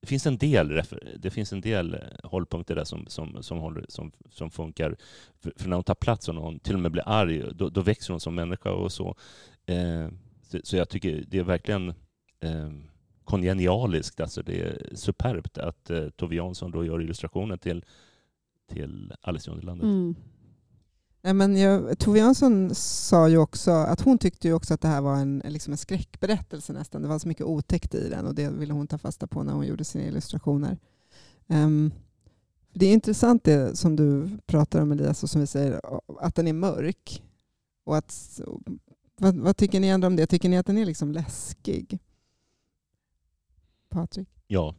det 0.00 0.06
finns 0.06 0.26
en 0.26 0.38
del, 0.38 0.82
det 1.18 1.30
finns 1.30 1.52
en 1.52 1.60
del 1.60 1.94
eh, 1.94 2.00
hållpunkter 2.24 2.74
där 2.74 2.84
som, 2.84 3.06
som, 3.06 3.42
som, 3.42 3.58
håller, 3.58 3.84
som, 3.88 4.12
som 4.30 4.50
funkar. 4.50 4.96
För, 5.40 5.52
för 5.56 5.68
när 5.68 5.76
hon 5.76 5.84
tar 5.84 5.94
plats 5.94 6.28
och 6.28 6.34
någon 6.34 6.60
till 6.60 6.74
och 6.74 6.80
med 6.80 6.92
blir 6.92 7.08
arg, 7.08 7.42
då, 7.54 7.68
då 7.68 7.80
växer 7.80 8.12
hon 8.12 8.20
som 8.20 8.34
människa 8.34 8.72
och 8.72 8.92
så. 8.92 9.16
Eh, 9.66 10.08
så, 10.42 10.58
så 10.64 10.76
jag 10.76 10.88
tycker 10.88 11.24
det 11.28 11.38
är 11.38 11.42
verkligen 11.42 11.88
eh, 12.40 12.70
kongenialiskt, 13.30 14.20
alltså 14.20 14.42
det 14.42 14.60
är 14.60 14.90
superbt 14.94 15.58
att 15.58 15.90
eh, 15.90 16.08
Tove 16.08 16.34
Jansson 16.34 16.70
då 16.70 16.84
gör 16.84 17.02
illustrationen 17.02 17.58
till, 17.58 17.84
till 18.72 19.14
Alice 19.20 19.50
i 19.50 19.52
Underlandet. 19.52 19.84
Mm. 19.84 20.14
Nej, 21.22 21.34
men 21.34 21.56
jag, 21.56 21.98
Tove 21.98 22.18
Jansson 22.18 22.74
sa 22.74 23.28
ju 23.28 23.38
också 23.38 23.70
att 23.70 24.00
hon 24.00 24.18
tyckte 24.18 24.48
ju 24.48 24.54
också 24.54 24.74
att 24.74 24.80
det 24.80 24.88
här 24.88 25.00
var 25.00 25.16
en, 25.16 25.42
liksom 25.44 25.72
en 25.72 25.76
skräckberättelse 25.76 26.72
nästan. 26.72 27.02
Det 27.02 27.08
var 27.08 27.18
så 27.18 27.28
mycket 27.28 27.46
otäckt 27.46 27.94
i 27.94 28.08
den 28.08 28.26
och 28.26 28.34
det 28.34 28.50
ville 28.50 28.72
hon 28.72 28.86
ta 28.86 28.98
fasta 28.98 29.26
på 29.26 29.42
när 29.42 29.52
hon 29.52 29.66
gjorde 29.66 29.84
sina 29.84 30.04
illustrationer. 30.04 30.78
Ehm, 31.48 31.92
det 32.72 32.86
är 32.86 32.92
intressant 32.92 33.44
det 33.44 33.78
som 33.78 33.96
du 33.96 34.28
pratar 34.46 34.82
om 34.82 34.92
Elias 34.92 35.22
och 35.22 35.30
som 35.30 35.40
vi 35.40 35.46
säger, 35.46 35.80
att 36.20 36.34
den 36.34 36.48
är 36.48 36.52
mörk. 36.52 37.22
Och 37.84 37.96
att 37.96 38.40
Vad, 39.16 39.36
vad 39.36 39.56
tycker 39.56 39.80
ni 39.80 39.92
andra 39.92 40.06
om 40.06 40.16
det? 40.16 40.26
Tycker 40.26 40.48
ni 40.48 40.58
att 40.58 40.66
den 40.66 40.78
är 40.78 40.86
liksom 40.86 41.12
läskig? 41.12 41.98
Patrik? 43.90 44.28
Ja. 44.46 44.74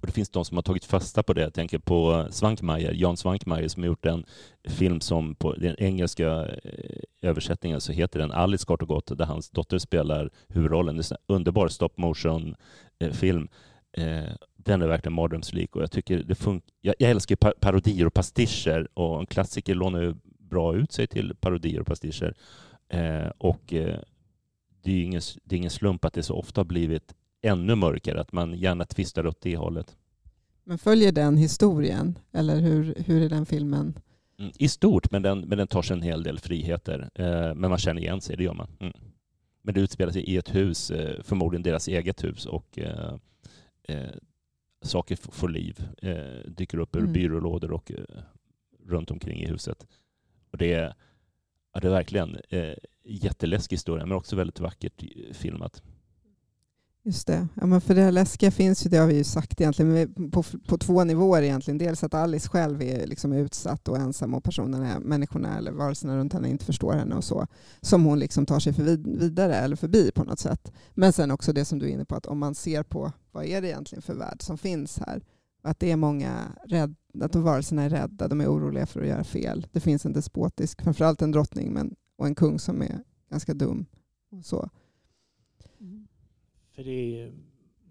Och 0.00 0.06
det 0.06 0.12
finns 0.12 0.30
de 0.30 0.44
som 0.44 0.56
har 0.56 0.62
tagit 0.62 0.84
fasta 0.84 1.22
på 1.22 1.32
det. 1.32 1.40
Jag 1.40 1.54
tänker 1.54 1.78
på 1.78 2.26
Svankmajer, 2.30 2.92
Jan 2.92 3.16
Svankmajer 3.16 3.68
som 3.68 3.82
har 3.82 3.86
gjort 3.86 4.06
en 4.06 4.24
film 4.68 5.00
som 5.00 5.34
på 5.34 5.52
den 5.52 5.76
engelska 5.78 6.46
eh, 6.46 7.02
översättningen 7.22 7.80
så 7.80 7.92
heter 7.92 8.18
den 8.18 8.32
Alice 8.32 8.66
kort 8.66 8.82
och 8.82 8.88
gott, 8.88 9.18
där 9.18 9.24
hans 9.24 9.50
dotter 9.50 9.78
spelar 9.78 10.30
huvudrollen. 10.48 10.96
Det 10.96 11.10
är 11.10 11.14
en 11.14 11.34
underbar 11.34 11.68
stop 11.68 11.90
motion-film. 11.96 13.48
Eh, 13.96 14.18
eh, 14.18 14.32
den 14.56 14.82
är 14.82 14.86
verkligen 14.86 15.14
mardrömslik 15.14 15.76
och 15.76 15.82
jag 15.82 15.90
tycker 15.90 16.22
det 16.22 16.34
funkar. 16.34 16.70
Jag, 16.80 16.94
jag 16.98 17.10
älskar 17.10 17.36
parodier 17.36 18.06
och 18.06 18.14
pastischer 18.14 18.88
och 18.94 19.20
en 19.20 19.26
klassiker 19.26 19.74
lånar 19.74 20.02
ju 20.02 20.14
bra 20.38 20.76
ut 20.76 20.92
sig 20.92 21.06
till 21.06 21.34
parodier 21.40 21.80
och 21.80 21.86
pastischer. 21.86 22.34
Och 23.38 23.62
det 24.82 24.92
är 24.92 25.02
ingen, 25.02 25.22
det 25.44 25.54
är 25.54 25.56
ingen 25.56 25.70
slump 25.70 26.04
att 26.04 26.12
det 26.12 26.22
så 26.22 26.34
ofta 26.34 26.60
har 26.60 26.64
blivit 26.64 27.14
ännu 27.42 27.74
mörkare, 27.74 28.20
att 28.20 28.32
man 28.32 28.54
gärna 28.54 28.84
tvistar 28.84 29.26
åt 29.26 29.40
det 29.40 29.56
hållet. 29.56 29.96
Men 30.64 30.78
följer 30.78 31.12
den 31.12 31.36
historien, 31.36 32.18
eller 32.32 32.60
hur, 32.60 32.94
hur 33.06 33.22
är 33.22 33.28
den 33.28 33.46
filmen? 33.46 33.98
Mm, 34.38 34.52
I 34.58 34.68
stort, 34.68 35.10
men 35.10 35.22
den, 35.22 35.40
men 35.40 35.58
den 35.58 35.66
tar 35.66 35.82
sig 35.82 35.96
en 35.96 36.02
hel 36.02 36.22
del 36.22 36.38
friheter. 36.38 37.10
Eh, 37.14 37.54
men 37.54 37.70
man 37.70 37.78
känner 37.78 38.02
igen 38.02 38.20
sig, 38.20 38.36
det 38.36 38.44
gör 38.44 38.54
man. 38.54 38.68
Mm. 38.80 38.92
Men 39.62 39.74
det 39.74 39.80
utspelar 39.80 40.12
sig 40.12 40.22
i 40.22 40.36
ett 40.36 40.54
hus, 40.54 40.90
eh, 40.90 41.22
förmodligen 41.22 41.62
deras 41.62 41.88
eget 41.88 42.24
hus, 42.24 42.46
och 42.46 42.78
eh, 42.78 43.14
eh 43.88 44.10
saker 44.82 45.16
får 45.16 45.48
liv, 45.48 45.88
dyker 46.46 46.78
upp 46.78 46.96
ur 46.96 47.00
mm. 47.00 47.12
byrålådor 47.12 47.72
och 47.72 47.92
runt 48.84 49.10
omkring 49.10 49.42
i 49.42 49.46
huset. 49.46 49.86
Och 50.50 50.58
det 50.58 50.72
är, 50.72 50.94
ja, 51.72 51.80
det 51.80 51.86
är 51.86 51.92
verkligen 51.92 52.36
eh, 52.48 52.74
jätteläskig 53.04 53.76
historia, 53.76 54.06
men 54.06 54.16
också 54.16 54.36
väldigt 54.36 54.60
vackert 54.60 55.04
filmat. 55.32 55.82
Just 57.06 57.26
det. 57.26 57.48
Ja, 57.54 57.66
men 57.66 57.80
för 57.80 57.94
det 57.94 58.10
läskiga 58.10 58.50
finns 58.50 58.86
ju, 58.86 58.90
det 58.90 58.96
har 58.96 59.06
vi 59.06 59.16
ju 59.16 59.24
sagt 59.24 59.60
egentligen, 59.60 60.30
på, 60.30 60.42
på 60.66 60.78
två 60.78 61.04
nivåer 61.04 61.42
egentligen. 61.42 61.78
Dels 61.78 62.04
att 62.04 62.14
Alice 62.14 62.48
själv 62.48 62.82
är 62.82 63.06
liksom 63.06 63.32
utsatt 63.32 63.88
och 63.88 63.96
ensam 63.96 64.34
och 64.34 64.44
personerna, 64.44 64.98
människorna 65.00 65.58
eller 65.58 65.72
varelserna 65.72 66.16
runt 66.16 66.32
henne 66.32 66.48
inte 66.48 66.64
förstår 66.64 66.92
henne 66.92 67.14
och 67.14 67.24
så. 67.24 67.46
Som 67.80 68.04
hon 68.04 68.18
liksom 68.18 68.46
tar 68.46 68.60
sig 68.60 68.72
för 68.72 68.82
vidare 69.18 69.54
eller 69.54 69.76
förbi 69.76 70.10
på 70.14 70.24
något 70.24 70.38
sätt. 70.38 70.72
Men 70.94 71.12
sen 71.12 71.30
också 71.30 71.52
det 71.52 71.64
som 71.64 71.78
du 71.78 71.86
är 71.86 71.90
inne 71.90 72.04
på, 72.04 72.14
att 72.14 72.26
om 72.26 72.38
man 72.38 72.54
ser 72.54 72.82
på 72.82 73.12
vad 73.32 73.44
är 73.44 73.62
det 73.62 73.68
egentligen 73.68 74.02
för 74.02 74.14
värld 74.14 74.42
som 74.42 74.58
finns 74.58 74.98
här. 74.98 75.22
Att 75.62 75.80
det 75.80 75.90
är 75.90 75.96
många 75.96 76.52
rädda, 76.64 76.94
att 77.20 77.32
de 77.32 77.42
varelserna 77.42 77.82
är 77.82 77.90
rädda, 77.90 78.28
de 78.28 78.40
är 78.40 78.46
oroliga 78.46 78.86
för 78.86 79.00
att 79.00 79.08
göra 79.08 79.24
fel. 79.24 79.66
Det 79.72 79.80
finns 79.80 80.06
en 80.06 80.12
despotisk, 80.12 80.82
framförallt 80.82 81.22
en 81.22 81.32
drottning 81.32 81.72
men, 81.72 81.94
och 82.18 82.26
en 82.26 82.34
kung 82.34 82.58
som 82.58 82.82
är 82.82 83.02
ganska 83.30 83.54
dum. 83.54 83.86
Och 84.30 84.44
så. 84.44 84.70
För 86.76 86.84
det 86.84 87.20
är, 87.20 87.32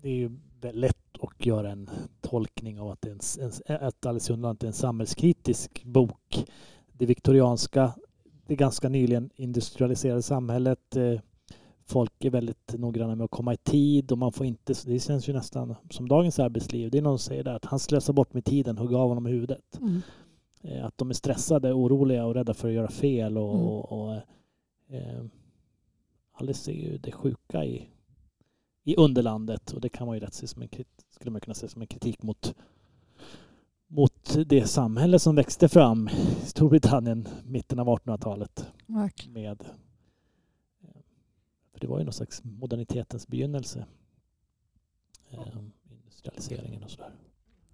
det 0.02 0.10
är 0.10 0.16
ju 0.16 0.32
lätt 0.74 1.18
att 1.20 1.46
göra 1.46 1.72
en 1.72 1.90
tolkning 2.22 2.80
av 2.80 2.90
att, 2.90 3.06
en, 3.06 3.20
en, 3.66 3.88
att 3.88 4.06
Alice 4.06 4.32
i 4.32 4.34
Underlandet 4.34 4.64
är 4.64 4.68
en 4.68 4.74
samhällskritisk 4.74 5.84
bok. 5.84 6.46
Det 6.92 7.06
viktorianska, 7.06 7.94
det 8.48 8.56
ganska 8.56 8.90
nyligen 8.90 9.30
industrialiserade 9.36 10.22
samhället. 10.22 10.96
Eh, 10.96 11.20
folk 11.86 12.26
är 12.26 12.30
väldigt 12.30 12.74
noggranna 12.78 13.16
med 13.16 13.26
att 13.26 13.32
komma 13.32 13.54
i 13.54 13.58
tid 13.58 14.12
och 14.12 14.18
man 14.18 14.32
får 14.32 14.46
inte, 14.46 14.74
det 14.86 15.00
känns 15.00 15.30
ju 15.30 15.34
nästan 15.34 15.76
som 15.90 16.10
dagens 16.10 16.40
arbetsliv. 16.40 16.92
Det 16.92 16.98
är 16.98 17.02
någon 17.02 17.20
som 17.20 17.30
säger 17.30 17.44
där 17.44 17.54
att 17.54 17.66
han 17.66 17.80
slösar 17.80 18.14
bort 18.14 18.34
med 18.34 18.46
tiden, 18.46 18.78
hugga 18.78 18.98
av 18.98 19.10
honom 19.10 19.28
i 19.28 19.32
huvudet. 19.32 19.80
Mm. 19.82 20.02
Eh, 20.62 20.86
att 20.86 20.98
de 20.98 21.10
är 21.10 21.14
stressade, 21.14 21.74
oroliga 21.74 22.26
och 22.26 22.34
rädda 22.34 22.54
för 22.54 22.68
att 22.68 22.74
göra 22.74 22.92
fel 22.92 23.38
och, 23.38 23.56
mm. 23.56 23.68
och, 23.68 23.92
och 23.92 24.14
eh, 24.88 25.26
Alice 26.34 26.72
är 26.72 26.76
ju 26.76 26.98
det 26.98 27.12
sjuka 27.12 27.66
i 27.66 27.90
i 28.86 28.96
underlandet 28.96 29.72
och 29.72 29.82
det 29.82 29.90
kan 29.90 30.08
man 30.08 30.16
ju 30.16 30.20
rätt 30.20 30.34
se 30.34 30.48
som 30.48 30.62
en, 30.62 30.70
skulle 31.10 31.32
man 31.32 31.42
kunna 31.42 31.56
se 31.56 31.70
som 31.70 31.82
en 31.82 31.88
kritik 31.88 32.24
mot 32.24 32.56
mot 33.88 34.38
det 34.46 34.68
samhälle 34.68 35.20
som 35.20 35.36
växte 35.36 35.70
fram 35.70 36.08
i 36.08 36.46
Storbritannien 36.46 37.28
mitten 37.46 37.80
av 37.80 37.88
1800-talet. 37.88 38.72
Med, 39.28 39.62
eh, 40.82 41.02
för 41.74 41.80
det 41.80 41.88
var 41.88 42.00
ju 42.00 42.06
någon 42.06 42.14
slags 42.14 42.44
modernitetens 42.44 43.28
begynnelse. 43.28 43.86
Eh, 45.30 45.58
industrialiseringen 45.92 46.84
och 46.84 46.92
sådär. 46.92 47.12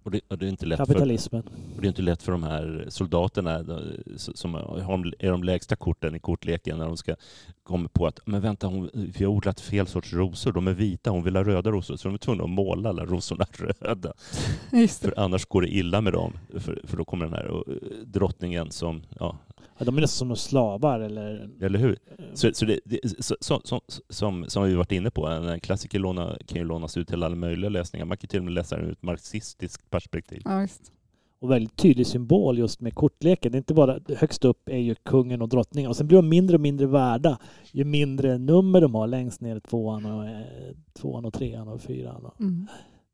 Och 0.02 0.10
det, 0.10 0.20
och 0.28 0.38
det, 0.38 0.46
är 0.46 0.48
inte 0.48 0.66
lätt 0.66 0.78
Kapitalismen. 0.78 1.42
För, 1.42 1.50
och 1.76 1.80
det 1.80 1.86
är 1.86 1.88
inte 1.88 2.02
lätt 2.02 2.22
för 2.22 2.32
de 2.32 2.42
här 2.42 2.86
soldaterna 2.88 3.64
som 4.16 4.54
har, 4.54 5.14
är 5.18 5.30
de 5.30 5.44
lägsta 5.44 5.76
korten 5.76 6.14
i 6.14 6.18
kortleken 6.18 6.78
när 6.78 6.86
de 6.86 6.96
ska 6.96 7.16
komma 7.62 7.88
på 7.92 8.06
att 8.06 8.20
men 8.24 8.40
vänta, 8.40 8.66
hon, 8.66 8.90
vi 8.94 9.24
har 9.24 9.32
odlat 9.32 9.60
fel 9.60 9.86
sorts 9.86 10.12
rosor. 10.12 10.52
De 10.52 10.68
är 10.68 10.72
vita, 10.72 11.10
hon 11.10 11.24
vill 11.24 11.36
ha 11.36 11.44
röda 11.44 11.70
rosor. 11.70 11.96
Så 11.96 12.08
de 12.08 12.14
är 12.14 12.18
tvungna 12.18 12.44
att 12.44 12.50
måla 12.50 12.88
alla 12.88 13.04
rosorna 13.04 13.46
röda. 13.80 14.12
För 15.00 15.18
annars 15.18 15.44
går 15.44 15.62
det 15.62 15.68
illa 15.68 16.00
med 16.00 16.12
dem. 16.12 16.32
För, 16.58 16.80
för 16.84 16.96
då 16.96 17.04
kommer 17.04 17.24
den 17.24 17.34
här 17.34 17.64
drottningen 18.04 18.70
som 18.70 19.02
ja, 19.18 19.38
Ja, 19.78 19.84
de 19.84 19.96
är 19.96 20.00
nästan 20.00 20.28
som 20.28 20.36
slavar 20.36 21.00
eller... 21.00 21.50
Eller 21.60 21.78
hur? 21.78 21.98
Så, 22.34 22.50
så 22.54 22.64
det, 22.64 22.80
det, 22.84 23.24
så, 23.24 23.36
så, 23.40 23.80
som, 24.08 24.44
som 24.48 24.64
vi 24.64 24.74
varit 24.74 24.92
inne 24.92 25.10
på, 25.10 25.26
en 25.26 25.60
klassiker 25.60 25.98
låna, 25.98 26.36
kan 26.46 26.58
ju 26.58 26.64
lånas 26.64 26.96
ut 26.96 27.08
till 27.08 27.22
alla 27.22 27.36
möjliga 27.36 27.70
läsningar. 27.70 28.06
Man 28.06 28.16
kan 28.16 28.28
till 28.28 28.38
och 28.38 28.44
med 28.44 28.54
läsa 28.54 28.76
den 28.76 28.84
ur 28.84 28.92
ett 28.92 29.02
marxistiskt 29.02 29.90
perspektiv. 29.90 30.42
Ja, 30.44 30.60
just. 30.60 30.92
Och 31.38 31.50
väldigt 31.50 31.76
tydlig 31.76 32.06
symbol 32.06 32.58
just 32.58 32.80
med 32.80 32.94
kortleken. 32.94 33.52
Det 33.52 33.56
är 33.56 33.60
inte 33.60 33.74
bara 33.74 34.00
högst 34.16 34.44
upp 34.44 34.68
är 34.68 34.78
ju 34.78 34.94
kungen 34.94 35.42
och 35.42 35.48
drottningen 35.48 35.88
och 35.88 35.96
sen 35.96 36.06
blir 36.06 36.18
de 36.18 36.28
mindre 36.28 36.56
och 36.56 36.60
mindre 36.60 36.86
värda 36.86 37.38
ju 37.72 37.84
mindre 37.84 38.38
nummer 38.38 38.80
de 38.80 38.94
har 38.94 39.06
längst 39.06 39.40
ner 39.40 39.60
tvåan 39.60 40.06
och, 40.06 40.24
eh, 40.28 40.40
tvåan 40.92 41.24
och 41.24 41.32
trean 41.32 41.68
och 41.68 41.80
fyran. 41.80 42.24
Och, 42.24 42.40
mm. 42.40 42.66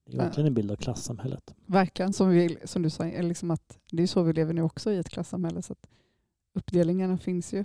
Det 0.06 0.16
är 0.16 0.18
verkligen 0.18 0.46
en 0.46 0.54
bild 0.54 0.70
av 0.70 0.76
klassamhället. 0.76 1.54
Verkligen, 1.66 2.12
som, 2.12 2.28
vi, 2.28 2.56
som 2.64 2.82
du 2.82 2.90
sa, 2.90 3.04
liksom 3.04 3.50
att 3.50 3.78
det 3.92 4.02
är 4.02 4.06
så 4.06 4.22
vi 4.22 4.32
lever 4.32 4.52
nu 4.52 4.62
också 4.62 4.92
i 4.92 4.98
ett 4.98 5.08
klassamhälle. 5.08 5.62
Så 5.62 5.72
att 5.72 5.86
uppdelningarna 6.58 7.18
finns 7.18 7.52
ju. 7.52 7.64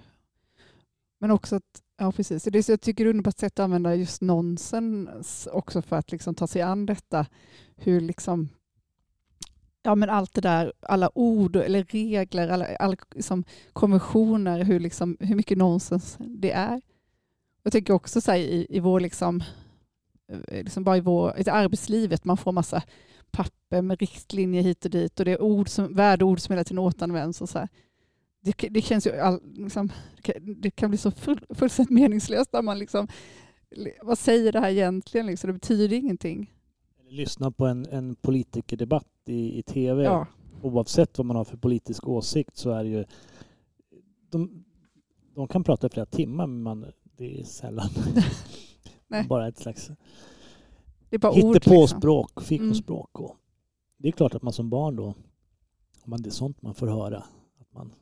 Men 1.19 1.31
också 1.31 1.55
att, 1.55 1.81
ja 1.97 2.11
precis, 2.11 2.43
det 2.43 2.57
är 2.57 2.61
så 2.61 2.71
jag 2.71 2.81
tycker 2.81 3.03
det 3.03 3.07
är 3.07 3.09
underbart 3.09 3.37
sätt 3.37 3.59
att 3.59 3.63
använda 3.63 3.95
just 3.95 4.21
nonsens 4.21 5.47
också 5.51 5.81
för 5.81 5.95
att 5.95 6.11
liksom 6.11 6.35
ta 6.35 6.47
sig 6.47 6.61
an 6.61 6.85
detta. 6.85 7.25
Hur 7.75 8.01
liksom, 8.01 8.49
ja 9.83 9.95
men 9.95 10.09
allt 10.09 10.33
det 10.33 10.41
där, 10.41 10.73
alla 10.81 11.17
ord 11.17 11.55
eller 11.55 11.83
regler, 11.83 12.49
alla, 12.49 12.75
alla 12.75 12.95
liksom 13.15 13.43
konventioner, 13.73 14.63
hur, 14.63 14.79
liksom, 14.79 15.17
hur 15.19 15.35
mycket 15.35 15.57
nonsens 15.57 16.17
det 16.19 16.51
är. 16.51 16.81
Jag 17.63 17.73
tänker 17.73 17.93
också 17.93 18.21
så 18.21 18.33
i, 18.33 18.67
i 18.69 18.79
vår, 18.79 18.99
liksom, 18.99 19.43
eh, 20.31 20.63
liksom 20.63 20.83
bara 20.83 20.97
i, 20.97 21.01
vår, 21.01 21.39
i 21.39 21.49
arbetslivet, 21.49 22.25
man 22.25 22.37
får 22.37 22.51
massa 22.51 22.83
papper 23.31 23.81
med 23.81 23.99
riktlinjer 23.99 24.61
hit 24.61 24.85
och 24.85 24.91
dit 24.91 25.19
och 25.19 25.25
det 25.25 25.31
är 25.31 25.41
ord 25.41 25.69
som, 25.69 25.95
värdeord 25.95 26.39
som 26.39 26.53
hela 26.53 26.63
tiden 26.63 26.79
återanvänds. 26.79 27.41
Och 27.41 27.49
så 27.49 27.59
här 27.59 27.69
det, 28.43 28.69
det 28.69 28.81
känns 28.81 29.07
ju 29.07 29.19
all, 29.19 29.39
liksom, 29.43 29.91
det 30.41 30.71
kan 30.71 30.89
bli 30.89 30.97
så 30.97 31.11
full, 31.11 31.45
fullständigt 31.49 31.91
meningslöst 31.93 32.53
när 32.53 32.61
man 32.61 32.79
liksom, 32.79 33.07
vad 34.01 34.17
säger 34.17 34.51
det 34.51 34.59
här 34.59 34.69
egentligen? 34.69 35.25
Liksom? 35.27 35.47
Det 35.47 35.53
betyder 35.53 35.95
ingenting. 35.95 36.53
Lyssna 37.09 37.51
på 37.51 37.65
en, 37.65 37.85
en 37.85 38.15
politikerdebatt 38.15 39.07
i, 39.25 39.59
i 39.59 39.63
tv. 39.63 40.03
Ja. 40.03 40.27
Oavsett 40.61 41.17
vad 41.17 41.25
man 41.25 41.35
har 41.35 41.43
för 41.43 41.57
politisk 41.57 42.07
åsikt 42.07 42.57
så 42.57 42.71
är 42.71 42.83
det 42.83 42.89
ju... 42.89 43.05
De, 44.29 44.65
de 45.35 45.47
kan 45.47 45.63
prata 45.63 45.87
i 45.87 45.89
flera 45.89 46.05
timmar 46.05 46.47
men 46.47 46.63
man, 46.63 46.85
det 47.17 47.39
är 47.39 47.43
sällan 47.43 47.89
bara 49.29 49.47
ett 49.47 49.57
slags 49.57 49.91
hittepåspråk, 51.11 52.31
liksom. 52.35 52.47
fikospråk. 52.47 53.19
Mm. 53.19 53.31
det 53.97 54.07
är 54.07 54.11
klart 54.11 54.35
att 54.35 54.41
man 54.41 54.53
som 54.53 54.69
barn 54.69 54.95
då, 54.95 55.05
om 55.05 55.15
man, 56.05 56.21
det 56.21 56.29
är 56.29 56.31
sånt 56.31 56.61
man 56.61 56.75
får 56.75 56.87
höra, 56.87 57.17
att 57.59 57.73
man 57.73 57.93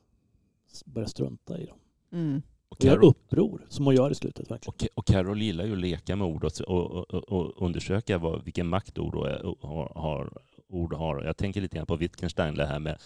börja 0.84 1.08
strunta 1.08 1.58
i 1.58 1.66
dem. 1.66 1.78
Mm. 2.12 2.42
Och 2.68 2.78
Carol, 2.78 3.04
uppror, 3.04 3.66
som 3.68 3.84
hon 3.84 3.94
gör 3.94 4.10
i 4.10 4.14
slutet. 4.14 4.50
Verkligen. 4.50 4.68
Och, 4.68 4.98
och 4.98 5.06
Carol 5.06 5.42
gillar 5.42 5.64
ju 5.64 5.72
att 5.72 5.78
leka 5.78 6.16
med 6.16 6.26
ord 6.26 6.44
och, 6.44 6.60
och, 6.60 7.14
och, 7.14 7.32
och 7.32 7.66
undersöka 7.66 8.18
vad, 8.18 8.44
vilken 8.44 8.68
makt 8.68 8.98
ord 8.98 9.14
har, 9.14 9.98
har, 9.98 10.32
ord 10.68 10.94
har. 10.94 11.22
Jag 11.22 11.36
tänker 11.36 11.60
lite 11.60 11.76
grann 11.76 11.86
på 11.86 11.96
Wittgenstein, 11.96 12.54
det 12.54 12.66
här 12.66 12.78
med, 12.78 12.98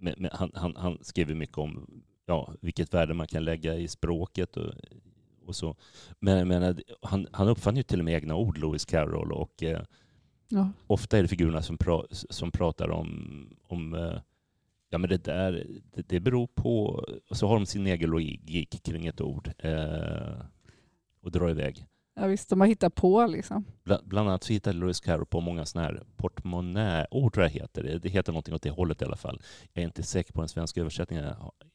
med, 0.00 0.20
med 0.20 0.30
han, 0.32 0.50
han, 0.54 0.76
han 0.76 0.98
skriver 1.02 1.34
mycket 1.34 1.58
om 1.58 2.02
ja, 2.26 2.54
vilket 2.60 2.94
värde 2.94 3.14
man 3.14 3.26
kan 3.26 3.44
lägga 3.44 3.74
i 3.74 3.88
språket 3.88 4.56
och, 4.56 4.74
och 5.46 5.56
så. 5.56 5.76
Men, 6.20 6.48
men 6.48 6.82
han, 7.02 7.26
han 7.32 7.48
uppfann 7.48 7.76
ju 7.76 7.82
till 7.82 7.98
och 7.98 8.04
med 8.04 8.14
egna 8.14 8.34
ord, 8.34 8.58
Lewis 8.58 8.84
Carroll, 8.84 9.32
och 9.32 9.62
eh, 9.62 9.82
ja. 10.48 10.70
ofta 10.86 11.18
är 11.18 11.22
det 11.22 11.28
figurerna 11.28 11.62
som, 11.62 11.78
pra, 11.78 12.02
som 12.10 12.50
pratar 12.50 12.90
om, 12.90 13.48
om 13.66 13.94
eh, 13.94 14.18
Ja, 14.92 14.98
men 14.98 15.10
det 15.10 15.24
där 15.24 15.66
det, 15.94 16.08
det 16.08 16.20
beror 16.20 16.46
på... 16.46 17.04
Och 17.30 17.36
så 17.36 17.46
har 17.46 17.54
de 17.54 17.66
sin 17.66 17.86
egen 17.86 18.10
logik 18.10 18.82
kring 18.82 19.06
ett 19.06 19.20
ord 19.20 19.50
eh, 19.58 20.44
och 21.20 21.30
drar 21.30 21.50
iväg. 21.50 21.86
Ja, 22.14 22.26
visst, 22.26 22.48
de 22.50 22.60
har 22.60 22.66
hittat 22.66 22.94
på 22.94 23.26
liksom. 23.26 23.64
Bla- 23.84 24.02
Bland 24.04 24.28
annat 24.28 24.44
så 24.44 24.52
hittade 24.52 24.78
Lewis 24.78 25.00
Carroll 25.00 25.26
på 25.26 25.40
många 25.40 25.66
sådana 25.66 25.88
här 25.88 26.02
portmonnäord, 26.16 27.34
tror 27.34 27.44
jag 27.44 27.50
heter 27.50 27.82
det. 27.82 27.98
Det 27.98 28.08
heter 28.08 28.32
någonting 28.32 28.54
åt 28.54 28.62
det 28.62 28.70
hållet 28.70 29.02
i 29.02 29.04
alla 29.04 29.16
fall. 29.16 29.40
Jag 29.72 29.82
är 29.82 29.86
inte 29.86 30.02
säker 30.02 30.32
på 30.32 30.40
den 30.40 30.48
svenska 30.48 30.80
översättningen 30.80 31.24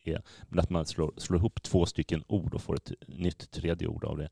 är, 0.04 0.22
men 0.50 0.60
att 0.60 0.70
man 0.70 0.86
slår, 0.86 1.14
slår 1.18 1.40
ihop 1.40 1.62
två 1.62 1.86
stycken 1.86 2.24
ord 2.28 2.54
och 2.54 2.62
får 2.62 2.76
ett 2.76 2.92
nytt 3.08 3.52
tredje 3.52 3.88
ord 3.88 4.06
av 4.06 4.18
det. 4.18 4.30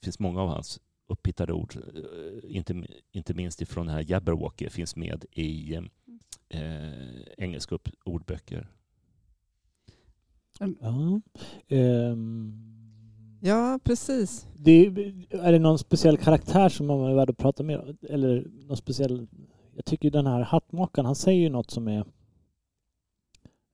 Det 0.00 0.04
finns 0.04 0.18
många 0.18 0.42
av 0.42 0.48
hans 0.48 0.80
upphittade 1.08 1.52
ord, 1.52 1.76
eh, 1.76 2.56
inte, 2.56 2.86
inte 3.12 3.34
minst 3.34 3.62
ifrån 3.62 3.86
den 3.86 3.94
här 3.94 4.04
Jabberwocky, 4.10 4.68
finns 4.68 4.96
med 4.96 5.24
i 5.32 5.80
eh, 6.48 7.22
engelska 7.38 7.74
upp, 7.74 7.88
ordböcker. 8.04 8.68
Ja. 10.58 11.20
Ehm, 11.68 12.62
Ja, 13.42 13.78
precis. 13.84 14.46
det, 14.56 14.86
är 15.30 15.52
det 15.52 15.58
någon 15.58 15.78
speciell 15.78 16.16
karaktär 16.18 16.68
som 16.68 16.86
man 16.86 17.00
är 17.04 17.14
värd 17.14 17.30
att 17.30 17.36
prata 17.38 17.62
om? 17.62 17.70
Eller 18.02 18.46
någon 18.66 18.76
speciell... 18.76 19.26
Jag 19.74 19.84
tycker 19.84 20.10
den 20.10 20.26
här 20.26 20.40
hattmakaren, 20.40 21.06
han 21.06 21.14
säger 21.14 21.40
ju 21.40 21.48
något 21.48 21.70
som 21.70 21.88
är... 21.88 21.98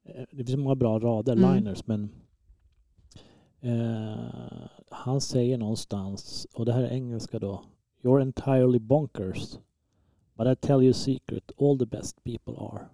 eh, 0.04 0.24
Det 0.32 0.44
finns 0.44 0.56
många 0.56 0.74
bra 0.74 0.98
rader, 0.98 1.32
Mm. 1.36 1.54
liners, 1.54 1.86
men 1.86 2.10
eh, 3.60 4.18
han 4.90 5.20
säger 5.20 5.58
någonstans, 5.58 6.46
och 6.54 6.64
det 6.66 6.72
här 6.72 6.82
är 6.82 6.90
engelska 6.92 7.38
då, 7.38 7.64
You're 8.02 8.22
entirely 8.22 8.78
bonkers. 8.78 9.58
But 10.42 10.58
I 10.58 10.66
tell 10.66 10.82
you 10.82 10.90
a 10.90 10.94
secret, 10.94 11.52
all 11.60 11.78
the 11.78 11.86
best 11.86 12.24
people 12.24 12.54
are. 12.58 12.88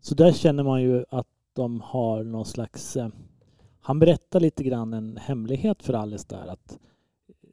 Så 0.00 0.14
där 0.14 0.32
känner 0.32 0.62
man 0.62 0.82
ju 0.82 1.04
att 1.08 1.26
de 1.52 1.80
har 1.80 2.24
någon 2.24 2.44
slags... 2.44 2.96
Eh, 2.96 3.08
han 3.80 3.98
berättar 3.98 4.40
lite 4.40 4.64
grann 4.64 4.92
en 4.92 5.16
hemlighet 5.16 5.82
för 5.82 5.92
Alice 5.94 6.26
där. 6.28 6.46
Att, 6.46 6.78
eh, 7.28 7.48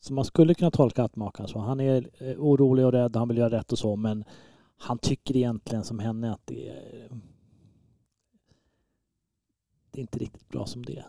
så 0.00 0.14
man 0.14 0.24
skulle 0.24 0.54
kunna 0.54 0.70
tolka 0.70 1.04
attmakaren 1.04 1.48
så. 1.48 1.58
Han 1.58 1.80
är 1.80 2.10
eh, 2.18 2.36
orolig 2.38 2.86
och 2.86 2.92
rädd, 2.92 3.16
han 3.16 3.28
vill 3.28 3.38
göra 3.38 3.58
rätt 3.58 3.72
och 3.72 3.78
så, 3.78 3.96
men 3.96 4.24
han 4.76 4.98
tycker 4.98 5.36
egentligen 5.36 5.84
som 5.84 5.98
henne 5.98 6.32
att 6.32 6.46
det 6.46 6.68
är, 6.68 7.08
det 9.90 9.98
är 9.98 10.02
inte 10.02 10.18
riktigt 10.18 10.48
bra 10.48 10.66
som 10.66 10.84
det 10.84 10.96
är. 10.96 11.06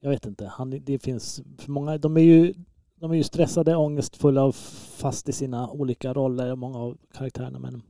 Jag 0.00 0.10
vet 0.10 0.26
inte. 0.26 0.46
Han, 0.46 0.70
det 0.70 0.98
finns 0.98 1.42
för 1.58 1.70
många, 1.70 1.98
de 1.98 2.16
är 2.16 2.20
ju 2.20 2.54
de 3.02 3.10
är 3.10 3.14
ju 3.16 3.22
stressade, 3.22 3.76
ångestfulla 3.76 4.44
och 4.44 4.54
fast 4.54 5.28
i 5.28 5.32
sina 5.32 5.70
olika 5.70 6.14
roller, 6.14 6.56
många 6.56 6.78
av 6.78 6.98
karaktärerna, 7.12 7.58
men 7.58 7.82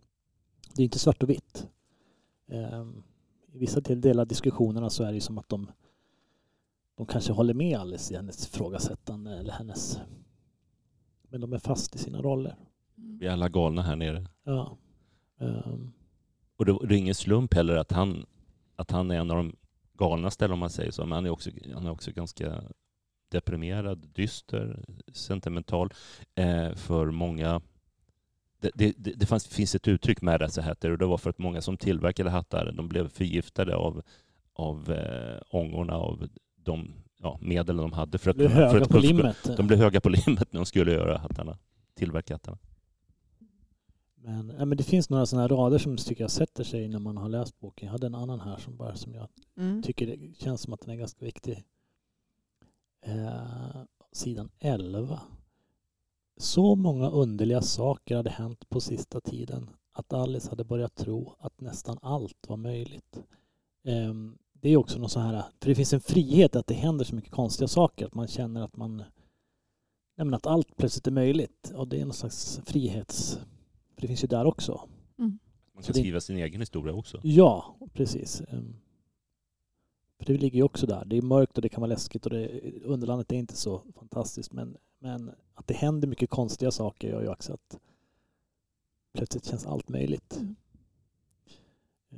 det 0.75 0.83
är 0.83 0.85
inte 0.85 0.99
svart 0.99 1.23
och 1.23 1.31
vitt. 1.31 1.67
Ehm, 2.49 3.03
I 3.53 3.59
vissa 3.59 3.81
delar 3.81 4.23
av 4.23 4.29
diskussionerna 4.29 4.91
så 4.91 5.05
är 5.05 5.09
det 5.09 5.15
ju 5.15 5.21
som 5.21 5.39
att 5.39 5.49
de, 5.49 5.71
de 6.97 7.07
kanske 7.07 7.33
håller 7.33 7.55
med 7.55 7.79
Alice 7.79 8.15
i 8.15 8.17
hennes 8.17 8.47
frågasättande 8.47 9.39
eller 9.39 9.53
hennes... 9.53 9.99
Men 11.29 11.41
de 11.41 11.53
är 11.53 11.59
fast 11.59 11.95
i 11.95 11.99
sina 11.99 12.23
roller. 12.23 12.57
Vi 12.95 13.27
är 13.27 13.31
alla 13.33 13.49
galna 13.49 13.83
här 13.83 13.97
nere. 13.97 14.27
Ja. 14.45 14.77
Ehm, 15.41 15.93
Och 16.57 16.65
det, 16.67 16.79
det 16.89 16.95
är 16.95 16.99
ingen 16.99 17.15
slump 17.15 17.55
heller 17.55 17.77
att 17.77 17.93
han, 17.93 18.27
att 18.77 18.91
han 18.91 19.11
är 19.11 19.15
en 19.21 19.31
av 19.31 19.37
de 19.37 19.57
galnaste, 19.99 20.49
om 20.49 20.59
man 20.59 20.71
säger 20.71 20.91
så. 20.91 21.03
Men 21.03 21.13
han 21.13 21.27
är 21.27 21.31
också, 21.31 21.51
han 21.75 21.87
är 21.87 21.91
också 21.91 22.13
ganska 22.13 22.63
deprimerad, 23.33 24.09
dyster, 24.15 24.85
sentimental. 25.13 25.93
Eh, 26.35 26.75
för 26.75 27.11
många... 27.11 27.61
Det, 28.61 28.71
det, 28.75 28.95
det, 28.99 29.13
det 29.17 29.27
fanns, 29.27 29.47
finns 29.47 29.75
ett 29.75 29.89
uttryck 29.89 30.23
med 30.23 30.41
dessa 30.41 30.63
hattar 30.63 30.91
och 30.91 30.99
det 30.99 31.07
var 31.07 31.19
för 31.19 31.31
att 31.31 31.39
många 31.39 31.61
som 31.61 31.77
tillverkade 31.77 32.31
hattar 32.31 32.73
de 32.73 32.89
blev 32.89 33.09
förgiftade 33.09 33.77
av, 33.77 34.03
av 34.53 34.93
eh, 34.93 35.41
ångorna 35.51 35.95
av 35.97 36.29
de 36.57 36.93
ja, 37.23 37.39
medel 37.43 37.77
de 37.77 37.93
hade 37.93 38.19
för 38.19 38.31
att, 38.31 38.37
blev 38.37 38.49
kunna- 38.49 38.61
för 38.61 38.67
höga 38.73 38.83
att 38.83 38.89
på 38.89 38.95
kunna- 39.01 39.07
limmet. 39.09 39.57
De 39.57 39.67
blev 39.67 39.79
höga 39.79 40.01
på 40.01 40.09
limmet 40.09 40.53
när 40.53 40.61
de 40.61 40.67
skulle 40.67 40.93
göra 40.93 41.19
hattarna, 41.19 41.59
tillverka 41.95 42.35
hattarna. 42.35 42.59
Men, 44.25 44.53
ja, 44.59 44.65
men 44.65 44.79
det 44.79 44.85
finns 44.85 45.11
några 45.11 45.27
sådana 45.27 45.49
rader 45.49 45.79
som 45.79 45.97
tycker 45.97 46.25
jag 46.25 46.31
sätter 46.31 46.65
sig 46.65 46.89
när 46.89 46.99
man 46.99 47.17
har 47.17 47.29
läst 47.29 47.61
boken. 47.61 47.87
Jag 47.87 47.93
hade 47.93 48.07
en 48.07 48.15
annan 48.15 48.41
här 48.41 48.57
som 48.57 48.77
bara 48.77 48.95
som 48.97 49.15
jag 49.15 49.29
Mm. 49.57 49.83
tycker 49.83 50.07
det 50.07 50.39
känns 50.39 50.61
som 50.61 50.73
att 50.73 50.81
den 50.81 50.91
är 50.91 50.97
ganska 50.97 51.25
viktig. 51.25 51.63
Eh, 53.03 53.83
sidan 54.13 54.51
11. 54.59 55.21
Så 56.37 56.75
många 56.75 57.11
underliga 57.11 57.63
saker 57.63 58.17
hade 58.17 58.31
hänt 58.31 58.69
på 58.69 58.81
sista 58.81 59.21
tiden 59.21 59.71
att 59.93 60.13
Alice 60.13 60.51
hade 60.51 60.65
börjat 60.65 60.95
tro 60.95 61.35
att 61.39 61.61
nästan 61.61 61.99
allt 62.03 62.49
var 62.49 62.57
möjligt. 62.57 63.23
Eh, 63.85 64.15
det 64.53 64.69
är 64.69 64.77
också 64.77 64.99
något 64.99 65.13
så 65.13 65.21
här, 65.21 65.43
för 65.61 65.69
det 65.69 65.75
finns 65.75 65.93
en 65.93 66.01
frihet 66.01 66.57
att 66.57 66.67
det 66.67 66.75
händer 66.75 67.05
så 67.05 67.15
mycket 67.15 67.31
konstiga 67.31 67.69
saker, 67.69 68.07
att 68.07 68.15
man 68.15 68.29
känner 68.29 68.63
att 68.63 68.77
man 68.77 68.97
nej 70.17 70.25
men 70.25 70.35
att 70.35 70.47
allt 70.47 70.77
plötsligt 70.77 71.07
är 71.07 71.11
möjligt. 71.11 71.73
Och 71.75 71.89
det 71.89 72.01
är 72.01 72.05
någon 72.05 72.15
slags 72.15 72.61
frihets... 72.65 73.39
För 73.95 74.01
det 74.01 74.07
finns 74.09 74.25
ju 74.25 74.29
där 74.29 74.45
också. 74.45 74.89
Man 75.17 75.39
Så 75.83 75.87
kan 75.87 75.93
det- 75.95 76.01
skriva 76.01 76.21
sin 76.21 76.37
egen 76.37 76.61
historia 76.61 76.95
också. 76.95 77.21
Ja, 77.23 77.77
precis. 77.93 78.43
För 80.23 80.33
det 80.33 80.39
ligger 80.41 80.57
ju 80.57 80.63
också 80.63 80.87
där. 80.87 81.05
Det 81.05 81.17
är 81.17 81.23
mörkt 81.23 81.57
och 81.59 81.63
det 81.63 81.69
kan 81.69 81.81
vara 81.81 81.89
läskigt 81.89 82.25
och 82.27 82.31
det, 82.33 82.61
underlandet 82.85 83.33
är 83.33 83.37
inte 83.37 83.57
så 83.57 83.83
fantastiskt. 83.99 84.53
Men, 84.53 84.77
men 84.99 85.31
att 85.55 85.67
det 85.67 85.75
händer 85.75 86.09
mycket 86.09 86.31
konstiga 86.31 86.71
saker 86.71 87.09
gör 87.09 87.23
ju 87.23 87.29
också 87.29 87.53
att 87.53 87.79
plötsligt 89.15 89.45
känns 89.45 89.67
allt 89.67 89.89
möjligt. 89.89 90.37
Mm. 90.41 90.57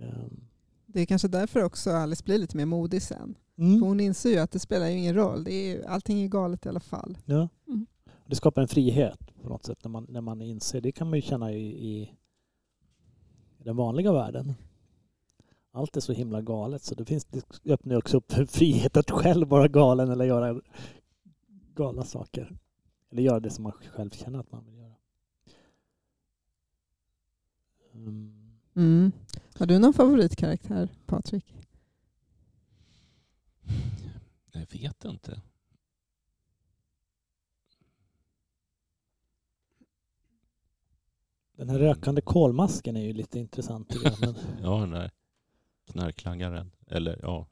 Ehm, 0.00 0.40
Det 0.86 1.00
är 1.00 1.06
kanske 1.06 1.28
därför 1.28 1.62
också 1.64 1.90
Alice 1.90 2.24
blir 2.24 2.38
lite 2.38 2.56
mer 2.56 2.66
modig 2.66 3.02
sen. 3.02 3.34
För 3.54 3.62
Mm. 3.62 3.82
hon 3.82 4.00
inser 4.00 4.30
ju 4.30 4.38
att 4.38 4.50
det 4.50 4.58
spelar 4.58 4.86
ju 4.88 4.98
ingen 4.98 5.14
roll. 5.14 5.44
Det 5.44 5.52
är, 5.52 5.68
ju- 5.76 5.84
allting 5.84 6.22
är 6.22 6.28
galet 6.28 6.66
i 6.66 6.68
alla 6.68 6.80
fall. 6.80 7.18
Ja. 7.24 7.48
Mm. 7.68 7.86
Det 8.26 8.34
skapar 8.34 8.62
en 8.62 8.68
frihet 8.68 9.18
på 9.42 9.48
något 9.48 9.64
sätt 9.64 9.78
när 9.84 9.88
man, 9.90 10.06
när 10.08 10.20
man 10.20 10.42
inser. 10.42 10.80
Det 10.80 10.92
kan 10.92 11.10
man 11.10 11.18
ju 11.18 11.22
känna 11.22 11.52
i, 11.52 11.66
i 11.92 12.10
den 13.58 13.76
vanliga 13.76 14.12
världen. 14.12 14.54
Allt 15.76 15.96
är 15.96 16.00
så 16.00 16.12
himla 16.12 16.42
galet 16.42 16.82
så 16.82 16.94
det, 16.94 17.04
finns, 17.04 17.24
det 17.24 17.72
öppnar 17.72 17.96
också 17.96 18.16
upp 18.16 18.32
för 18.32 18.44
frihet 18.46 18.96
att 18.96 19.10
själv 19.10 19.48
vara 19.48 19.68
galen 19.68 20.10
eller 20.10 20.24
göra 20.24 20.60
galna 21.74 22.04
saker. 22.04 22.56
Eller 23.10 23.22
göra 23.22 23.40
det 23.40 23.50
som 23.50 23.62
man 23.62 23.72
själv 23.72 24.10
känner 24.10 24.38
att 24.38 24.52
man 24.52 24.64
vill 24.64 24.76
göra. 24.76 24.94
Mm. 27.94 28.58
Mm. 28.74 29.12
Har 29.54 29.66
du 29.66 29.78
någon 29.78 29.92
favoritkaraktär, 29.92 30.88
Patrik? 31.06 31.54
Jag 34.52 34.66
vet 34.70 35.04
inte. 35.04 35.42
Den 41.56 41.68
här 41.68 41.78
rökande 41.78 42.20
kolmasken 42.20 42.96
är 42.96 43.04
ju 43.04 43.12
lite 43.12 43.38
intressant. 43.38 43.96
Ja, 44.62 44.86
där 44.86 45.10
knarklangaren. 45.92 46.70
Eller 46.86 47.18
ja, 47.22 47.46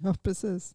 Ja, 0.00 0.14
precis. 0.22 0.74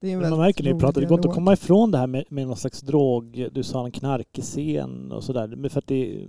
Det 0.00 0.08
är 0.08 0.12
en 0.12 0.18
Men 0.20 0.30
man 0.30 0.38
väldigt 0.38 0.46
märker 0.46 0.64
när 0.64 0.68
vi 0.70 0.72
rolig 0.72 0.80
pratar, 0.80 1.00
det 1.00 1.06
går 1.06 1.18
inte 1.18 1.28
att 1.28 1.34
komma 1.34 1.52
ifrån 1.52 1.90
det 1.90 1.98
här 1.98 2.06
med, 2.06 2.24
med 2.28 2.46
någon 2.46 2.56
slags 2.56 2.80
drog, 2.80 3.48
du 3.52 3.62
sa 3.62 3.84
en 3.84 3.92
knarkescen 3.92 5.12
och 5.12 5.24
sådär. 5.24 5.48
Men 5.48 5.70
för 5.70 5.78
att 5.78 5.86
det, 5.86 6.28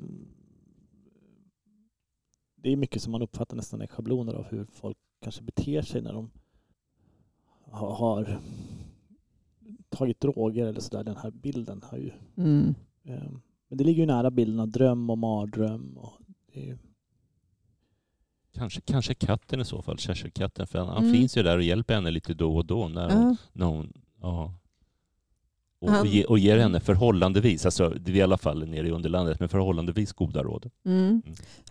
det 2.56 2.70
är 2.72 2.76
mycket 2.76 3.02
som 3.02 3.12
man 3.12 3.22
uppfattar 3.22 3.56
nästan 3.56 3.82
är 3.82 3.88
schabloner 3.88 4.34
av 4.34 4.44
hur 4.46 4.66
folk 4.66 4.98
kanske 5.22 5.42
beter 5.44 5.82
sig 5.82 6.02
när 6.02 6.14
de 6.14 6.32
ha- 7.66 7.96
har 7.96 8.40
tagit 9.90 10.20
droger 10.20 10.66
eller 10.66 10.80
sådär. 10.80 11.04
Den 11.04 11.18
här 11.18 11.32
bilden 11.32 11.82
har 11.84 11.98
ju... 11.98 12.12
Mm. 12.38 12.76
eh, 13.04 13.32
Men 13.68 13.78
det 13.78 13.84
ligger 13.84 14.02
ju 14.02 14.08
nära 14.08 14.32
bilden 14.32 14.60
av 14.60 14.68
dröm 14.68 15.10
och 15.10 15.18
mardröm. 15.18 15.98
Och 15.98 16.14
det 16.54 16.60
är 16.60 16.66
ju, 16.66 16.78
kanske, 18.56 18.82
kanske 18.82 19.14
katten 19.14 19.60
i 19.62 19.66
så 19.66 19.82
fall, 19.82 19.98
Cheshire-katten. 19.98 20.68
För 20.68 20.80
han, 20.80 20.88
han 20.88 20.98
Mm. 21.04 21.14
finns 21.14 21.38
ju 21.38 21.44
där 21.44 21.58
och 21.58 21.64
hjälper 21.64 21.94
henne 21.94 22.12
lite 22.12 22.34
då 22.34 22.56
och 22.58 22.66
då. 22.66 22.88
När 22.88 23.10
hon, 23.12 23.28
Ja. 23.28 23.36
när 23.54 23.66
hon, 23.66 23.94
ja. 24.22 24.54
och, 25.82 25.92
Han- 25.92 26.00
och, 26.02 26.08
ge, 26.08 26.24
och 26.26 26.40
ger 26.40 26.58
henne 26.58 26.80
förhållandevis, 26.80 27.66
alltså 27.66 27.90
det 27.90 28.12
är 28.12 28.16
i 28.16 28.22
alla 28.22 28.38
fall 28.38 28.68
nere 28.68 28.88
i 28.88 28.92
underlandet, 28.92 29.40
men 29.40 29.50
förhållandevis 29.50 30.14
goda 30.14 30.44
råd. 30.44 30.70
Mm. 30.86 31.00
Mm. 31.08 31.22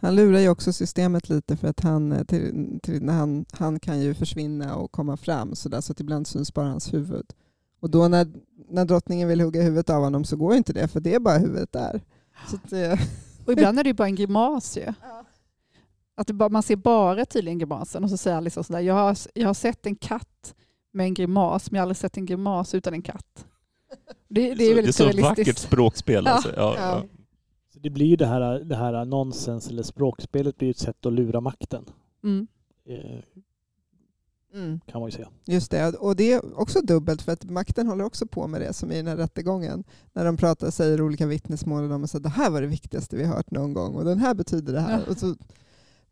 Han 0.01 0.15
lurar 0.17 0.39
ju 0.39 0.49
också 0.49 0.73
systemet 0.73 1.29
lite 1.29 1.57
för 1.57 1.69
att 1.69 1.81
han, 1.81 2.13
eh, 2.13 2.25
till, 2.25 2.79
till, 2.83 3.03
när 3.03 3.13
han, 3.15 3.45
han 3.53 3.81
kan 3.81 4.01
ju 4.01 4.15
försvinna 4.15 4.75
och 4.77 4.93
komma 4.93 5.17
fram 5.17 5.55
så, 5.55 5.69
där, 5.69 5.81
så 5.81 5.93
att 5.93 6.01
ibland 6.01 6.27
syns 6.27 6.55
bara 6.55 6.67
hans 6.69 6.95
huvud. 6.95 7.27
Och 7.81 7.91
då 7.91 8.09
när, 8.09 8.27
när 8.69 8.85
drottningen 8.85 9.29
vill 9.29 9.41
hugga 9.41 9.63
huvudet 9.63 9.91
av 9.91 10.03
honom 10.03 10.25
så 10.25 10.37
går 10.37 10.55
inte 10.55 10.73
det 10.73 10.89
för 10.89 11.01
det 11.01 11.15
är 11.15 11.21
bara 11.21 11.39
huvudet 11.39 11.73
där. 11.73 12.01
Så 12.51 12.57
att, 12.57 12.73
eh, 12.73 13.01
Och 13.47 13.53
ibland 13.53 13.79
är 13.79 13.85
det 13.85 13.89
ju 13.91 13.95
bara 13.95 14.09
en 14.09 14.15
grimas 14.15 14.77
ju. 14.77 14.83
Att 16.15 16.31
bara, 16.31 16.49
man 16.49 16.63
ser 16.63 16.77
bara 16.77 17.27
tydligen 17.27 17.59
grimasen 17.59 18.05
och 18.05 18.11
så 18.11 18.17
säger 18.17 18.37
Alice 18.37 18.65
sådär, 18.65 18.81
jag 18.81 18.95
har, 18.95 19.17
jag 19.35 19.47
har 19.49 19.55
sett 19.55 19.87
en 19.87 19.97
katt 19.97 20.55
med 20.93 21.07
en 21.07 21.15
grimas 21.15 21.71
men 21.71 21.77
jag 21.77 21.81
har 21.81 21.85
aldrig 21.85 21.97
sett 21.97 22.17
en 22.17 22.27
grimas 22.27 22.75
utan 22.75 22.95
en 22.95 23.03
katt. 23.03 23.47
Det, 24.29 24.55
det 24.55 24.65
är 24.65 24.69
så, 24.69 24.75
väldigt 24.75 24.97
det 24.99 25.05
är 25.05 25.13
så 25.13 25.23
vackert 25.23 25.59
språkspel. 25.59 26.27
Alltså. 26.27 26.49
Ja, 26.57 26.75
Ja. 26.77 26.77
ja. 26.79 27.03
så 27.73 27.79
det 27.79 27.91
blir 27.91 28.07
ju 28.07 28.17
det 28.17 28.27
här, 28.27 28.61
det 28.61 28.77
här 28.77 29.05
nonsens 29.05 29.69
eller 29.69 29.83
språkspelet 29.83 30.59
blir 30.59 30.71
ett 30.71 30.79
sätt 30.79 31.07
att 31.07 31.13
lura 31.13 31.41
makten. 31.41 31.85
Mm. 32.25 32.47
Eh, 32.89 33.21
Mm. 34.55 34.81
kan 34.87 35.01
man 35.01 35.11
ju 35.11 35.17
säga. 35.17 35.29
Just 35.45 35.71
det, 35.71 35.95
och 35.97 36.17
det 36.17 36.33
är 36.33 36.59
också 36.61 36.81
dubbelt 36.81 37.23
för 37.23 37.33
att 37.33 37.45
makten 37.45 37.87
håller 37.87 38.05
också 38.05 38.27
på 38.27 38.47
med 38.47 38.61
det 38.61 38.73
som 38.73 38.93
i 38.93 38.97
den 38.97 39.07
här 39.07 39.17
rättegången. 39.17 39.85
När 40.13 40.25
de 40.25 40.37
pratar, 40.37 40.71
säger 40.71 41.01
olika 41.01 41.27
vittnesmål 41.27 41.83
och 41.83 41.89
de 41.89 42.09
säger 42.09 42.23
det 42.23 42.29
här 42.29 42.51
var 42.51 42.61
det 42.61 42.67
viktigaste 42.67 43.17
vi 43.17 43.25
hört 43.25 43.51
någon 43.51 43.73
gång 43.73 43.95
och 43.95 44.05
den 44.05 44.19
här 44.19 44.35
betyder 44.35 44.73
det 44.73 44.81
här. 44.81 45.01
Ja. 45.07 45.11
Och 45.11 45.19
så, 45.19 45.35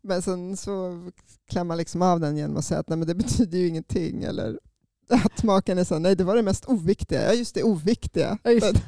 men 0.03 0.21
sen 0.21 0.57
så 0.57 1.01
klämmer 1.47 1.67
man 1.67 1.77
liksom 1.77 2.01
av 2.01 2.19
den 2.19 2.37
genom 2.37 2.57
att 2.57 2.65
säga 2.65 2.79
att 2.79 2.89
nej, 2.89 2.97
men 2.97 3.07
det 3.07 3.15
betyder 3.15 3.57
ju 3.57 3.67
ingenting. 3.67 4.23
Eller 4.23 4.59
att 5.07 5.43
maken 5.43 5.77
är 5.77 5.83
så 5.83 5.99
nej 5.99 6.15
det 6.15 6.23
var 6.23 6.35
det 6.35 6.43
mest 6.43 6.65
oviktiga. 6.65 7.23
Ja 7.23 7.33
just 7.33 7.55
det, 7.55 7.63
oviktiga. 7.63 8.37
Ja, 8.43 8.51
just 8.51 8.87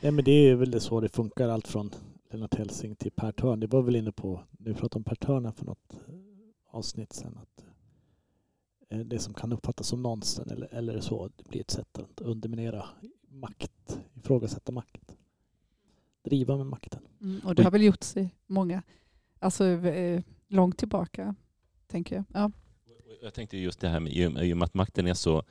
Nej, 0.00 0.12
men 0.12 0.24
det 0.24 0.30
är 0.32 0.54
väl 0.54 0.80
så 0.80 1.00
det 1.00 1.08
funkar, 1.08 1.48
allt 1.48 1.68
från 1.68 1.90
Lennart 2.30 2.54
Hellsing 2.54 2.96
till 2.96 3.10
Per 3.10 3.32
Törn. 3.32 3.60
Det 3.60 3.66
var 3.66 3.82
väl 3.82 3.96
inne 3.96 4.12
på, 4.12 4.44
vi 4.58 4.74
pratade 4.74 4.96
om 4.96 5.04
Per 5.04 5.14
Törn 5.14 5.52
för 5.52 5.64
något 5.64 5.94
eh, 6.08 6.14
avsnitt 6.70 7.12
sen, 7.12 7.38
att 7.42 7.64
eh, 8.88 8.98
det 8.98 9.18
som 9.18 9.34
kan 9.34 9.52
uppfattas 9.52 9.86
som 9.86 10.02
nonsens 10.02 10.52
eller, 10.52 10.74
eller 10.74 11.00
så, 11.00 11.30
det 11.36 11.48
blir 11.48 11.60
ett 11.60 11.70
sätt 11.70 11.98
att 11.98 12.20
underminera 12.20 12.84
makt, 13.28 14.00
ifrågasätta 14.14 14.72
makt. 14.72 15.16
Driva 16.22 16.56
med 16.56 16.66
makten. 16.66 17.02
Mm, 17.20 17.40
och 17.44 17.54
det 17.54 17.62
har 17.62 17.70
väl 17.70 17.82
gjorts 17.82 18.16
i 18.16 18.30
många, 18.46 18.82
alltså 19.38 19.64
eh, 19.66 20.22
långt 20.48 20.78
tillbaka, 20.78 21.34
tänker 21.86 22.16
jag. 22.16 22.24
Ja. 22.34 22.50
Jag 23.22 23.34
tänkte 23.34 23.56
just 23.58 23.80
det 23.80 23.88
här 23.88 24.00
med, 24.00 24.32
med- 24.32 24.44
i 24.46 24.52
och 24.52 24.56
med 24.56 24.64
att 24.66 24.74
makten 24.74 25.06
är 25.06 25.14
så 25.14 25.42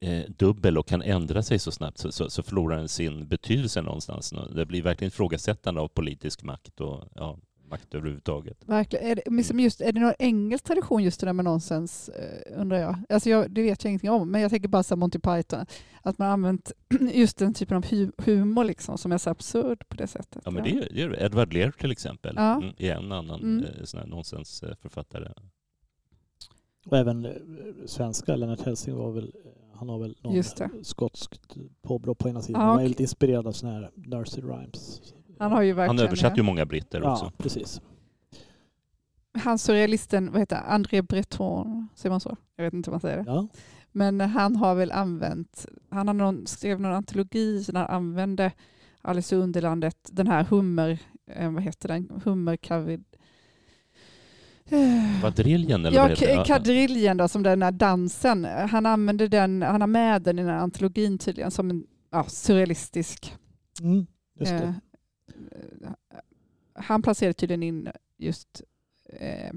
eh, 0.00 0.22
dubbel 0.38 0.78
och 0.78 0.86
kan 0.86 1.02
ändra 1.02 1.42
sig 1.42 1.58
så 1.58 1.72
snabbt 1.72 1.98
så, 1.98 2.12
så, 2.12 2.30
så 2.30 2.42
förlorar 2.42 2.76
den 2.76 2.88
sin 2.88 3.28
betydelse 3.28 3.82
någonstans. 3.82 4.34
Det 4.54 4.66
blir 4.66 4.82
verkligen 4.82 5.08
ifrågasättande 5.08 5.80
av 5.80 5.88
politisk 5.88 6.42
makt 6.42 6.80
och 6.80 7.08
ja, 7.14 7.38
makt 7.72 7.94
överhuvudtaget. 7.94 8.58
Verkligen. 8.66 9.06
Är 9.06 9.14
det, 9.16 9.22
liksom 9.30 9.60
just, 9.60 9.80
är 9.80 9.92
det 9.92 10.00
någon 10.00 10.12
engelsk 10.18 10.64
tradition 10.64 11.02
just 11.02 11.20
det 11.20 11.26
där 11.26 11.32
med 11.32 11.44
nonsens, 11.44 12.08
eh, 12.08 12.60
undrar 12.60 12.78
jag? 12.78 12.96
Alltså 13.08 13.30
jag? 13.30 13.50
Det 13.50 13.62
vet 13.62 13.84
jag 13.84 13.90
ingenting 13.90 14.10
om, 14.10 14.30
men 14.30 14.40
jag 14.40 14.50
tänker 14.50 14.68
bara 14.68 14.82
så 14.82 14.96
Monty 14.96 15.18
Python, 15.18 15.66
att 16.02 16.18
man 16.18 16.26
har 16.26 16.32
använt 16.32 16.72
just 17.14 17.36
den 17.38 17.54
typen 17.54 17.76
av 17.76 17.84
hu- 17.84 18.12
humor 18.18 18.64
liksom, 18.64 18.98
som 18.98 19.12
är 19.12 19.18
så 19.18 19.30
absurd 19.30 19.88
på 19.88 19.96
det 19.96 20.06
sättet. 20.06 20.42
Ja, 20.44 20.50
men 20.50 20.64
det 20.64 20.70
är, 20.70 21.08
det 21.08 21.24
Edward 21.24 21.52
Lear 21.52 21.70
till 21.70 21.90
exempel, 21.92 22.34
Ja. 22.36 22.54
mm, 22.56 22.74
är 22.78 22.92
en 22.94 23.12
annan 23.12 23.40
Mm. 23.42 23.64
eh, 23.64 23.84
sån 23.84 24.00
här 24.00 24.06
nonsensförfattare. 24.06 25.32
Och 26.86 26.96
även 26.98 27.24
eh, 27.24 27.32
svenska, 27.86 28.36
Lennart 28.36 28.60
Hellsing 28.60 28.94
var 28.94 29.12
väl, 29.12 29.32
han 29.74 29.88
har 29.88 29.98
väl 29.98 30.16
någon 30.22 30.34
det. 30.34 30.70
skotskt 30.82 31.56
påbrå 31.82 32.14
på 32.14 32.28
ena 32.28 32.42
sidan. 32.42 32.62
Ja, 32.62 32.68
Han 32.68 32.80
är 32.84 32.88
lite 32.88 33.02
inspirerad 33.02 33.46
av 33.46 33.52
sådana 33.52 33.78
här 33.78 33.90
nursery 33.94 34.42
rhymes. 34.42 35.00
Han 35.38 35.52
har 35.52 35.62
ju 35.62 35.72
verkligen... 35.72 35.98
Han 35.98 36.06
översatte 36.06 36.36
ju 36.36 36.42
många 36.42 36.66
britter 36.66 37.00
Ja, 37.00 37.12
också. 37.12 37.32
precis. 37.38 37.80
Han 39.38 39.58
surrealisten, 39.58 40.32
vad 40.32 40.40
heter 40.40 40.56
han? 40.56 40.64
André 40.74 41.02
Breton, 41.02 41.88
säger 41.94 42.10
man 42.10 42.20
så? 42.20 42.36
Jag 42.56 42.64
vet 42.64 42.74
inte 42.74 42.90
om 42.90 42.92
man 42.92 43.00
säger 43.00 43.16
det. 43.16 43.24
Ja. 43.26 43.48
Men 43.92 44.20
han 44.20 44.56
har 44.56 44.74
väl 44.74 44.92
använt, 44.92 45.66
han 45.90 46.06
har 46.08 46.14
någon, 46.14 46.46
skrev 46.46 46.80
någon 46.80 46.92
antologi 46.92 47.64
när 47.72 47.80
han 47.80 47.90
använde 47.96 48.52
Alice 49.02 49.34
i 49.34 49.38
Underlandet, 49.38 49.96
den 50.12 50.26
här 50.26 50.44
hummer, 50.44 50.98
eh, 51.26 51.50
vad 51.52 51.62
heter 51.62 51.88
den, 51.88 52.22
hummerkavid... 52.24 53.04
Eh, 54.68 55.22
Vadriljen 55.22 55.86
eller 55.86 55.96
Ja, 55.96 56.02
vad 56.02 56.10
heter 56.10 56.36
det? 56.38 56.44
kadriljen 56.44 57.16
då, 57.16 57.28
som 57.28 57.42
den 57.42 57.62
här 57.62 57.72
dansen. 57.72 58.44
Han 58.44 58.86
använde 58.86 59.28
den, 59.28 59.62
han 59.62 59.80
har 59.80 59.88
med 59.88 60.22
den 60.22 60.38
i 60.38 60.42
den 60.42 60.50
här 60.50 60.58
antologin 60.58 61.18
tydligen 61.18 61.50
som 61.50 61.70
en 61.70 61.84
ja, 62.10 62.24
surrealistisk. 62.24 63.34
Mm, 63.80 64.06
just 64.40 64.50
det. 64.52 64.56
eh, 64.64 64.72
han 66.74 67.02
placerade 67.02 67.32
tydligen 67.34 67.62
in 67.62 67.88
just 68.16 68.62
eh, 69.08 69.52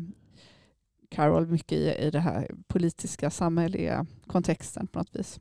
Carol 1.09 1.47
mycket 1.47 1.77
i, 1.77 1.95
i 2.07 2.11
det 2.11 2.19
här 2.19 2.51
politiska, 2.67 3.29
samhälleliga 3.29 4.05
kontexten 4.27 4.87
på 4.87 4.99
något 4.99 5.15
vis. 5.15 5.39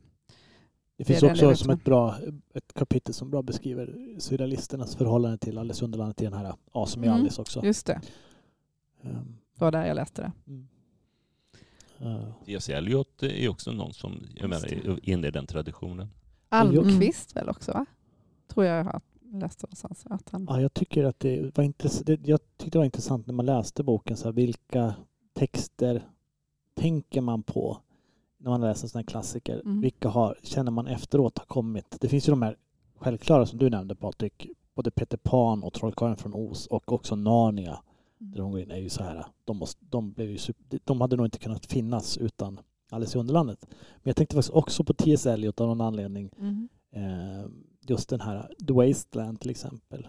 Det 0.97 1.03
Det 1.03 1.05
finns 1.05 1.23
också 1.23 1.55
som 1.55 1.69
om. 1.69 1.75
ett 1.77 1.83
bra 1.83 2.15
ett 2.53 2.73
kapitel 2.73 3.13
som 3.13 3.29
bra 3.29 3.41
beskriver 3.41 4.15
surrealisternas 4.19 4.95
förhållande 4.95 5.37
till 5.37 5.57
Alice 5.57 5.83
i 5.83 5.85
Underlandet 5.85 6.21
i 6.21 6.23
den 6.23 6.33
här 6.33 6.55
A 6.71 6.85
som 6.85 7.03
är 7.03 7.07
Mm, 7.07 7.19
Alice 7.19 7.41
också. 7.41 7.65
Just 7.65 7.85
det, 7.85 8.01
Ehm, 9.01 9.37
det 9.53 9.61
var 9.61 9.71
där 9.71 9.85
jag 9.85 9.95
läste 9.95 10.21
det. 10.21 10.31
mm. 10.47 10.67
Eh, 11.99 12.33
T.S. 12.45 12.69
Eliot 12.69 13.23
är 13.23 13.49
också 13.49 13.71
någon 13.71 13.93
som 13.93 14.25
jag 14.35 14.49
Just 14.51 14.69
menar, 14.69 14.95
är 14.95 15.09
inne 15.09 15.27
i 15.27 15.31
den 15.31 15.47
traditionen. 15.47 16.07
Almqvist 16.49 17.35
väl 17.35 17.49
också 17.49 17.71
va? 17.71 17.85
Tror 18.47 18.65
jag 18.65 18.79
jag 18.79 18.83
har 18.83 19.01
läst 19.39 19.63
någonstans. 19.63 20.05
Att 20.09 20.29
han, 20.29 20.45
Ja, 20.49 20.61
jag 20.61 20.73
tycker 20.73 21.03
att 21.03 21.19
det 21.19 21.57
var. 21.57 22.03
Det, 22.03 22.27
jag 22.27 22.39
tyckte 22.57 22.69
det 22.71 22.77
var 22.77 22.85
intressant 22.85 23.27
när 23.27 23.33
man 23.33 23.45
läste 23.45 23.83
boken. 23.83 24.17
Så 24.17 24.25
här, 24.25 24.33
vilka 24.33 24.95
texter 25.33 26.09
tänker 26.73 27.21
man 27.21 27.43
på 27.43 27.77
när 28.37 28.49
man 28.49 28.61
läser 28.61 28.87
sådana 28.87 29.01
här 29.01 29.07
klassiker? 29.07 29.59
Mm. 29.59 29.81
Vilka 29.81 30.09
har, 30.09 30.37
känner 30.43 30.71
man 30.71 30.87
efteråt 30.87 31.37
har 31.37 31.45
kommit? 31.45 31.97
Det 31.99 32.07
finns 32.07 32.27
ju 32.27 32.31
de 32.31 32.41
här 32.41 32.57
självklara 32.95 33.45
som 33.45 33.59
du 33.59 33.69
nämnde 33.69 33.95
Patrik. 33.95 34.47
Både 34.75 34.91
Peter 34.91 35.17
Pan 35.17 35.63
och 35.63 35.73
Trollkarlen 35.73 36.17
från 36.17 36.33
Oz 36.33 36.67
och 36.67 36.91
också 36.91 37.15
Narnia. 37.15 37.79
Där 38.17 38.39
de 38.39 38.51
går 38.51 38.59
in 38.59 38.71
är 38.71 38.77
ju 38.77 38.89
så 38.89 39.03
här. 39.03 39.25
De, 39.45 39.57
måste, 39.57 39.85
de, 39.89 40.11
blev 40.11 40.29
ju 40.29 40.37
super, 40.37 40.79
de 40.83 41.01
hade 41.01 41.15
nog 41.15 41.25
inte 41.25 41.39
kunnat 41.39 41.65
finnas 41.65 42.17
utan 42.17 42.59
Alice 42.89 43.17
i 43.17 43.21
Underlandet. 43.21 43.65
Men 43.69 44.03
jag 44.03 44.15
tänkte 44.15 44.35
faktiskt 44.35 44.53
också 44.53 44.83
på 44.83 44.93
T.S. 44.93 45.25
Eliot 45.25 45.61
av 45.61 45.67
någon 45.67 45.81
anledning. 45.81 46.29
Mm. 46.39 46.69
Eh, 46.91 47.45
just 47.87 48.09
den 48.09 48.21
här 48.21 48.53
The 48.67 48.73
Wasteland 48.73 49.39
till 49.39 49.49
exempel. 49.49 50.07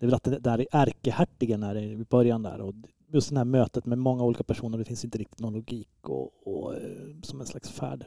Det 0.00 0.06
är 0.06 0.06
väl 0.06 0.14
att 0.14 0.24
det 0.24 0.38
där 0.38 0.58
är 0.58 0.66
ärkehertigen 0.72 1.62
är 1.62 1.76
i 1.76 2.04
början 2.04 2.42
där 2.42 2.60
och 2.60 2.74
just 3.08 3.30
det 3.30 3.36
här 3.36 3.44
mötet 3.44 3.86
med 3.86 3.98
många 3.98 4.24
olika 4.24 4.44
personer, 4.44 4.78
det 4.78 4.84
finns 4.84 5.04
inte 5.04 5.18
riktigt 5.18 5.40
någon 5.40 5.52
logik 5.52 6.08
och, 6.08 6.46
och 6.46 6.74
eh, 6.74 7.20
som 7.22 7.40
en 7.40 7.46
slags 7.46 7.70
färd. 7.70 8.04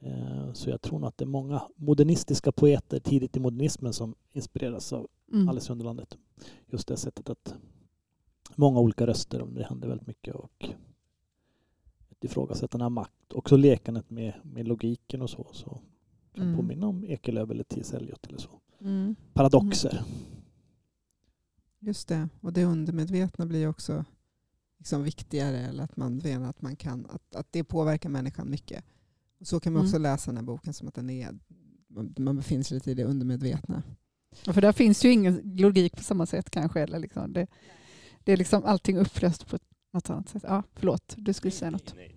Eh, 0.00 0.52
så 0.52 0.70
jag 0.70 0.82
tror 0.82 0.98
nog 0.98 1.08
att 1.08 1.18
det 1.18 1.24
är 1.24 1.26
många 1.26 1.62
modernistiska 1.76 2.52
poeter 2.52 3.00
tidigt 3.00 3.36
i 3.36 3.40
modernismen 3.40 3.92
som 3.92 4.14
inspireras 4.32 4.92
av 4.92 5.08
Mm. 5.32 5.48
Alice 5.48 5.68
i 5.68 5.72
Underlandet. 5.72 6.18
Just 6.66 6.88
det 6.88 6.96
sättet 6.96 7.30
att 7.30 7.54
många 8.54 8.80
olika 8.80 9.06
röster, 9.06 9.42
om 9.42 9.54
det 9.54 9.64
händer 9.64 9.88
väldigt 9.88 10.06
mycket 10.06 10.34
och 10.34 10.68
ett 12.10 12.24
ifrågasättande 12.24 12.84
av 12.84 12.92
makt. 12.92 13.32
Också 13.32 13.56
lekandet 13.56 14.10
med, 14.10 14.32
med 14.42 14.68
logiken 14.68 15.22
och 15.22 15.30
så. 15.30 15.46
så 15.52 15.80
kan 16.34 16.44
Mm. 16.44 16.56
påminna 16.56 16.86
om 16.86 17.04
Ekelöf 17.04 17.50
eller 17.50 17.64
T.S. 17.64 17.94
Eliot 17.94 18.26
eller 18.26 18.38
så. 18.38 18.60
Mm. 18.80 19.16
Paradoxer. 19.32 20.02
Just 21.80 22.08
det, 22.08 22.28
och 22.40 22.52
det 22.52 22.64
undermedvetna 22.64 23.46
blir 23.46 23.68
också 23.68 24.04
liksom 24.78 25.02
viktigare. 25.02 25.58
Eller 25.58 25.84
att 25.84 25.96
man 25.96 26.16
menar 26.24 26.50
att, 26.50 26.62
man 26.62 26.76
kan, 26.76 27.06
att, 27.10 27.34
att 27.34 27.46
det 27.50 27.64
påverkar 27.64 28.08
människan 28.08 28.50
mycket. 28.50 28.84
Och 29.40 29.46
så 29.46 29.60
kan 29.60 29.72
man 29.72 29.80
Mm. 29.80 29.88
också 29.88 29.98
läsa 29.98 30.30
den 30.30 30.36
här 30.36 30.44
boken 30.44 30.72
som 30.74 30.88
att 30.88 30.94
den 30.94 31.10
är, 31.10 31.38
man- 32.18 32.36
befinner 32.36 32.62
sig 32.64 32.74
lite 32.74 32.90
i 32.90 32.94
det 32.94 33.04
undermedvetna. 33.04 33.82
Ja, 34.44 34.52
För 34.52 34.60
där 34.60 34.72
finns 34.72 35.04
ju 35.04 35.12
ingen 35.12 35.40
logik 35.56 35.96
på 35.96 36.02
samma 36.02 36.26
sätt 36.26 36.50
kanske. 36.50 36.80
Eller 36.80 36.98
liksom. 36.98 37.32
det, 37.32 37.46
det 38.24 38.32
är 38.32 38.36
liksom 38.36 38.64
allting 38.64 38.98
upplöst 38.98 39.46
på 39.46 39.56
ett 39.56 39.62
något 39.92 40.10
annat 40.10 40.28
sätt. 40.28 40.42
Ja, 40.46 40.62
förlåt, 40.74 41.14
du 41.18 41.32
skulle 41.32 41.50
säga 41.50 41.70
något. 41.70 41.92
Nej, 41.96 42.13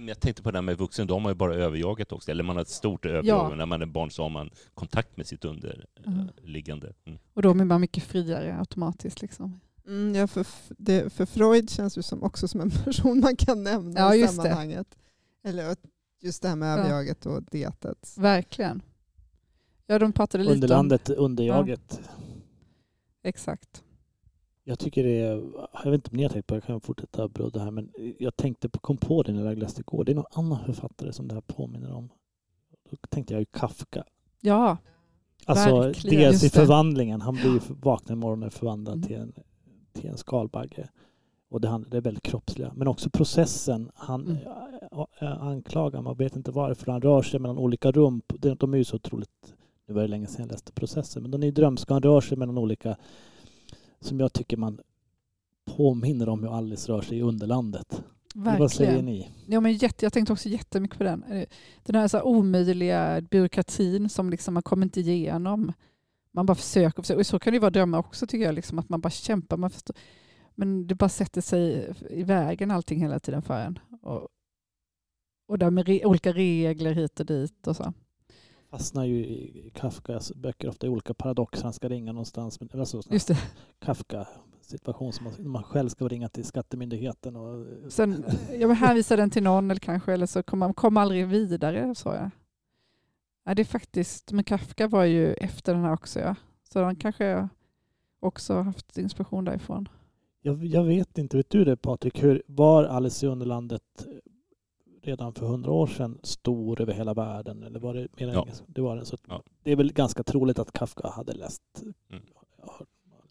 men 0.00 0.08
Jag 0.08 0.20
tänkte 0.20 0.42
på 0.42 0.50
det 0.50 0.58
här 0.58 0.62
med 0.62 0.78
vuxen, 0.78 1.06
de 1.06 1.24
har 1.24 1.30
ju 1.30 1.34
bara 1.34 1.54
överjaget 1.54 2.12
också. 2.12 2.30
Eller 2.30 2.44
man 2.44 2.56
har 2.56 2.62
ett 2.62 2.68
stort 2.68 3.06
överjag. 3.06 3.50
Ja. 3.52 3.56
När 3.56 3.66
man 3.66 3.82
är 3.82 3.86
barn 3.86 4.10
så 4.10 4.22
har 4.22 4.30
man 4.30 4.50
kontakt 4.74 5.16
med 5.16 5.26
sitt 5.26 5.44
underliggande. 5.44 6.92
Mm. 7.06 7.18
Och 7.34 7.42
då 7.42 7.50
är 7.50 7.54
man 7.54 7.80
mycket 7.80 8.04
friare 8.04 8.58
automatiskt. 8.58 9.22
Liksom. 9.22 9.60
Mm, 9.86 10.14
ja, 10.14 10.26
för, 10.26 10.46
det, 10.78 11.12
för 11.12 11.26
Freud 11.26 11.70
känns 11.70 11.98
ju 11.98 12.02
som, 12.02 12.22
också 12.22 12.48
som 12.48 12.60
en 12.60 12.70
person 12.84 13.20
man 13.20 13.36
kan 13.36 13.62
nämna 13.62 14.00
Ja, 14.00 14.14
i 14.14 14.20
just 14.20 14.36
det. 14.36 14.42
sammanhanget. 14.42 14.98
Eller 15.44 15.76
just 16.20 16.42
det 16.42 16.48
här 16.48 16.56
med 16.56 16.68
Ja. 16.68 16.78
överjaget 16.78 17.26
och 17.26 17.42
dietet. 17.42 18.14
Verkligen. 18.16 18.82
Ja, 19.86 19.98
de 19.98 20.12
pratade 20.12 20.44
lite 20.44 20.52
om... 20.52 20.54
Underlandet, 20.56 21.10
underjaget. 21.10 22.00
Exakt. 23.22 23.83
Jag 24.64 24.78
tycker 24.78 25.04
det 25.04 25.20
är, 25.20 25.42
jag 25.84 25.90
vet 25.90 25.94
inte 25.94 26.10
om 26.10 26.16
ni 26.16 26.22
har 26.22 26.30
tänkt 26.30 26.46
på 26.46 26.54
det, 26.54 26.56
jag 26.56 26.64
kan 26.66 26.80
fortsätta 26.80 27.28
brodda 27.28 27.60
här, 27.60 27.70
men 27.70 27.90
jag 28.18 28.36
tänkte 28.36 28.68
på, 28.68 28.78
kom 28.78 28.96
på 28.96 29.22
det 29.22 29.32
när 29.32 29.44
jag 29.46 29.58
läste 29.58 29.80
igår. 29.80 30.04
Det 30.04 30.12
är 30.12 30.16
någon 30.16 30.24
annan 30.32 30.64
författare 30.64 31.12
som 31.12 31.28
det 31.28 31.34
här 31.34 31.40
påminner 31.40 31.92
om. 31.92 32.08
Då 32.90 32.96
tänkte 33.08 33.34
jag 33.34 33.40
ju 33.40 33.46
Kafka. 33.46 34.04
Ja, 34.40 34.76
Alltså 35.46 35.80
Verkligen, 35.80 36.20
dels 36.20 36.42
just 36.42 36.56
i 36.56 36.58
förvandlingen. 36.58 37.20
Han 37.20 37.34
blir 37.34 37.52
ju 37.52 37.60
vaknar 37.68 38.12
en 38.12 38.18
morgon 38.18 38.42
och 38.42 38.46
är 38.46 38.50
förvandlad 38.50 38.94
Mm. 38.96 39.06
till, 39.08 39.16
en, 39.16 39.32
till 39.92 40.10
en 40.10 40.16
skalbagge. 40.16 40.88
Och 41.50 41.60
det, 41.60 41.68
handlar- 41.68 41.90
det 41.90 41.96
är 41.96 42.00
väldigt 42.00 42.22
kroppsliga. 42.22 42.72
Men 42.76 42.88
också 42.88 43.10
processen. 43.10 43.90
Han 43.94 44.20
Mm. 44.26 44.36
mm. 45.20 45.38
anklagar, 45.40 46.02
man 46.02 46.16
vet 46.16 46.36
inte 46.36 46.50
varför. 46.50 46.92
Han 46.92 47.00
rör 47.02 47.22
sig 47.22 47.40
mellan 47.40 47.58
olika 47.58 47.92
rum. 47.92 48.22
De, 48.26 48.54
de 48.54 48.74
är 48.74 48.78
ju 48.78 48.84
så 48.84 48.96
otroligt, 48.96 49.54
nu 49.86 49.94
var 49.94 50.02
det 50.02 50.08
länge 50.08 50.26
sedan 50.26 50.42
jag 50.44 50.50
läste 50.52 50.72
processen, 50.72 51.22
men 51.22 51.30
de 51.30 51.42
är 51.42 51.46
ju 51.46 51.52
drömska. 51.52 51.94
Han 51.94 52.02
rör 52.02 52.20
sig 52.20 52.38
mellan 52.38 52.58
olika, 52.58 52.96
som 54.04 54.20
jag 54.20 54.32
tycker 54.32 54.56
man 54.56 54.80
påminner 55.76 56.28
om 56.28 56.42
hur 56.42 56.56
Alice 56.56 56.92
rör 56.92 57.02
sig 57.02 57.18
i 57.18 57.22
underlandet. 57.22 58.02
Vad 58.34 58.72
säger 58.72 58.90
verkligen. 58.90 59.04
ni? 59.04 59.30
Ja, 59.46 59.60
men 59.60 59.72
jätte, 59.72 60.04
jag 60.04 60.12
tänkte 60.12 60.32
också 60.32 60.48
jättemycket 60.48 60.98
på 60.98 61.04
den. 61.04 61.22
Eh, 61.22 61.46
Den 61.84 61.96
här 61.96 62.08
så 62.08 62.16
här 62.16 62.26
omöjliga 62.26 63.20
byråkratin 63.20 64.08
som 64.08 64.30
liksom 64.30 64.54
man 64.54 64.62
kommer 64.62 64.86
inte 64.86 65.00
igenom. 65.00 65.72
Man 66.32 66.46
bara 66.46 66.54
försöker. 66.54 67.02
försöker. 67.02 67.18
Och 67.20 67.26
så 67.26 67.38
kan 67.38 67.52
det 67.52 67.56
ju 67.56 67.60
vara 67.60 67.70
drömmar 67.70 67.98
också 67.98 68.26
tycker 68.26 68.44
jag. 68.44 68.54
Liksom, 68.54 68.78
att 68.78 68.88
man 68.88 69.00
bara 69.00 69.10
kämpar. 69.10 69.56
Man, 69.56 69.70
förstår. 69.70 69.96
Men 70.54 70.86
det 70.86 70.94
bara 70.94 71.08
sätter 71.08 71.40
sig 71.40 71.92
i 72.10 72.22
vägen 72.22 72.70
allting 72.70 73.00
hela 73.00 73.20
tiden 73.20 73.42
för 73.42 73.60
en. 73.60 73.78
Och, 74.02 74.28
och 75.46 75.58
där 75.58 75.70
med 75.70 75.86
re, 75.88 76.04
olika 76.04 76.32
regler 76.32 76.92
hit 76.92 77.20
och 77.20 77.26
dit 77.26 77.66
och 77.66 77.76
så. 77.76 77.92
Fastnar 78.74 79.04
ju 79.04 79.16
i 79.26 79.70
Kafkas 79.74 80.32
böcker 80.34 80.68
ofta 80.68 80.86
i 80.86 80.90
olika 80.90 81.14
paradoxer. 81.14 81.62
Han 81.64 81.72
ska 81.72 81.88
ringa 81.88 82.12
någonstans. 82.12 82.60
Men, 82.60 82.80
alltså, 82.80 83.02
Just 83.10 83.28
det. 83.28 83.38
Kafka 83.78 84.28
situation 84.60 85.12
som 85.12 85.24
man, 85.24 85.50
man 85.50 85.62
själv 85.62 85.88
ska 85.88 86.08
ringa 86.08 86.28
till 86.28 86.44
Skattemyndigheten. 86.44 87.36
Och, 87.36 87.66
Sen, 87.92 88.24
jag 88.58 88.68
vill 88.68 88.76
hänvisa 88.76 89.16
den 89.16 89.30
till 89.30 89.42
någon 89.42 89.70
eller 89.70 89.80
kanske, 89.80 90.12
eller 90.12 90.26
så 90.26 90.42
kommer 90.42 90.66
man 90.66 90.74
kom 90.74 90.96
aldrig 90.96 91.26
vidare, 91.26 91.94
sa 91.94 92.14
jag. 92.14 92.30
Ja, 93.44 93.54
det 93.54 93.62
är 93.62 93.64
faktiskt, 93.64 94.32
men 94.32 94.44
Kafka 94.44 94.88
var 94.88 95.04
ju 95.04 95.32
efter 95.32 95.74
den 95.74 95.82
här 95.82 95.92
också, 95.92 96.20
ja. 96.20 96.34
Så 96.72 96.82
han 96.82 96.96
kanske 96.96 97.48
också 98.20 98.60
haft 98.60 98.98
inspiration 98.98 99.44
därifrån. 99.44 99.88
jag, 100.42 100.64
jag 100.64 100.84
vet 100.84 101.18
inte, 101.18 101.36
vet 101.36 101.50
du 101.50 101.64
det 101.64 101.76
Patrik? 101.76 102.22
Hur, 102.22 102.42
var 102.46 102.84
Alice 102.84 103.26
i 103.26 103.28
Underlandet 103.28 104.06
redan 105.04 105.34
för 105.34 105.46
hundra 105.46 105.72
år 105.72 105.86
sedan 105.86 106.18
stor 106.22 106.80
över 106.80 106.92
hela 106.92 107.14
världen? 107.14 107.62
Eller 107.62 107.80
var 107.80 107.94
det 107.94 108.08
mer 108.16 108.28
än 108.28 108.34
Ja. 108.34 108.46
det 108.66 108.80
var 108.80 108.96
den? 108.96 109.06
Så 109.06 109.16
Ja. 109.28 109.42
Det 109.62 109.72
är 109.72 109.76
väl 109.76 109.92
ganska 109.92 110.22
troligt 110.22 110.58
att 110.58 110.72
Kafka 110.72 111.08
hade 111.08 111.32
läst 111.32 111.62
Mm. 112.10 112.22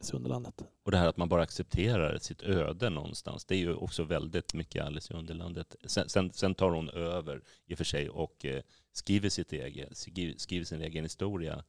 Alice 0.03 0.13
i 0.13 0.17
Underlandet. 0.17 0.63
Och 0.83 0.91
det 0.91 0.97
här 0.97 1.07
att 1.07 1.17
man 1.17 1.29
bara 1.29 1.41
accepterar 1.41 2.17
sitt 2.17 2.41
öde 2.43 2.89
någonstans, 2.89 3.45
det 3.45 3.55
är 3.55 3.59
ju 3.59 3.73
också 3.73 4.03
väldigt 4.03 4.53
mycket 4.53 4.85
Alice 4.85 5.13
i 5.13 5.17
Underlandet. 5.17 5.75
Sen, 5.85 6.09
sen, 6.09 6.33
sen 6.33 6.55
tar 6.55 6.69
hon 6.69 6.89
över 6.89 7.41
i 7.65 7.73
och 7.73 7.77
för 7.77 7.85
sig 7.85 8.09
och 8.09 8.45
eh, 8.45 8.61
skriver, 8.91 9.29
sitt 9.29 9.53
eget, 9.53 9.97
skriver, 10.37 10.63
sin 10.63 10.81
egen 10.81 11.03
historia. 11.03 11.63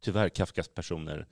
Tyvärr, 0.00 0.28
Kafkas 0.28 0.68
personer 0.68 1.26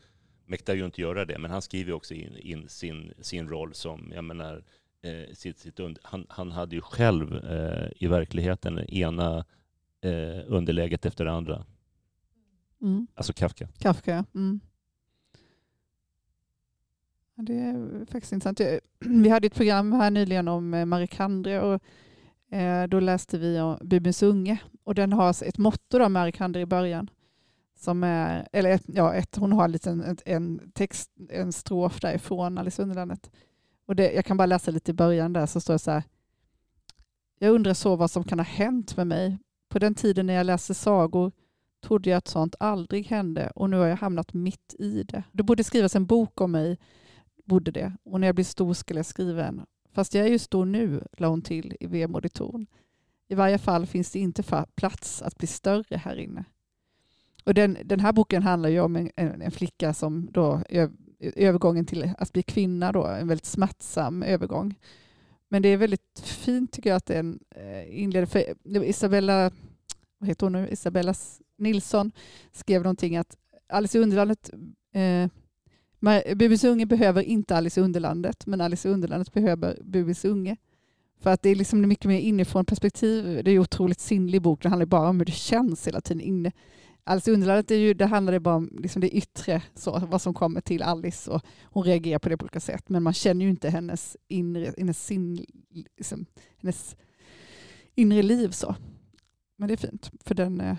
mäktar 0.47 0.75
ju 0.75 0.85
inte 0.85 1.01
göra 1.01 1.25
det, 1.25 1.39
men 1.39 1.51
han 1.51 1.63
skriver 1.63 1.93
också 1.93 2.15
in, 2.15 2.37
in 2.37 2.69
sin, 2.69 3.15
sin 3.21 3.49
roll 3.49 3.75
som, 3.75 4.13
jag 4.15 4.25
menar, 4.25 4.65
eh, 5.03 5.35
sitt, 5.35 5.59
sitt 5.59 5.81
und- 5.81 5.99
han, 6.03 6.27
han 6.29 6.51
hade 6.53 6.75
ju 6.77 6.81
själv 6.81 7.35
eh, 7.37 7.89
i 7.97 8.07
verkligheten 8.07 8.79
ena 8.79 9.45
eh, 10.01 10.41
underläget 10.47 11.07
efter 11.07 11.25
det 11.25 11.33
andra. 11.33 11.65
Mm. 12.83 13.07
Alltså 13.15 13.33
Kafka. 13.33 13.69
Kafka. 13.79 14.25
Mm. 14.35 14.61
Ja, 17.35 17.43
Det 17.43 17.55
är 17.55 18.07
faktiskt 18.07 18.33
intressant. 18.33 18.61
Vi 18.99 19.29
hade 19.29 19.47
ett 19.47 19.55
program 19.55 19.93
här 19.93 20.11
nyligen 20.11 20.49
om 20.49 20.75
eh, 20.75 20.85
Marie 20.85 21.07
Kandre 21.07 21.61
och 21.61 21.83
eh, 22.57 22.87
då 22.89 23.01
läste 23.01 23.39
vi 23.39 23.61
om 23.61 23.79
Bibelns 23.83 24.23
unge 24.23 24.59
och 24.85 24.95
den 24.95 25.13
har 25.13 25.31
ett 25.45 25.59
motto 25.59 25.99
då, 25.99 26.09
Marie 26.09 26.33
Kandre 26.33 26.61
i 26.63 26.67
början. 26.67 27.11
Som 27.77 28.05
är, 28.05 28.49
eller 28.53 28.71
ett, 28.71 28.85
ja, 28.87 29.15
ett, 29.15 29.37
hon 29.37 29.53
har 29.53 29.65
en, 29.65 29.73
liten, 29.73 30.17
en, 30.25 30.71
text, 30.75 31.11
en 31.31 31.53
strof 31.53 32.01
därifrån 32.01 32.59
Alice 32.59 32.83
Underlandet. 32.83 33.31
Och 33.89 33.97
det, 33.97 34.13
jag 34.13 34.25
kan 34.25 34.37
bara 34.37 34.47
läsa 34.47 34.71
lite 34.71 34.91
i 34.91 34.95
början 34.95 35.33
där 35.33 35.47
så 35.47 35.61
står 35.61 35.75
det 35.75 35.79
så 35.79 35.91
här. 35.91 36.03
Jag 37.39 37.55
undrar 37.55 37.75
så 37.75 37.97
vad 37.97 38.11
som 38.11 38.25
kan 38.25 38.39
ha 38.39 38.47
hänt 38.47 38.97
med 38.97 39.07
mig. 39.07 39.39
På 39.69 39.79
den 39.79 39.95
tiden 39.95 40.27
när 40.27 40.35
jag 40.35 40.47
läste 40.47 40.75
sagor 40.75 41.33
trodde 41.81 42.11
jag 42.11 42.17
att 42.17 42.29
sånt 42.29 42.55
aldrig 42.61 43.07
hände 43.07 43.53
och 43.55 43.71
nu 43.71 43.77
har 43.77 43.87
jag 43.87 43.97
hamnat 43.97 44.35
mitt 44.35 44.75
i 44.79 45.03
det. 45.03 45.23
Det 45.33 45.43
borde 45.43 45.65
skrivas 45.65 45.97
en 45.97 46.07
bok 46.07 46.41
om 46.41 46.53
mig, 46.53 46.79
borde 47.45 47.71
det. 47.71 47.93
Och 48.03 48.21
när 48.21 48.29
jag 48.29 48.35
blir 48.35 48.45
stor 48.45 48.75
skulle 48.75 48.99
jag 48.99 49.07
skriva 49.07 49.47
en. 49.47 49.63
Fast 49.93 50.15
jag 50.15 50.27
är 50.27 50.31
ju 50.31 50.39
stor 50.39 50.65
nu, 50.65 51.05
la 51.13 51.29
hon 51.29 51.43
till 51.43 51.77
i 51.81 51.87
vemodig 51.87 52.33
ton. 52.33 52.67
I 53.29 53.35
varje 53.35 53.59
fall 53.59 53.87
finns 53.87 54.11
det 54.11 54.19
inte 54.19 54.65
plats 54.75 55.23
att 55.23 55.39
bli 55.39 55.47
större 55.47 55.97
här 55.97 56.17
inne. 56.17 56.45
Och 57.45 57.55
den, 57.55 57.79
den 57.85 58.01
här 58.01 58.13
boken 58.13 58.43
handlar 58.43 58.69
ju 58.69 58.81
om 58.81 58.97
en, 58.97 59.11
en, 59.17 59.43
en 59.43 59.51
flicka 59.51 59.95
som 59.95 60.29
då 60.33 60.63
Eh, 61.19 61.33
övergången 61.37 61.87
till 61.87 62.11
att 62.19 62.33
bli 62.33 62.43
kvinna 62.43 62.93
då, 62.93 63.07
en 63.07 63.29
väldigt 63.29 63.47
smärtsam 63.47 64.23
övergång. 64.23 64.75
Men 65.49 65.63
det 65.63 65.69
är 65.69 65.77
väldigt 65.77 66.21
fint 66.25 66.73
tycker 66.73 66.91
jag 66.91 66.97
att 66.97 67.07
den 67.07 67.39
eh, 67.51 68.01
inleder, 68.01 68.27
för 68.27 68.39
eh, 68.39 68.89
Isabella, 68.89 69.51
vad 70.19 70.29
heter 70.29 70.47
hon 70.47 70.53
nu, 70.53 70.69
Isabella 70.69 71.15
Nilsson 71.59 72.13
skrev 72.53 72.83
någonting 72.83 73.17
att 73.17 73.37
Alice 73.69 73.99
i 73.99 74.01
Underlandet 74.01 74.51
eh, 74.95 75.29
Bubis 76.37 76.65
unge 76.65 76.87
behöver 76.87 77.23
inte 77.23 77.57
Alice 77.57 77.81
i 77.81 77.83
Underlandet, 77.83 78.47
men 78.47 78.61
Alice 78.61 78.89
i 78.89 78.93
Underlandet 78.93 79.33
behöver 79.33 79.79
Bubis 79.83 80.25
unge. 80.25 80.57
För 81.21 81.31
att 81.31 81.43
det 81.43 81.49
är 81.49 81.55
liksom 81.55 81.81
mycket 81.81 82.05
mer 82.05 82.19
inifrån 82.19 82.65
perspektiv. 82.65 83.45
Det 83.45 83.51
är 83.51 83.59
otroligt 83.59 84.01
sinnlig 84.01 84.43
bok. 84.43 84.63
Det 84.63 84.69
handlar 84.69 84.87
bara 84.87 85.09
om 85.09 85.19
hur 85.19 85.27
det 85.27 85.33
känns 85.33 85.87
hela 85.87 86.01
tiden 86.01 86.21
inne. 86.21 86.53
Alice 87.09 87.31
i 87.31 87.35
Underlandet 87.35 87.71
är 87.71 87.77
ju, 87.77 87.95
det 87.95 88.07
handlar 88.07 88.33
det 88.33 88.41
bara 88.41 88.55
om 88.55 88.79
liksom 88.83 89.01
det 89.01 89.17
yttre, 89.17 89.63
så, 89.75 90.07
vad 90.11 90.23
som 90.23 90.35
kommer 90.35 90.61
till 90.61 90.83
Alice 90.83 91.31
och 91.31 91.43
hon 91.63 91.85
reagerar 91.85 92.19
på 92.19 92.29
det 92.29 92.37
på 92.37 92.43
olika 92.43 92.61
sätt. 92.61 92.89
Men 92.89 93.03
man 93.03 93.13
känner 93.13 93.45
ju 93.45 93.51
inte 93.51 93.71
hennes 93.71 94.17
inre, 94.29 94.73
hennes, 94.79 95.07
sin, 95.07 95.47
liksom, 95.97 96.27
hennes 96.57 96.97
inre 97.95 98.23
liv 98.23 98.51
så. 98.51 98.75
Men 99.57 99.69
det 99.69 99.75
är 99.75 99.77
fint, 99.77 100.11
för 100.21 100.35
den, 100.35 100.61
eh, 100.61 100.77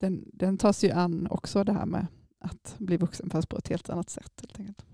den, 0.00 0.30
den 0.32 0.58
tar 0.58 0.72
sig 0.72 0.88
ju 0.88 0.94
an 0.94 1.26
också 1.30 1.64
det 1.64 1.72
här 1.72 1.86
med 1.86 2.06
att 2.38 2.74
bli 2.78 2.96
vuxen 2.96 3.30
fast 3.30 3.48
på 3.48 3.56
ett 3.58 3.68
helt 3.68 3.90
annat 3.90 4.10
sätt. 4.10 4.32
Helt 4.40 4.58
enkelt. 4.58 4.84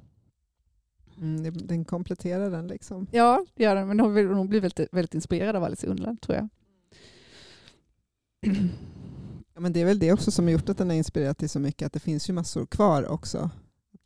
Mm, 1.18 1.56
den 1.66 1.84
kompletterar 1.84 2.50
den 2.50 2.66
liksom. 2.66 3.06
Ja, 3.10 3.46
det 3.54 3.62
gör 3.62 3.74
den. 3.74 3.88
Men 3.88 4.00
hon, 4.00 4.34
hon 4.34 4.48
blir 4.48 4.60
väldigt, 4.60 4.88
väldigt 4.92 5.14
inspirerad 5.14 5.56
av 5.56 5.64
Alice 5.64 5.86
i 5.86 5.90
Underlandet 5.90 6.22
tror 6.22 6.38
jag. 6.38 6.48
Ja, 9.54 9.60
men 9.60 9.72
det 9.72 9.80
är 9.80 9.84
väl 9.84 9.98
det 9.98 10.12
också 10.12 10.30
som 10.30 10.44
har 10.44 10.52
gjort 10.52 10.68
att 10.68 10.78
den 10.78 10.88
har 10.88 10.96
inspirerat 10.96 11.38
till 11.38 11.50
så 11.50 11.60
mycket, 11.60 11.86
att 11.86 11.92
det 11.92 12.00
finns 12.00 12.28
ju 12.28 12.32
massor 12.32 12.66
kvar 12.66 13.08
också. 13.08 13.50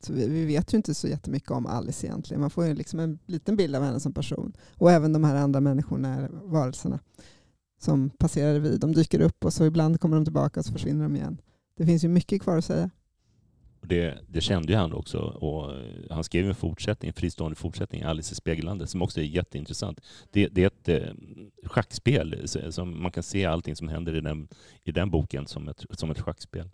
Så 0.03 0.13
vi, 0.13 0.27
vi 0.27 0.45
vet 0.45 0.73
ju 0.73 0.77
inte 0.77 0.93
så 0.95 1.07
jättemycket 1.07 1.51
om 1.51 1.65
Alice 1.65 2.07
egentligen. 2.07 2.41
Man 2.41 2.49
får 2.49 2.65
ju 2.65 2.73
liksom 2.73 2.99
en 2.99 3.19
liten 3.25 3.55
bild 3.55 3.75
av 3.75 3.83
henne 3.83 3.99
som 3.99 4.13
person. 4.13 4.53
Och 4.75 4.91
även 4.91 5.13
de 5.13 5.23
här 5.23 5.35
andra 5.35 5.59
människorna, 5.59 6.29
varelserna, 6.43 6.99
som 7.81 8.09
passerar 8.09 8.59
vid, 8.59 8.79
De 8.79 8.93
dyker 8.93 9.21
upp 9.21 9.45
och 9.45 9.53
så 9.53 9.65
ibland 9.65 9.99
kommer 9.99 10.15
de 10.15 10.25
tillbaka 10.25 10.59
och 10.59 10.65
så 10.65 10.71
försvinner 10.71 11.03
de 11.03 11.15
igen. 11.15 11.41
Det 11.77 11.85
finns 11.85 12.03
ju 12.03 12.07
mycket 12.07 12.41
kvar 12.41 12.57
att 12.57 12.65
säga. 12.65 12.89
Det, 13.81 14.17
det 14.27 14.41
kände 14.41 14.73
ju 14.73 14.77
han 14.77 14.93
också. 14.93 15.17
Och 15.19 15.75
eh, 15.75 15.93
han 16.09 16.23
skrev 16.23 16.49
en 16.49 16.55
fortsättning, 16.55 17.07
en 17.09 17.13
fristående 17.13 17.55
fortsättning, 17.55 18.01
Alice 18.03 18.31
i 18.31 18.35
Spegellandet, 18.35 18.89
som 18.89 19.01
också 19.01 19.19
är 19.19 19.23
jätteintressant. 19.23 19.99
Det, 20.31 20.47
det 20.47 20.63
är 20.63 20.67
ett 20.67 20.89
eh, 20.89 21.13
schackspel, 21.65 22.33
eh, 22.33 22.45
så- 22.45 22.71
som 22.71 23.01
man 23.01 23.11
kan 23.11 23.23
se 23.23 23.45
allting 23.45 23.75
som 23.75 23.87
händer 23.87 24.15
i 24.15 24.21
den, 24.21 24.47
i 24.83 24.91
den 24.91 25.09
boken 25.09 25.47
som 25.47 25.67
ett, 25.67 25.85
som 25.91 26.11
ett 26.11 26.19
schackspel. 26.21 26.69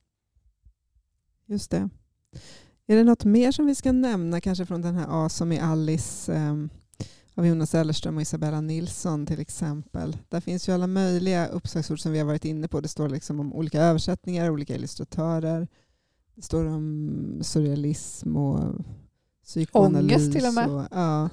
Just 1.46 1.72
det. 1.72 1.90
Är 2.88 2.96
det 2.96 3.04
något 3.04 3.26
mer 3.26 3.52
som 3.52 3.66
vi 3.66 3.76
ska 3.76 3.92
nämna 3.92 4.42
kanske 4.42 4.66
från 4.66 4.82
den 4.82 4.96
här 4.96 5.08
A 5.10 5.30
som 5.30 5.52
i 5.52 5.60
Alice 5.60 6.34
eh, 6.34 6.56
av 7.36 7.48
Jonas 7.48 7.76
Ellerström 7.76 8.16
och 8.16 8.22
Isabella 8.22 8.62
Nilsson 8.62 9.26
till 9.26 9.40
exempel. 9.40 10.18
Där 10.30 10.42
finns 10.42 10.70
ju 10.70 10.74
alla 10.74 10.88
möjliga 10.88 11.48
uppslagsord 11.48 12.00
som 12.00 12.12
vi 12.12 12.20
har 12.20 12.26
varit 12.26 12.46
inne 12.46 12.68
på. 12.68 12.82
Det 12.82 12.88
står 12.88 13.10
liksom 13.10 13.40
om 13.40 13.54
olika 13.54 13.82
översättningar, 13.82 14.50
olika 14.50 14.76
illustratörer. 14.76 15.68
Det 16.36 16.42
står 16.42 16.66
om 16.66 17.40
surrealism 17.42 18.36
och 18.38 18.76
psykoanalys. 19.44 20.12
Ångest 20.16 20.32
till 20.34 20.46
och 20.46 20.54
med. 20.54 20.88
ja, 20.92 21.30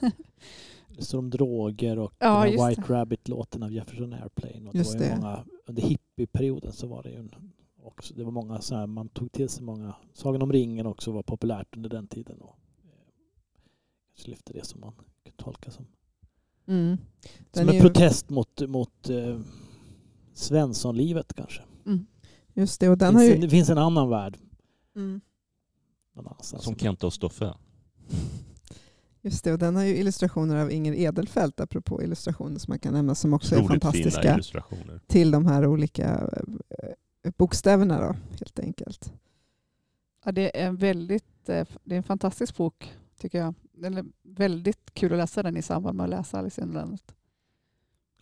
Det 0.96 1.04
står 1.04 1.18
om 1.18 1.30
droger 1.30 1.98
och 1.98 2.12
Ja, 2.18 2.44
den 2.44 2.58
här 2.58 2.68
White 2.68 2.82
Rabbit-låten 2.88 3.62
av 3.62 3.72
Jefferson 3.72 4.12
Airplane. 4.12 4.68
Och 4.68 4.74
Just 4.74 4.92
det 4.92 4.98
var 4.98 5.04
ju 5.04 5.10
det. 5.10 5.16
många, 5.20 5.44
under 5.66 5.82
hippieperioden 5.82 6.72
så 6.72 6.86
var 6.86 7.02
det 7.02 7.10
ju 7.10 7.16
en, 7.16 7.34
också, 7.82 8.14
det 8.14 8.24
var 8.24 8.30
många 8.30 8.60
så 8.60 8.74
här, 8.74 8.86
man 8.86 9.08
tog 9.08 9.32
till 9.32 9.48
sig 9.48 9.62
många, 9.64 9.94
Sagan 10.12 10.42
om 10.42 10.52
ringen 10.52 10.86
också 10.86 11.12
var 11.12 11.22
populärt 11.22 11.76
under 11.76 11.90
den 11.90 12.06
tiden. 12.08 12.38
Och, 12.40 12.56
eh, 12.84 12.90
kanske 14.14 14.30
lyfte 14.30 14.52
det 14.52 14.66
som 14.66 14.80
man 14.80 14.92
kan 15.24 15.34
tolka 15.36 15.70
som. 15.70 15.86
mm. 16.66 16.96
Som 17.52 17.68
en 17.68 17.74
ju- 17.74 17.80
protest 17.80 18.30
mot, 18.30 18.68
mot 18.68 19.10
eh, 19.10 19.38
Svenssonlivet 20.34 21.34
kanske. 21.34 21.62
Just 22.54 22.80
det, 22.80 22.88
och 22.88 22.98
den 22.98 23.14
det, 23.14 23.20
har 23.20 23.26
finns 23.26 23.30
ju... 23.30 23.34
en, 23.34 23.40
det 23.40 23.48
finns 23.48 23.70
en 23.70 23.78
annan 23.78 24.08
värld 24.08 24.38
Mm. 24.96 25.20
Som 26.40 26.76
Kenta 26.76 27.06
och 27.06 27.12
Stoffe. 27.12 27.54
Just 29.24 29.44
det, 29.44 29.52
och 29.52 29.58
den 29.58 29.76
har 29.76 29.82
ju 29.84 29.96
illustrationer 29.96 30.56
av 30.56 30.70
Inger 30.72 30.92
Edelfelt, 30.94 31.60
apropå 31.60 32.02
illustrationer 32.02 32.58
som 32.58 32.70
man 32.72 32.78
kan 32.78 32.92
nämna, 32.94 33.14
som 33.14 33.34
också 33.34 33.54
är 33.54 33.58
Otroligt 33.58 33.70
fina 33.82 33.92
fantastiska 33.92 34.34
illustrationer. 34.34 35.00
till 35.06 35.30
de 35.30 35.46
här 35.46 35.66
olika 35.66 36.30
eh, 37.24 37.30
bokstäverna 37.36 38.00
då, 38.00 38.16
helt 38.38 38.58
enkelt. 38.58 39.12
Ja, 40.24 40.32
det 40.32 40.60
är 40.62 40.66
en 40.68 40.76
väldigt, 40.76 41.48
eh, 41.48 41.66
det 41.84 41.94
är 41.94 41.96
en 41.96 42.02
fantastisk 42.02 42.56
bok 42.56 42.92
tycker 43.18 43.38
jag. 43.38 43.54
Den 43.72 43.96
är 43.98 44.04
väldigt 44.22 44.94
kul 44.94 45.12
att 45.12 45.18
läsa 45.18 45.42
den 45.42 45.56
i 45.56 45.62
samband 45.62 45.96
med 45.96 46.04
att 46.04 46.10
läsa 46.10 46.38
Alice 46.38 46.60
i 46.60 46.64
Underlandet. 46.64 47.14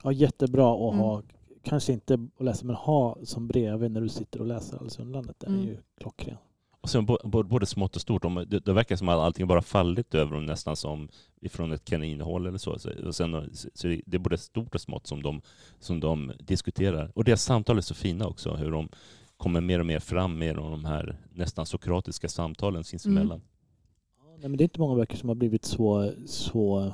Ja, 0.02 0.12
jättebra 0.12 0.74
att 0.88 0.94
Mm. 0.94 1.04
ha, 1.04 1.22
kanske 1.62 1.92
inte 1.92 2.14
att 2.38 2.44
läsa, 2.44 2.66
men 2.66 2.76
ha 2.76 3.18
som 3.24 3.48
bredvid 3.48 3.90
när 3.90 4.00
du 4.00 4.08
sitter 4.08 4.40
och 4.40 4.46
läser 4.46 4.78
Alice 4.78 4.98
i 5.00 5.04
Underlandet. 5.04 5.40
Den 5.40 5.54
Mm. 5.54 5.66
är 5.66 5.70
ju 5.70 5.78
klockren. 6.00 6.36
Alltså, 6.82 6.98
och 6.98 7.20
sen 7.20 7.48
både 7.48 7.66
smått 7.66 7.96
och 7.96 8.02
stort. 8.02 8.22
De, 8.22 8.44
det, 8.48 8.58
det 8.58 8.72
verkar 8.72 8.96
som 8.96 9.08
att 9.08 9.18
allting 9.18 9.46
bara 9.46 9.62
fallit 9.62 10.14
över 10.14 10.34
dem 10.34 10.46
nästan 10.46 10.76
som 10.76 11.08
ifrån 11.40 11.72
ett 11.72 11.84
kaninhål 11.84 12.46
eller 12.46 12.58
så. 12.58 12.78
så, 12.78 12.90
och 13.06 13.14
sen, 13.14 13.50
så 13.74 13.88
det 13.88 14.14
är 14.14 14.18
både 14.18 14.38
stort 14.38 14.74
och 14.74 14.80
smått 14.80 15.06
som 15.06 15.22
de, 15.22 15.42
som 15.78 16.00
de 16.00 16.32
diskuterar. 16.38 17.12
Och 17.14 17.24
deras 17.24 17.42
samtal 17.42 17.76
är 17.76 17.82
så 17.82 17.94
fina 17.94 18.26
också, 18.26 18.54
hur 18.54 18.70
de 18.70 18.88
kommer 19.36 19.60
mer 19.60 19.78
och 19.78 19.86
mer 19.86 19.98
fram 19.98 20.38
med 20.38 20.56
de 20.56 20.84
här 20.84 21.16
nästan 21.32 21.66
sokratiska 21.66 22.28
samtalen 22.28 22.84
sinsemellan. 22.84 23.40
Mm. 23.40 24.40
Nej, 24.40 24.48
men 24.48 24.56
det 24.56 24.62
är 24.62 24.66
inte 24.66 24.80
många 24.80 24.96
böcker 24.96 25.16
som 25.16 25.28
har 25.28 25.36
blivit 25.36 25.64
så, 25.64 26.12
så 26.26 26.92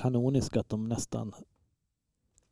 kanoniska 0.00 0.60
att 0.60 0.68
de 0.68 0.88
nästan 0.88 1.32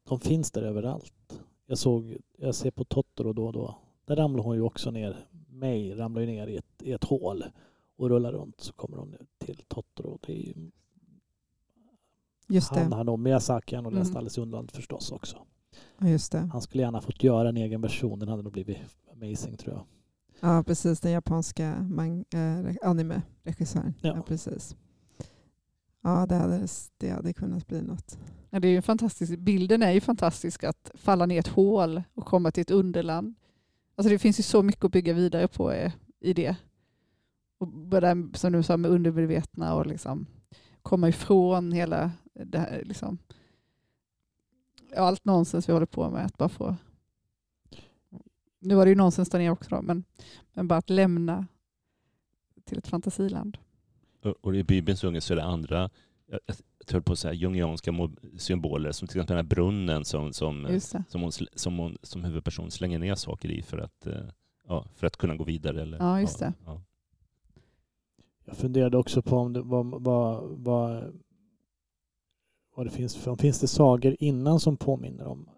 de 0.08 0.20
finns 0.20 0.50
där 0.50 0.62
överallt. 0.62 1.40
Jag, 1.66 1.78
såg, 1.78 2.16
jag 2.38 2.54
ser 2.54 2.70
på 2.70 2.84
Totoro 2.84 3.32
då 3.32 3.46
och 3.46 3.52
då. 3.52 3.78
Där 4.04 4.16
ramlar 4.16 4.44
hon 4.44 4.56
ju 4.56 4.62
också 4.62 4.90
ner. 4.90 5.16
May 5.60 5.94
ramlar 5.94 6.20
ju 6.20 6.26
ner 6.26 6.46
i 6.46 6.56
ett, 6.56 6.82
i 6.82 6.92
ett 6.92 7.04
hål 7.04 7.44
och 7.96 8.08
rullar 8.08 8.32
runt 8.32 8.60
så 8.60 8.72
kommer 8.72 8.96
hon 8.96 9.14
till 9.38 9.62
Totoro. 9.68 10.18
Det 10.26 10.32
är 10.32 10.46
ju, 10.46 10.70
Just 12.48 12.74
det. 12.74 12.80
han 12.80 12.92
har 12.92 13.04
nog 13.04 13.18
Miyazaki 13.18 13.76
han 13.76 13.84
har 13.84 13.92
läst 13.92 14.10
Mm. 14.10 14.18
Alice 14.20 14.40
i 14.40 14.42
Underlandet 14.42 14.76
förstås 14.76 15.12
också. 15.12 15.46
Just 16.00 16.32
det. 16.32 16.48
Han 16.52 16.62
skulle 16.62 16.82
gärna 16.82 17.00
fått 17.00 17.22
göra 17.22 17.48
en 17.48 17.56
egen 17.56 17.80
version. 17.80 18.18
Den 18.18 18.28
hade 18.28 18.42
nog 18.42 18.52
blivit 18.52 18.78
amazing 19.12 19.56
tror 19.56 19.74
jag. 19.74 19.84
Ja, 20.40 20.62
precis. 20.62 21.00
Den 21.00 21.12
japanska 21.12 21.68
eh, 22.32 22.76
anime-regissören. 22.82 23.94
Ja. 24.00 24.16
Ja. 24.16 24.22
precis. 24.22 24.76
Ja, 26.02 26.26
det 26.26 26.34
hade, 26.34 26.66
det 26.96 27.10
hade 27.10 27.32
kunnat 27.32 27.66
bli 27.66 27.82
något. 27.82 28.18
Ja, 28.50 28.60
det 28.60 28.68
är 28.68 28.72
ju 28.72 28.82
fantastiskt. 28.82 29.38
Bilden 29.38 29.82
är 29.82 29.90
ju 29.90 30.00
fantastisk 30.00 30.64
att 30.64 30.90
falla 30.94 31.26
ner 31.26 31.34
i 31.36 31.38
ett 31.38 31.48
hål 31.48 32.02
och 32.14 32.26
komma 32.26 32.50
till 32.50 32.60
ett 32.60 32.70
underland. 32.70 33.34
Alltså 34.00 34.10
det 34.12 34.18
finns 34.18 34.38
ju 34.38 34.42
så 34.42 34.62
mycket 34.62 34.84
att 34.84 34.92
bygga 34.92 35.12
vidare 35.12 35.48
på 35.48 35.72
eh, 35.72 35.92
i 36.20 36.32
det. 36.32 36.56
Och 37.58 37.68
börja, 37.68 38.16
som 38.34 38.52
du 38.52 38.62
sa 38.62 38.76
med 38.76 38.90
undermedvetna 38.90 39.74
och 39.74 39.86
liksom 39.86 40.26
komma 40.82 41.08
ifrån 41.08 41.72
hela 41.72 42.12
det 42.34 42.58
här, 42.58 42.82
liksom, 42.84 43.18
allt 44.96 45.24
nonsens 45.24 45.68
vi 45.68 45.72
håller 45.72 45.86
på 45.86 46.10
med. 46.10 46.26
Att 46.26 46.38
bara 46.38 46.48
få, 46.48 46.76
nu 48.58 48.74
var 48.74 48.84
det 48.84 48.90
ju 48.90 48.96
nonsens 48.96 49.30
där 49.30 49.38
nere 49.38 49.50
också 49.50 49.70
då, 49.70 49.82
men, 49.82 50.04
men 50.52 50.68
bara 50.68 50.78
att 50.78 50.90
lämna 50.90 51.46
till 52.64 52.78
ett 52.78 52.88
fantasiland. 52.88 53.58
Och- 54.22 54.36
Och 54.40 54.54
i 54.56 54.64
Bibelns 54.64 55.04
unge 55.04 55.20
så 55.20 55.32
är 55.34 55.36
det 55.36 55.44
andra, 55.44 55.90
jag 56.90 56.94
höll 56.94 57.02
på 57.02 57.12
att 57.12 57.18
säga 57.18 57.34
jungianska 57.34 57.92
symboler, 58.36 58.92
som 58.92 59.08
till 59.08 59.16
exempel 59.16 59.36
den 59.36 59.44
här 59.44 59.48
brunnen 59.48 60.04
som, 60.04 60.32
som, 60.32 60.62
det. 60.62 60.80
som, 60.80 61.22
hon, 61.22 61.32
som, 61.32 61.78
hon, 61.78 61.98
som 62.02 62.24
huvudperson 62.24 62.70
slänger 62.70 62.98
ner 62.98 63.14
saker 63.14 63.48
i 63.50 63.62
för 63.62 63.78
att, 63.78 64.06
eh, 64.06 64.22
ja, 64.68 64.84
för 64.94 65.06
att 65.06 65.16
kunna 65.16 65.36
gå 65.36 65.44
vidare. 65.44 65.82
Eller, 65.82 65.98
Ja, 65.98 66.20
just 66.20 66.38
det. 66.38 66.52
Ja. 66.66 66.82
Jag 68.44 68.56
funderade 68.56 68.96
också 68.96 69.22
på 69.22 69.36
om 69.36 69.52
det, 69.52 69.62
vad, 69.62 70.02
vad, 70.02 70.42
vad, 70.58 71.20
vad 72.76 72.86
det 72.86 72.90
finns 72.90 73.16
för, 73.16 73.30
om 73.30 73.38
finns 73.38 73.60
det 73.60 73.68
sagor 73.68 74.16
innan 74.18 74.60
som 74.60 74.76
påminner 74.76 75.26
om 75.26 75.48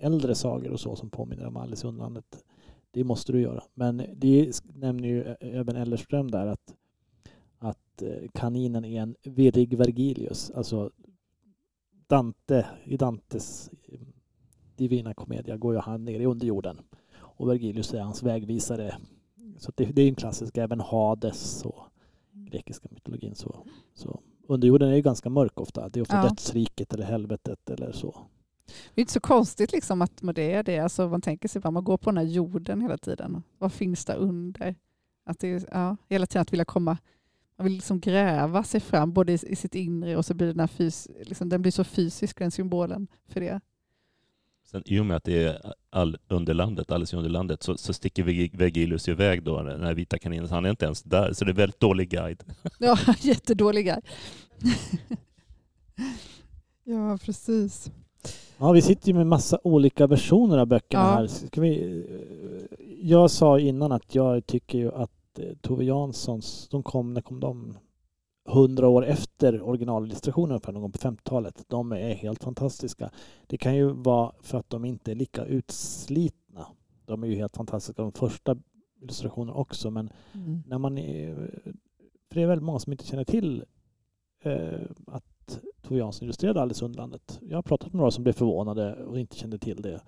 äldre 0.00 0.34
sagor 0.34 0.70
och 0.70 0.80
så 0.80 0.96
som 0.96 1.10
påminner 1.10 1.46
om 1.46 1.56
Alice 1.56 1.86
i 1.86 1.88
Underlandet. 1.88 2.44
Det 2.90 3.04
måste 3.04 3.32
du 3.32 3.40
göra. 3.40 3.62
Men 3.74 4.02
det 4.16 4.52
nämner 4.74 5.08
ju 5.08 5.22
även 5.40 5.76
Ellerström 5.76 6.30
där 6.30 6.46
att, 6.46 6.74
att 7.96 8.02
eh, 8.02 8.28
kaninen 8.34 8.84
är 8.84 9.00
en 9.02 9.16
virrig 9.22 9.78
Vergilius. 9.78 10.50
Alltså 10.50 10.90
Dante, 12.06 12.66
i 12.84 12.96
Dantes 12.96 13.70
eh, 13.88 13.98
Divina 14.76 15.14
Commedia 15.14 15.56
går 15.56 15.74
ju 15.74 15.80
han 15.80 16.04
ner 16.04 16.20
i 16.20 16.26
underjorden 16.26 16.80
och 17.14 17.48
Vergilius 17.48 17.94
är 17.94 18.00
hans 18.00 18.22
vägvisare. 18.22 18.96
Så 19.58 19.72
det, 19.74 19.84
det 19.84 20.02
är 20.02 20.08
en 20.08 20.14
klassisk, 20.14 20.56
även 20.56 20.80
Hades 20.80 21.64
och 21.64 21.80
grekiska 22.32 22.88
mytologin 22.90 23.34
så, 23.34 23.66
så 23.94 24.20
underjorden 24.48 24.88
är 24.88 24.94
ju 24.94 25.02
ganska 25.02 25.30
mörk 25.30 25.60
ofta. 25.60 25.88
Det 25.88 26.00
är 26.00 26.02
ofta 26.02 26.16
Ja. 26.16 26.22
dödsriket 26.22 26.94
eller 26.94 27.04
helvetet 27.04 27.70
eller 27.70 27.92
så. 27.92 28.26
Det 28.94 29.00
är 29.00 29.02
inte 29.02 29.12
så 29.12 29.20
konstigt 29.20 29.72
liksom 29.72 30.02
att 30.02 30.22
det 30.34 30.52
är 30.52 30.62
det. 30.62 30.78
Alltså 30.78 31.08
man 31.08 31.20
tänker 31.20 31.48
sig 31.48 31.62
att 31.64 31.72
man 31.72 31.84
går 31.84 31.96
på 31.96 32.10
den 32.10 32.16
här 32.16 32.24
jorden 32.24 32.80
hela 32.80 32.98
tiden. 32.98 33.42
Vad 33.58 33.72
finns 33.72 34.04
där 34.04 34.16
under? 34.16 34.74
Att 35.24 35.38
det 35.38 35.68
ja, 35.72 35.96
hela 36.08 36.26
tiden 36.26 36.42
att 36.42 36.52
vilja 36.52 36.64
komma, 36.64 36.98
man 37.58 37.64
vill 37.64 37.72
liksom 37.74 38.00
gräva 38.00 38.64
sig 38.64 38.80
fram 38.80 39.12
både 39.12 39.32
i, 39.32 39.38
i 39.46 39.56
sitt 39.56 39.74
inre 39.74 40.16
och 40.16 40.24
så 40.24 40.34
blir 40.34 40.46
den, 40.46 40.60
här 40.60 40.66
fys, 40.66 41.08
liksom, 41.24 41.48
den 41.48 41.62
blir 41.62 41.72
så 41.72 41.84
fysisk 41.84 42.38
den 42.38 42.50
symbolen 42.50 43.06
för 43.28 43.40
det. 43.40 43.60
Sen, 44.70 44.82
I 44.86 44.98
och 45.00 45.06
med 45.06 45.16
att 45.16 45.24
det 45.24 45.44
är 45.44 45.72
all 45.90 46.16
underlandet, 46.28 46.90
alldeles 46.90 47.12
i 47.12 47.16
underlandet, 47.16 47.62
så, 47.62 47.76
så 47.76 47.92
sticker 47.92 48.24
Veg- 48.24 48.56
Vergilius 48.58 49.08
iväg 49.08 49.42
då, 49.42 49.62
den 49.62 49.82
här 49.82 49.94
vita 49.94 50.18
kaninen. 50.18 50.48
Så 50.48 50.54
han 50.54 50.64
är 50.64 50.70
inte 50.70 50.84
ens 50.84 51.02
där, 51.02 51.32
så 51.32 51.44
det 51.44 51.50
är 51.50 51.54
väldigt 51.54 51.80
dålig 51.80 52.08
guide. 52.10 52.44
Ja, 52.78 52.98
jättedåliga. 53.20 54.00
Ja, 56.84 57.18
precis. 57.24 57.90
Ja, 58.58 58.72
vi 58.72 58.82
sitter 58.82 59.08
ju 59.08 59.14
med 59.14 59.26
massa 59.26 59.58
olika 59.64 60.06
versioner 60.06 60.58
av 60.58 60.66
böckerna 60.66 61.02
Ja. 61.02 61.08
här. 61.14 61.26
Ska 61.26 61.60
vi, 61.60 62.00
eh, 62.10 62.86
jag 63.10 63.30
sa 63.30 63.58
innan 63.58 63.92
att 63.92 64.14
jag 64.14 64.46
tycker 64.46 64.78
ju 64.78 64.92
att 64.92 65.10
eh, 65.38 65.54
Tove 65.60 65.84
Janssons, 65.84 66.68
de 66.68 66.82
kom, 66.82 67.14
när 67.14 67.20
kom 67.20 67.40
de? 67.40 67.78
Hundra 68.48 68.88
år 68.88 69.06
efter 69.06 69.62
originalillustrationen 69.62 70.60
för 70.60 70.72
någon 70.72 70.82
gång 70.82 70.92
på 70.92 70.98
50-talet. 70.98 71.64
De 71.68 71.92
är 71.92 72.14
helt 72.14 72.42
fantastiska. 72.44 73.10
Det 73.46 73.56
kan 73.58 73.76
ju 73.76 73.88
vara 73.92 74.32
för 74.40 74.58
att 74.58 74.70
de 74.70 74.84
inte 74.84 75.10
är 75.10 75.14
lika 75.14 75.44
utslitna. 75.44 76.66
De 77.04 77.22
är 77.22 77.26
ju 77.26 77.34
helt 77.34 77.56
fantastiska, 77.56 78.02
de 78.02 78.12
första 78.12 78.56
illustrationerna 79.00 79.52
också, 79.54 79.90
men 79.90 80.10
Mm. 80.34 80.62
när 80.66 80.78
man 80.78 80.98
är, 80.98 81.34
för 82.28 82.34
det 82.34 82.42
är 82.42 82.46
väldigt 82.46 82.64
många 82.64 82.78
som 82.78 82.92
inte 82.92 83.06
känner 83.06 83.24
till 83.24 83.64
eh, 84.42 84.80
att 85.06 85.58
Tove 85.82 85.98
Jansson 86.00 86.24
illustrerade 86.24 86.62
Alice 86.62 86.84
Underlandet. 86.84 87.38
Jag 87.42 87.56
har 87.58 87.62
pratat 87.62 87.92
med 87.92 87.98
några 87.98 88.10
som 88.10 88.24
blev 88.24 88.32
förvånade 88.32 89.04
och 89.04 89.18
inte 89.18 89.36
kände 89.36 89.58
till 89.58 89.82
det. 89.82 90.00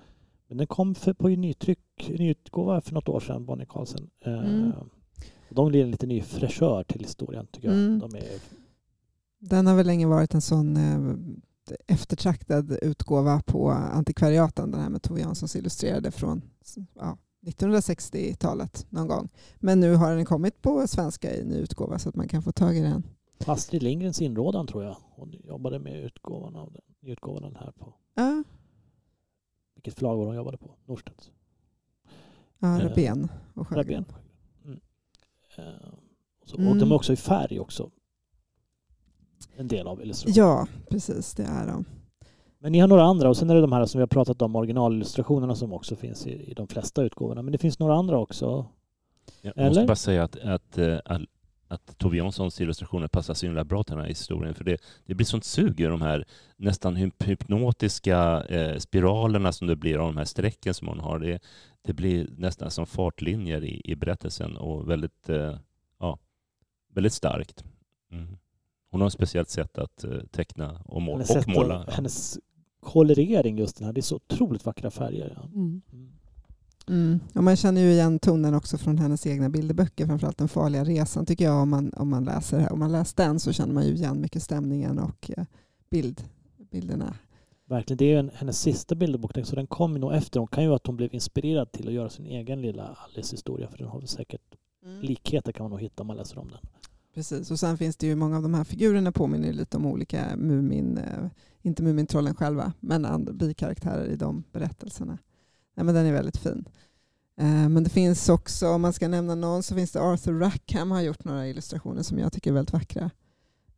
Men 0.48 0.58
den 0.58 0.66
kom 0.66 0.94
för, 0.94 1.12
på 1.12 1.28
nytryck, 1.28 2.08
nyutgåva 2.18 2.80
för 2.80 2.94
något 2.94 3.08
år 3.08 3.20
sedan, 3.20 3.46
Bonnie 3.46 3.66
Carlsen. 3.68 4.10
Eh, 4.20 4.38
Mm. 4.38 4.72
De 5.50 5.72
ger 5.72 5.84
en 5.84 5.90
lite 5.90 6.06
ny 6.06 6.20
fräschör 6.20 6.84
till 6.84 7.00
historien 7.00 7.46
tycker 7.46 7.68
jag. 7.68 7.76
Mm. 7.76 7.98
De 7.98 8.14
är, 8.14 8.40
Den 9.38 9.66
har 9.66 9.76
väl 9.76 9.86
länge 9.86 10.06
varit 10.06 10.34
en 10.34 10.40
sån 10.40 10.76
eh, 10.76 11.14
eftertraktad 11.86 12.78
utgåva 12.82 13.42
på 13.46 13.70
antikvariaten, 13.70 14.70
den 14.70 14.80
här 14.80 14.88
med 14.88 15.02
Tove 15.02 15.20
Janssons 15.20 15.56
illustrerade 15.56 16.10
från 16.10 16.42
ja, 16.94 17.18
1960-talet 17.46 18.86
någon 18.90 19.08
gång. 19.08 19.28
Men 19.56 19.80
nu 19.80 19.94
har 19.94 20.16
den 20.16 20.24
kommit 20.24 20.62
på 20.62 20.86
svenska 20.86 21.34
i 21.34 21.44
ny 21.44 21.56
utgåva 21.56 21.98
så 21.98 22.08
att 22.08 22.14
man 22.14 22.28
kan 22.28 22.42
få 22.42 22.52
tag 22.52 22.76
i 22.76 22.80
den. 22.80 23.02
Astrid 23.46 23.82
Lindgrens 23.82 24.22
inrådan 24.22 24.66
tror 24.66 24.84
jag. 24.84 24.96
Hon 25.00 25.32
jobbade 25.44 25.78
med 25.78 26.04
utgåvan 26.04 26.56
av 26.56 26.72
den, 26.72 26.82
nyutgåvan 27.00 27.44
av 27.44 27.52
den 27.52 27.62
här 27.62 27.72
på. 27.72 27.94
Ja, 28.14 28.44
Vilket 29.74 29.94
förlag 29.94 30.16
var 30.16 30.26
hon 30.26 30.36
jobbade 30.36 30.56
på? 30.58 30.70
Norstedts. 30.84 31.30
ja 32.58 32.80
Eh, 32.80 32.88
Rabén 32.88 33.28
och 33.54 33.68
Sjögren. 33.68 33.84
Rabén. 33.84 34.04
Eh, 35.58 35.88
och, 36.42 36.48
så, 36.48 36.54
och 36.56 36.60
Mm. 36.62 36.78
de 36.78 36.90
är 36.92 36.94
också 36.94 37.12
i 37.12 37.16
färg 37.16 37.60
också. 37.60 37.90
En 39.56 39.68
del 39.68 39.86
av 39.86 40.02
illustrationen. 40.02 40.48
Ja, 40.48 40.66
precis 40.90 41.34
det 41.34 41.42
är 41.42 41.66
de. 41.66 41.84
Men 42.58 42.72
ni 42.72 42.78
har 42.78 42.88
några 42.88 43.02
andra 43.04 43.28
och 43.28 43.36
sen 43.36 43.50
är 43.50 43.54
det 43.54 43.60
de 43.60 43.72
här 43.72 43.84
som 43.86 43.98
vi 43.98 44.02
har 44.02 44.06
pratat 44.06 44.42
om, 44.42 44.56
originalillustrationerna 44.56 45.54
som 45.54 45.72
också 45.72 45.96
finns 45.96 46.26
i, 46.26 46.50
i 46.50 46.54
de 46.54 46.68
flesta 46.68 47.02
utgåvorna. 47.02 47.42
Men 47.42 47.52
det 47.52 47.58
finns 47.58 47.78
några 47.78 47.94
andra 47.94 48.18
också. 48.18 48.66
Jag 49.42 49.52
Eller? 49.58 49.68
måste 49.68 49.84
bara 49.84 49.96
säga 49.96 50.22
att, 50.24 50.36
att, 50.36 50.78
eh, 50.78 50.98
all- 51.04 51.28
att 51.68 51.98
Tove 51.98 52.16
Janssons 52.16 52.60
illustrationer 52.60 53.08
passar 53.08 53.34
så 53.34 53.46
himla 53.46 53.64
bra 53.64 53.82
till 53.82 53.94
den 53.94 54.00
här 54.02 54.08
historien. 54.08 54.54
För 54.54 54.64
det, 54.64 54.80
det 55.06 55.14
blir 55.14 55.26
sånt 55.26 55.44
sug 55.44 55.80
i 55.80 55.84
de 55.84 56.02
här 56.02 56.24
nästan 56.56 56.96
hyp- 56.96 57.24
hypnotiska 57.24 58.44
eh, 58.44 58.78
spiralerna 58.78 59.52
som 59.52 59.66
det 59.66 59.76
blir 59.76 59.98
av 59.98 60.06
de 60.06 60.16
här 60.16 60.24
strecken 60.24 60.74
som 60.74 60.88
hon 60.88 61.00
har. 61.00 61.18
Det, 61.18 61.38
det 61.82 61.92
blir 61.92 62.28
nästan 62.36 62.70
som 62.70 62.86
fartlinjer 62.86 63.64
i, 63.64 63.82
i 63.84 63.94
berättelsen 63.96 64.56
och 64.56 64.90
väldigt, 64.90 65.28
eh, 65.28 65.58
ja, 65.98 66.18
väldigt 66.94 67.12
starkt. 67.12 67.64
Mm. 68.12 68.36
Hon 68.90 69.00
har 69.00 69.08
ett 69.08 69.12
speciellt 69.12 69.50
sätt 69.50 69.78
att 69.78 70.04
eh, 70.04 70.18
teckna 70.30 70.82
och, 70.84 71.02
må- 71.02 71.12
Hennes, 71.12 71.30
och 71.30 71.48
måla. 71.48 71.78
att, 71.78 71.94
hennes 71.94 72.38
kolorering 72.80 73.58
just 73.58 73.76
den 73.78 73.86
här, 73.86 73.92
det 73.92 74.00
är 74.00 74.02
så 74.02 74.16
otroligt 74.16 74.64
vackra 74.66 74.90
färger. 74.90 75.32
Ja. 75.36 75.44
Mm. 75.54 75.82
Mm. 76.88 77.00
Mm. 77.00 77.20
Och 77.34 77.44
man 77.44 77.56
känner 77.56 77.80
ju 77.80 77.90
igen 77.92 78.18
tonen 78.18 78.54
också 78.54 78.78
från 78.78 78.98
hennes 78.98 79.26
egna 79.26 79.48
bilderböcker, 79.48 80.06
framförallt 80.06 80.38
Den 80.38 80.48
farliga 80.48 80.84
resan 80.84 81.26
tycker 81.26 81.44
jag 81.44 81.62
om 81.62 81.70
man, 81.70 81.92
om 81.96 82.08
man 82.08 82.24
läser 82.24 82.56
det 82.56 82.62
här. 82.62 82.72
Om 82.72 82.78
man 82.78 82.92
läser 82.92 83.24
den 83.24 83.40
så 83.40 83.52
känner 83.52 83.74
man 83.74 83.86
ju 83.86 83.94
igen 83.94 84.20
mycket 84.20 84.42
stämningen 84.42 84.98
och 84.98 85.30
eh, 85.36 85.44
bild, 85.90 86.24
bilderna. 86.70 87.14
Verkligen, 87.68 87.98
det 87.98 88.12
är 88.12 88.18
en, 88.18 88.30
hennes 88.34 88.60
sista 88.60 88.94
bilderbok, 88.94 89.32
så 89.44 89.56
den 89.56 89.66
kom 89.66 89.94
nog 89.94 90.14
efter. 90.14 90.40
Hon 90.40 90.48
kan 90.48 90.64
ju 90.64 90.74
att 90.74 90.86
hon 90.86 90.96
blev 90.96 91.14
inspirerad 91.14 91.72
till 91.72 91.88
att 91.88 91.94
göra 91.94 92.10
sin 92.10 92.26
egen 92.26 92.62
lilla 92.62 92.96
Alice-historia, 93.06 93.68
för 93.68 93.78
den 93.78 93.88
har 93.88 93.98
väl 93.98 94.08
säkert 94.08 94.54
likheter 95.02 95.52
kan 95.52 95.64
man 95.64 95.70
nog 95.70 95.80
hitta 95.80 96.02
om 96.02 96.06
man 96.06 96.16
läser 96.16 96.38
om 96.38 96.48
den. 96.48 96.60
Precis, 97.14 97.50
och 97.50 97.58
sen 97.58 97.78
finns 97.78 97.96
det 97.96 98.06
ju 98.06 98.14
många 98.14 98.36
av 98.36 98.42
de 98.42 98.54
här 98.54 98.64
figurerna 98.64 99.12
påminner 99.12 99.46
ju 99.46 99.52
lite 99.52 99.76
om 99.76 99.86
olika 99.86 100.36
Mumin, 100.36 100.98
eh, 100.98 101.26
inte 101.62 101.82
Mumintrollen 101.82 102.34
själva, 102.34 102.72
men 102.80 103.04
andra 103.04 103.32
bikaraktärer 103.32 104.06
i 104.06 104.16
de 104.16 104.44
berättelserna. 104.52 105.18
Nej, 105.78 105.84
men 105.84 105.94
den 105.94 106.06
är 106.06 106.12
väldigt 106.12 106.36
fin. 106.36 106.68
Eh, 107.36 107.68
men 107.68 107.84
det 107.84 107.90
finns 107.90 108.28
också, 108.28 108.68
om 108.68 108.82
man 108.82 108.92
ska 108.92 109.08
nämna 109.08 109.34
någon, 109.34 109.62
så 109.62 109.74
finns 109.74 109.92
det 109.92 110.00
Arthur 110.00 110.38
Rackham 110.38 110.90
har 110.90 111.00
gjort 111.00 111.24
några 111.24 111.48
illustrationer 111.48 112.02
som 112.02 112.18
jag 112.18 112.32
tycker 112.32 112.50
är 112.50 112.54
väldigt 112.54 112.72
vackra. 112.72 113.10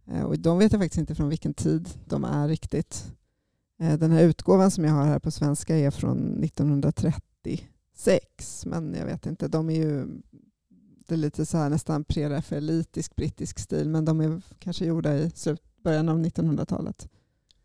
Eh, 0.06 0.22
och 0.22 0.38
de 0.38 0.58
vet 0.58 0.72
jag 0.72 0.80
faktiskt 0.80 0.98
inte 0.98 1.14
från 1.14 1.28
vilken 1.28 1.54
tid 1.54 1.88
de 2.04 2.24
är 2.24 2.48
riktigt. 2.48 3.12
Eh, 3.80 3.98
den 3.98 4.10
här 4.10 4.22
utgåvan 4.22 4.70
som 4.70 4.84
jag 4.84 4.92
har 4.92 5.04
här 5.04 5.18
på 5.18 5.30
svenska 5.30 5.76
är 5.76 5.90
från 5.90 6.44
1936, 6.44 8.66
men 8.66 8.94
jag 8.94 9.06
vet 9.06 9.26
inte, 9.26 9.48
de 9.48 9.70
är 9.70 9.76
ju 9.76 10.06
det 11.06 11.14
är 11.14 11.18
lite 11.18 11.46
så 11.46 11.58
här 11.58 11.70
nästan 11.70 12.04
prerafaelitisk 12.04 13.16
brittisk 13.16 13.58
stil 13.58 13.88
men 13.88 14.04
de 14.04 14.20
är 14.20 14.42
kanske 14.58 14.84
gjorda 14.84 15.18
i 15.18 15.30
början 15.82 16.08
av 16.08 16.18
1900-talet. 16.18 17.08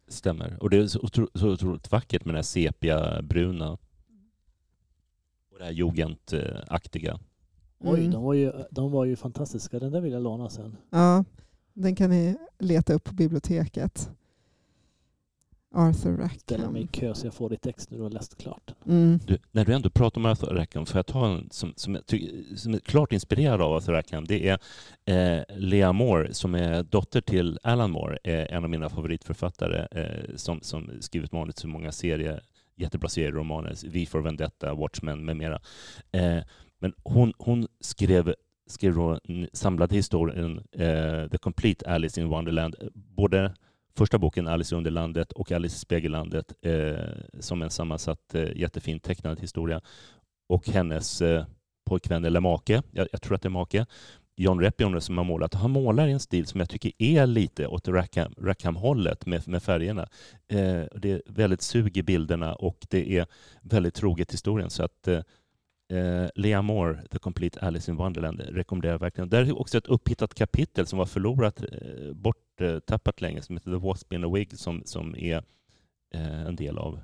Stämmer. 0.07 0.63
Och 0.63 0.69
det 0.69 0.77
är 0.77 0.87
så, 0.87 0.99
otro, 0.99 1.29
så 1.33 1.49
otroligt 1.49 1.91
vackert 1.91 2.25
med 2.25 2.33
det 2.33 2.37
här 2.37 2.43
sepia-bruna 2.43 3.77
och 5.55 5.59
det 5.59 5.65
här 5.65 5.71
jugendaktiga. 5.71 7.19
Oj, 7.79 7.99
Mm. 7.99 8.11
de 8.11 8.23
var, 8.23 8.33
ju, 8.33 8.51
de 8.71 8.91
var 8.91 9.05
ju 9.05 9.15
fantastiska. 9.15 9.79
Den 9.79 9.91
där 9.91 10.01
vill 10.01 10.13
jag 10.13 10.21
låna 10.23 10.49
sen. 10.49 10.77
Ja, 10.89 11.23
den 11.73 11.95
kan 11.95 12.09
ni 12.09 12.35
leta 12.59 12.93
upp 12.93 13.03
på 13.03 13.13
biblioteket. 13.13 14.09
Arthur 15.75 16.29
Ställa 16.39 16.71
mig 16.71 16.81
i 16.81 16.85
Rackham. 16.85 16.87
kö 16.87 17.13
så 17.13 17.27
jag 17.27 17.33
får 17.33 17.49
ditt 17.49 17.65
ex 17.65 17.89
när 17.89 17.97
du 17.97 18.03
har 18.03 18.09
läst 18.09 18.37
klart 18.37 18.61
den. 18.83 18.97
Mm. 18.97 19.19
Du, 19.27 19.37
när 19.51 19.65
du 19.65 19.73
ändå 19.73 19.89
pratar 19.89 20.21
om 20.21 20.25
Arthur 20.25 20.47
Rackham, 20.47 20.85
får 20.85 20.97
jag 20.97 21.05
ta 21.05 21.27
en 21.27 21.47
som, 21.51 21.73
som, 21.75 21.97
som 22.55 22.73
är 22.73 22.79
klart 22.79 23.11
inspirerad 23.13 23.61
av 23.61 23.73
Arthur 23.73 23.93
Rackham? 23.93 24.25
Det 24.25 24.47
är 24.49 24.59
eh, 25.05 25.43
Lea 25.57 25.93
Moore 25.93 26.33
som 26.33 26.55
är 26.55 26.83
dotter 26.83 27.21
till 27.21 27.59
Alan 27.63 27.91
Moore, 27.91 28.17
eh, 28.23 28.55
en 28.55 28.63
av 28.63 28.69
mina 28.69 28.89
favoritförfattare 28.89 29.87
eh, 29.91 30.35
som, 30.35 30.61
som 30.61 30.91
skrivit 30.99 31.31
manus 31.31 31.55
till 31.55 31.67
många 31.69 31.91
serier, 31.91 32.41
jättebra 32.75 33.09
serieromaner, 33.09 33.75
Vi 33.87 34.05
for 34.05 34.21
Vendetta, 34.21 34.73
Watchmen 34.73 35.25
med 35.25 35.37
mera. 35.37 35.59
Eh, 36.11 36.43
men 36.79 36.93
hon, 37.03 37.33
hon 37.37 37.67
skrev 37.79 38.33
skrev 38.67 38.95
då 38.95 39.19
en 39.23 39.49
samlad 39.53 39.93
historien 39.93 40.57
eh, 40.71 41.29
The 41.29 41.37
Complete 41.37 41.89
Alice 41.89 42.21
in 42.21 42.27
Wonderland. 42.27 42.75
Både 42.93 43.55
första 43.97 44.17
boken 44.17 44.47
Alice 44.47 44.75
i 44.75 44.77
Underlandet 44.77 45.31
och 45.31 45.51
Alice 45.51 45.75
i 45.75 45.79
Spegellandet 45.79 46.53
eh, 46.61 47.39
som 47.39 47.61
en 47.61 47.69
sammansatt 47.69 48.35
eh, 48.35 48.57
jättefin 48.57 48.99
tecknad 48.99 49.39
historia. 49.39 49.81
Och 50.49 50.69
hennes 50.69 51.21
eh, 51.21 51.45
pojkvän 51.85 52.25
eller 52.25 52.39
make, 52.39 52.83
jag, 52.91 53.07
jag 53.11 53.21
tror 53.21 53.35
att 53.35 53.41
det 53.41 53.47
är 53.47 53.49
make, 53.49 53.85
John 54.37 54.59
Repioner 54.59 54.99
som 54.99 55.17
har 55.17 55.25
målat. 55.25 55.53
Han 55.53 55.71
målar 55.71 56.07
i 56.07 56.11
en 56.11 56.19
stil 56.19 56.45
som 56.45 56.59
jag 56.59 56.69
tycker 56.69 56.91
är 56.97 57.25
lite 57.25 57.67
åt 57.67 57.87
Rackham, 57.87 58.33
Rackham-hållet 58.37 59.25
med, 59.25 59.47
med 59.47 59.63
färgerna. 59.63 60.01
Eh, 60.47 60.83
det 60.95 61.11
är 61.11 61.21
väldigt 61.25 61.61
sug 61.61 61.97
i 61.97 62.03
bilderna 62.03 62.55
och 62.55 62.77
det 62.89 63.17
är 63.17 63.25
väldigt 63.61 63.93
troget 63.93 64.33
historien. 64.33 64.69
Så 64.69 64.83
att 64.83 65.07
eh, 65.07 65.21
eh 65.89 66.29
Lea 66.35 66.61
Moore, 66.61 67.07
The 67.11 67.19
Complete 67.19 67.59
Alice 67.59 67.91
in 67.91 67.97
Wonderland, 67.97 68.41
rekommenderar 68.41 68.93
jag 68.93 68.99
verkligen. 68.99 69.29
Där 69.29 69.45
är 69.45 69.59
också 69.59 69.77
ett 69.77 69.87
upphittat 69.87 70.33
kapitel 70.33 70.87
som 70.87 70.99
var 70.99 71.05
förlorat, 71.05 71.63
eh, 71.63 72.13
borttappat 72.13 73.21
länge, 73.21 73.41
som 73.41 73.55
heter 73.55 73.71
The 73.71 73.77
Wasp 73.77 74.13
in 74.13 74.23
a 74.23 74.31
Wig, 74.33 74.57
som, 74.57 74.81
som 74.85 75.15
är 75.15 75.43
eh, 76.13 76.41
en 76.41 76.55
del 76.55 76.77
av 76.77 76.99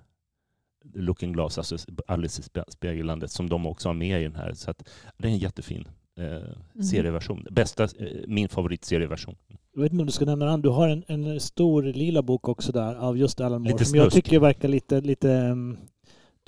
Looking 0.93 1.33
Glass, 1.33 1.57
alltså 1.57 1.77
Alice 2.07 2.41
i 2.41 2.61
Spegellandet, 2.67 3.31
som 3.31 3.49
de 3.49 3.65
också 3.65 3.89
har 3.89 3.93
med 3.93 4.21
i 4.21 4.23
den 4.23 4.35
här. 4.35 4.53
Så 4.53 4.71
att, 4.71 4.89
det 5.17 5.27
är 5.27 5.31
en 5.31 5.37
jättefin 5.37 5.87
eh, 6.19 6.81
serieversion. 6.83 7.47
Bästa, 7.51 7.83
eh, 7.83 7.89
min 8.27 8.49
favoritserieversion. 8.49 9.35
Jag 9.73 9.81
vet 9.81 9.91
inte 9.91 10.01
om 10.01 10.05
du 10.05 10.11
ska 10.11 10.25
nämna 10.25 10.45
den. 10.45 10.61
Du 10.61 10.69
har 10.69 10.87
en, 10.87 11.03
en 11.07 11.39
stor 11.39 11.83
lila 11.83 12.21
bok 12.21 12.47
också 12.47 12.71
där 12.71 12.95
av 12.95 13.17
just 13.17 13.41
Alan 13.41 13.61
Moore 13.61 13.73
Lite 13.73 13.85
som 13.85 13.97
jag 13.97 14.11
snusk. 14.11 14.25
tycker 14.25 14.39
verkar 14.39 14.67
lite, 14.67 15.01
lite 15.01 15.27
um, 15.27 15.77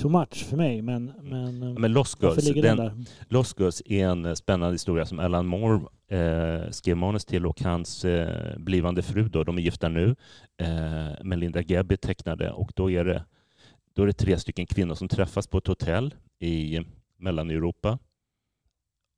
too 0.02 0.12
much 0.12 0.46
för 0.46 0.58
mig. 0.58 0.82
Men, 0.82 1.12
men, 1.22 1.64
um, 1.64 1.74
Men 1.74 1.94
Lost 1.94 2.22
varför 2.22 2.36
Girls, 2.42 2.48
ligger 2.48 2.62
den, 2.62 2.78
den, 2.78 2.86
där? 2.86 3.06
Lost 3.30 3.60
Girls 3.60 3.82
är 3.86 4.08
en 4.08 4.26
eh, 4.26 4.34
spännande 4.34 4.74
historia 4.74 5.06
som 5.06 5.20
Alan 5.20 5.46
Moore 5.46 5.82
eh, 6.08 6.70
skrev 6.72 6.98
manus 6.98 7.26
till 7.26 7.46
och 7.46 7.62
hans 7.62 8.06
eh, 8.06 8.58
blivande 8.58 9.02
fru, 9.02 9.30
då, 9.30 9.44
de 9.44 9.58
är 9.58 9.62
gifta 9.62 9.90
nu, 9.90 10.16
eh, 10.58 11.24
Melinda 11.24 11.62
Gebby 11.62 11.98
tecknade 11.98 12.52
och 12.52 12.72
då 12.76 12.92
är, 12.92 13.06
det, 13.06 13.26
då 13.94 14.04
är 14.04 14.08
det 14.08 14.14
tre 14.14 14.40
stycken 14.40 14.66
kvinnor 14.66 14.96
som 14.96 15.08
träffas 15.08 15.48
på 15.48 15.58
ett 15.58 15.68
hotell 15.68 16.14
i 16.40 16.82
Mellaneuropa. 17.18 18.00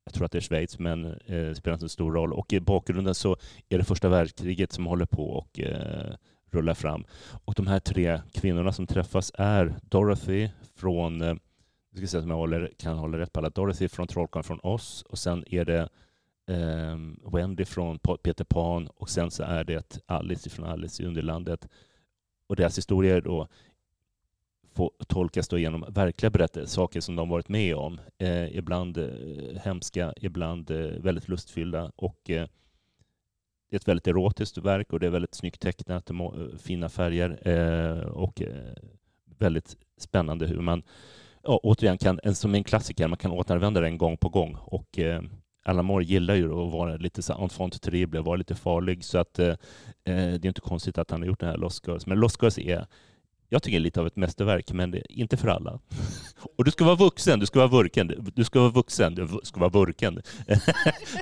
Jag 0.06 0.14
tror 0.14 0.26
att 0.26 0.32
det 0.32 0.38
är 0.38 0.42
Schweiz, 0.42 0.80
men 0.80 1.06
eh, 1.06 1.54
spelar 1.54 1.74
inte 1.74 1.86
en 1.86 1.90
stor 1.90 2.14
roll. 2.14 2.34
Och 2.34 2.54
i 2.54 2.60
bakgrunden 2.60 3.16
så 3.16 3.38
är 3.70 3.78
det 3.78 3.84
första 3.84 4.10
världskriget 4.10 4.72
som 4.72 4.86
håller 4.86 5.06
på 5.06 5.30
och 5.30 5.60
eh, 5.60 6.16
rullar 6.52 6.74
fram. 6.74 7.06
Och 7.46 7.54
de 7.54 7.68
här 7.68 7.80
tre 7.80 8.22
kvinnorna 8.34 8.72
som 8.72 8.88
träffas 8.88 9.32
är 9.36 9.76
Dorothy 9.90 10.50
från 10.76 11.22
eh, 11.22 11.36
jag 11.96 11.98
ska 11.98 12.08
säga 12.08 12.24
om 12.24 12.30
jag 12.30 12.38
håller, 12.38 12.72
kan 12.78 12.98
hålla 12.98 13.18
rätt 13.18 13.34
på 13.34 13.40
alla. 13.40 13.50
Dorothy 13.50 13.88
från 13.88 14.08
Trollkarlen 14.08 14.44
från 14.44 14.60
oss 14.60 15.02
och 15.02 15.20
sen 15.20 15.44
är 15.48 15.66
det 15.66 15.90
eh, 16.48 17.32
Wendy 17.34 17.66
från 17.66 18.00
Peter 18.00 18.44
Pan 18.44 18.88
och 18.88 19.10
sen 19.10 19.32
så 19.32 19.44
är 19.44 19.64
det 19.64 20.00
Alice 20.06 20.50
från 20.50 20.66
Alice 20.66 21.04
i 21.04 21.06
Underlandet. 21.06 21.68
Och 22.48 22.56
deras 22.56 22.78
historier 22.78 23.22
då 23.22 23.48
får 24.76 24.92
tolkas 25.08 25.48
då 25.48 25.58
genom 25.58 25.86
verkliga 25.90 26.30
berättelser, 26.30 26.76
saker 26.76 27.02
som 27.02 27.16
de 27.16 27.30
varit 27.30 27.50
med 27.50 27.76
om. 27.76 28.00
Eh, 28.18 28.58
ibland 28.58 28.98
eh, 28.98 29.62
hemska, 29.64 30.14
ibland 30.22 30.72
eh, 30.72 30.78
väldigt 30.78 31.28
lustfyllda 31.28 31.92
och 31.96 32.30
eh, 32.30 32.48
det 33.70 33.76
är 33.76 33.80
ett 33.80 33.88
väldigt 33.88 34.08
erotiskt 34.08 34.58
verk 34.58 34.94
och 34.94 35.00
det 35.00 35.06
är 35.06 35.12
väldigt 35.12 35.36
snyggt 35.36 35.62
tecknat, 35.62 36.12
fina 36.60 36.90
färger 36.90 37.48
eh, 37.48 38.08
och 38.08 38.42
eh, 38.42 38.74
väldigt 39.38 39.78
spännande 39.98 40.48
hur 40.48 40.62
man 40.62 40.84
ja, 41.44 41.60
återigen, 41.64 41.98
kan, 41.98 42.36
som 42.36 42.56
en 42.56 42.64
klassiker, 42.64 43.08
man 43.08 43.18
kan 43.18 43.32
återanvända 43.32 43.82
den 43.82 43.98
gång 43.98 44.18
på 44.18 44.30
gång. 44.30 44.58
Och 44.62 45.00
eh, 45.00 45.22
Alan 45.66 45.86
Moore 45.86 46.06
gillar 46.06 46.36
ju 46.36 46.46
att 46.46 46.74
vara 46.74 46.96
lite 46.96 47.22
så 47.22 47.34
enfant 47.44 47.82
terrible, 47.82 48.22
vara 48.22 48.36
lite 48.36 48.56
farlig, 48.56 49.04
så 49.04 49.18
att 49.18 49.40
eh, 49.40 49.48
eh, 49.48 49.56
det 50.04 50.46
är 50.46 50.46
inte 50.46 50.62
konstigt 50.62 50.98
att 50.98 51.12
han 51.12 51.22
har 51.22 51.28
gjort 51.28 51.40
den 51.40 51.50
här 51.50 51.58
Lost 51.58 51.88
Girls. 51.88 52.06
Men 52.06 52.20
Lost 52.20 52.42
Girls 52.42 52.58
är, 52.58 52.88
jag 53.50 53.64
tycker 53.64 53.80
lite 53.80 54.00
av 54.00 54.08
ett 54.08 54.16
mästerverk, 54.16 54.72
men 54.72 54.92
det 54.92 54.98
är 54.98 55.12
inte 55.12 55.38
för 55.38 55.48
alla. 55.48 55.80
Och 56.58 56.64
du 56.66 56.72
ska 56.72 56.86
vara 56.86 56.96
vuxen, 56.96 57.40
du 57.40 57.46
ska 57.46 57.60
vara 57.60 57.70
vurken, 57.70 58.32
du 58.36 58.44
ska 58.44 58.60
vara 58.60 58.70
vuxen, 58.70 59.16
du 59.16 59.28
ska 59.44 59.60
vara 59.60 59.70
vurken. 59.70 60.22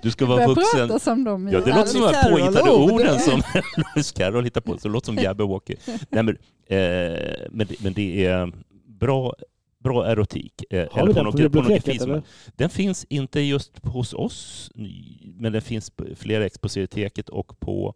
Du 0.04 0.12
ska 0.12 0.26
vara 0.26 0.48
vuxen. 0.48 0.88
prata 0.88 1.00
som 1.00 1.24
de 1.24 1.48
Ja, 1.48 1.60
det 1.60 1.70
låter 1.76 1.86
som 1.86 2.02
de 2.02 2.08
här 2.14 2.32
påhittade 2.32 2.72
ord. 2.72 2.92
orden 2.92 3.20
som 3.20 3.42
Lewis 3.96 4.12
Carroll 4.12 4.44
hittar 4.44 4.62
på. 4.62 4.78
Så 4.78 4.88
det 4.88 4.92
låter 4.94 5.06
som 5.06 5.16
Jabberwocky. 5.18 5.76
Nej, 6.10 6.24
men, 6.24 6.30
eh, 6.68 7.20
men, 7.52 7.68
det, 7.68 7.82
men 7.84 7.94
det 7.94 8.26
är 8.26 8.52
bra, 8.88 9.34
bra 9.84 10.06
erotik. 10.08 10.64
Eh, 10.70 10.88
Har 10.92 11.06
biblioteket 11.08 11.52
pornografi 11.52 12.00
som- 12.00 12.12
eller? 12.12 12.24
Den 12.56 12.70
finns 12.70 13.06
inte 13.10 13.40
just 13.42 13.86
hos 13.86 14.14
oss, 14.14 14.72
men 15.24 15.52
den 15.54 15.62
finns 15.62 15.90
på 15.90 16.06
flera 16.16 16.46
ex 16.46 16.58
på 16.58 16.70
Serieteket 16.70 17.30
och 17.30 17.60
på 17.60 17.94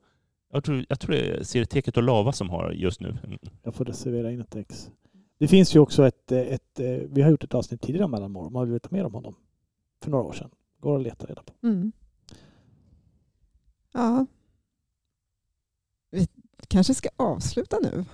jag 0.57 0.63
tror, 0.63 0.85
jag 0.89 0.99
tror 0.99 1.11
det 1.15 1.29
är 1.29 1.43
Serieteket 1.43 1.97
och 1.97 2.03
Lava 2.03 2.31
som 2.31 2.49
har 2.49 2.71
just 2.71 2.99
nu. 3.01 3.17
Mm. 3.23 3.39
Jag 3.63 3.75
får 3.75 3.85
reservera 3.85 4.31
in 4.31 4.41
ett 4.41 4.55
ex. 4.55 4.91
Det 5.39 5.47
finns 5.47 5.75
ju 5.75 5.79
också 5.79 6.07
ett, 6.07 6.31
eh, 6.31 6.39
ett, 6.39 6.79
eh, 6.79 6.85
vi 6.87 7.21
har 7.21 7.31
gjort 7.31 7.43
ett 7.43 7.53
avsnitt 7.53 7.81
tidigare 7.81 8.05
om 8.05 8.13
Alan 8.13 8.31
Moore. 8.31 8.49
Man 8.49 8.63
vill 8.63 8.73
veta 8.73 8.89
mer 8.91 9.05
om 9.05 9.13
honom. 9.13 9.35
För 10.03 10.11
några 10.11 10.23
år 10.23 10.33
sedan. 10.33 10.49
Går 10.79 10.95
att 10.97 11.03
leta 11.03 11.25
reda 11.25 11.43
på. 11.43 11.67
Mm. 11.67 11.91
Ja. 13.93 14.25
Vi 16.11 16.27
kanske 16.67 16.93
ska 16.93 17.09
avsluta 17.17 17.79
nu. 17.79 18.05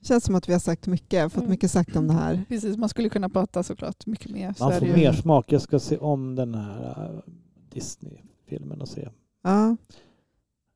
Det 0.00 0.06
känns 0.06 0.24
som 0.24 0.34
att 0.34 0.48
vi 0.48 0.52
har 0.52 0.60
sagt 0.60 0.86
mycket, 0.86 1.32
fått 1.32 1.40
Mm. 1.40 1.50
mycket 1.50 1.70
sagt 1.70 1.96
om 1.96 2.06
det 2.08 2.12
här. 2.14 2.44
Precis, 2.48 2.76
man 2.76 2.88
skulle 2.88 3.08
kunna 3.08 3.28
prata 3.28 3.62
såklart 3.62 4.06
mycket 4.06 4.30
mer. 4.30 4.52
Så 4.52 4.64
Man 4.64 4.78
får 4.78 4.86
mer 4.86 5.12
smak. 5.12 5.52
Jag 5.52 5.62
ska 5.62 5.78
se 5.78 5.96
om 5.98 6.34
den 6.34 6.54
här 6.54 7.04
eh, 7.14 7.32
Disney-filmen 7.70 8.80
och 8.80 8.88
se. 8.88 9.08
Ja, 9.42 9.76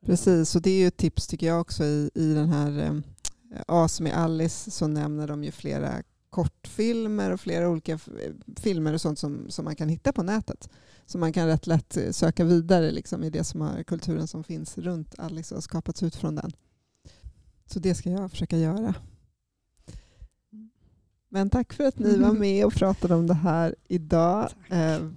precis. 0.06 0.56
Och 0.56 0.62
det 0.62 0.70
är 0.70 0.78
ju 0.78 0.86
ett 0.86 0.96
tips 0.96 1.26
tycker 1.26 1.46
jag 1.46 1.60
också 1.60 1.84
i, 1.84 2.10
i 2.14 2.34
den 2.34 2.48
här 2.48 2.78
eh, 2.78 2.92
A 3.68 3.88
som 3.88 4.06
är 4.06 4.12
Alice 4.12 4.70
så 4.70 4.86
nämner 4.86 5.28
de 5.28 5.44
ju 5.44 5.50
flera 5.50 6.02
kortfilmer 6.30 7.30
och 7.30 7.40
flera 7.40 7.68
olika 7.68 7.98
filmer 8.56 8.92
och 8.92 9.00
sånt 9.00 9.18
som, 9.18 9.50
som 9.50 9.64
man 9.64 9.76
kan 9.76 9.88
hitta 9.88 10.12
på 10.12 10.22
nätet. 10.22 10.68
Så 11.06 11.18
man 11.18 11.32
kan 11.32 11.46
rätt 11.46 11.66
lätt 11.66 11.96
eh, 11.96 12.10
söka 12.10 12.44
vidare 12.44 12.90
liksom, 12.90 13.24
i 13.24 13.30
det 13.30 13.44
som 13.44 13.60
har, 13.60 13.82
kulturen 13.82 14.26
som 14.26 14.44
finns 14.44 14.78
runt 14.78 15.14
Alice 15.18 15.54
och 15.54 15.56
har 15.56 15.62
skapats 15.62 16.02
ut 16.02 16.16
från 16.16 16.34
den. 16.34 16.52
Så 17.66 17.78
det 17.78 17.94
ska 17.94 18.10
jag 18.10 18.30
försöka 18.30 18.58
göra. 18.58 18.94
Men 21.28 21.50
tack 21.50 21.72
för 21.72 21.84
att 21.84 21.98
ni 21.98 22.16
var 22.18 22.32
med 22.38 22.66
och 22.66 22.72
pratade 22.72 23.14
om 23.14 23.26
det 23.26 23.34
här 23.34 23.74
idag. 23.88 24.50
Eh, 24.70 25.08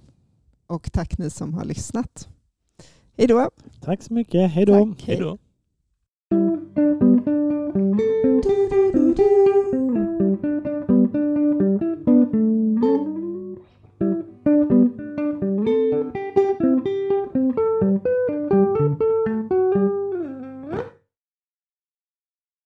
och 0.66 0.92
tack 0.92 1.18
ni 1.18 1.30
som 1.30 1.54
har 1.54 1.64
lyssnat. 1.64 2.28
Hej 3.18 3.26
då. 3.26 3.50
Tack 3.80 4.02
så 4.02 4.14
mycket. 4.14 4.50
Hej 4.50 4.66
då. 4.66 4.72
Tack, 4.74 5.02
hej. 5.06 5.16
Hej 5.16 5.24
då. 5.24 5.38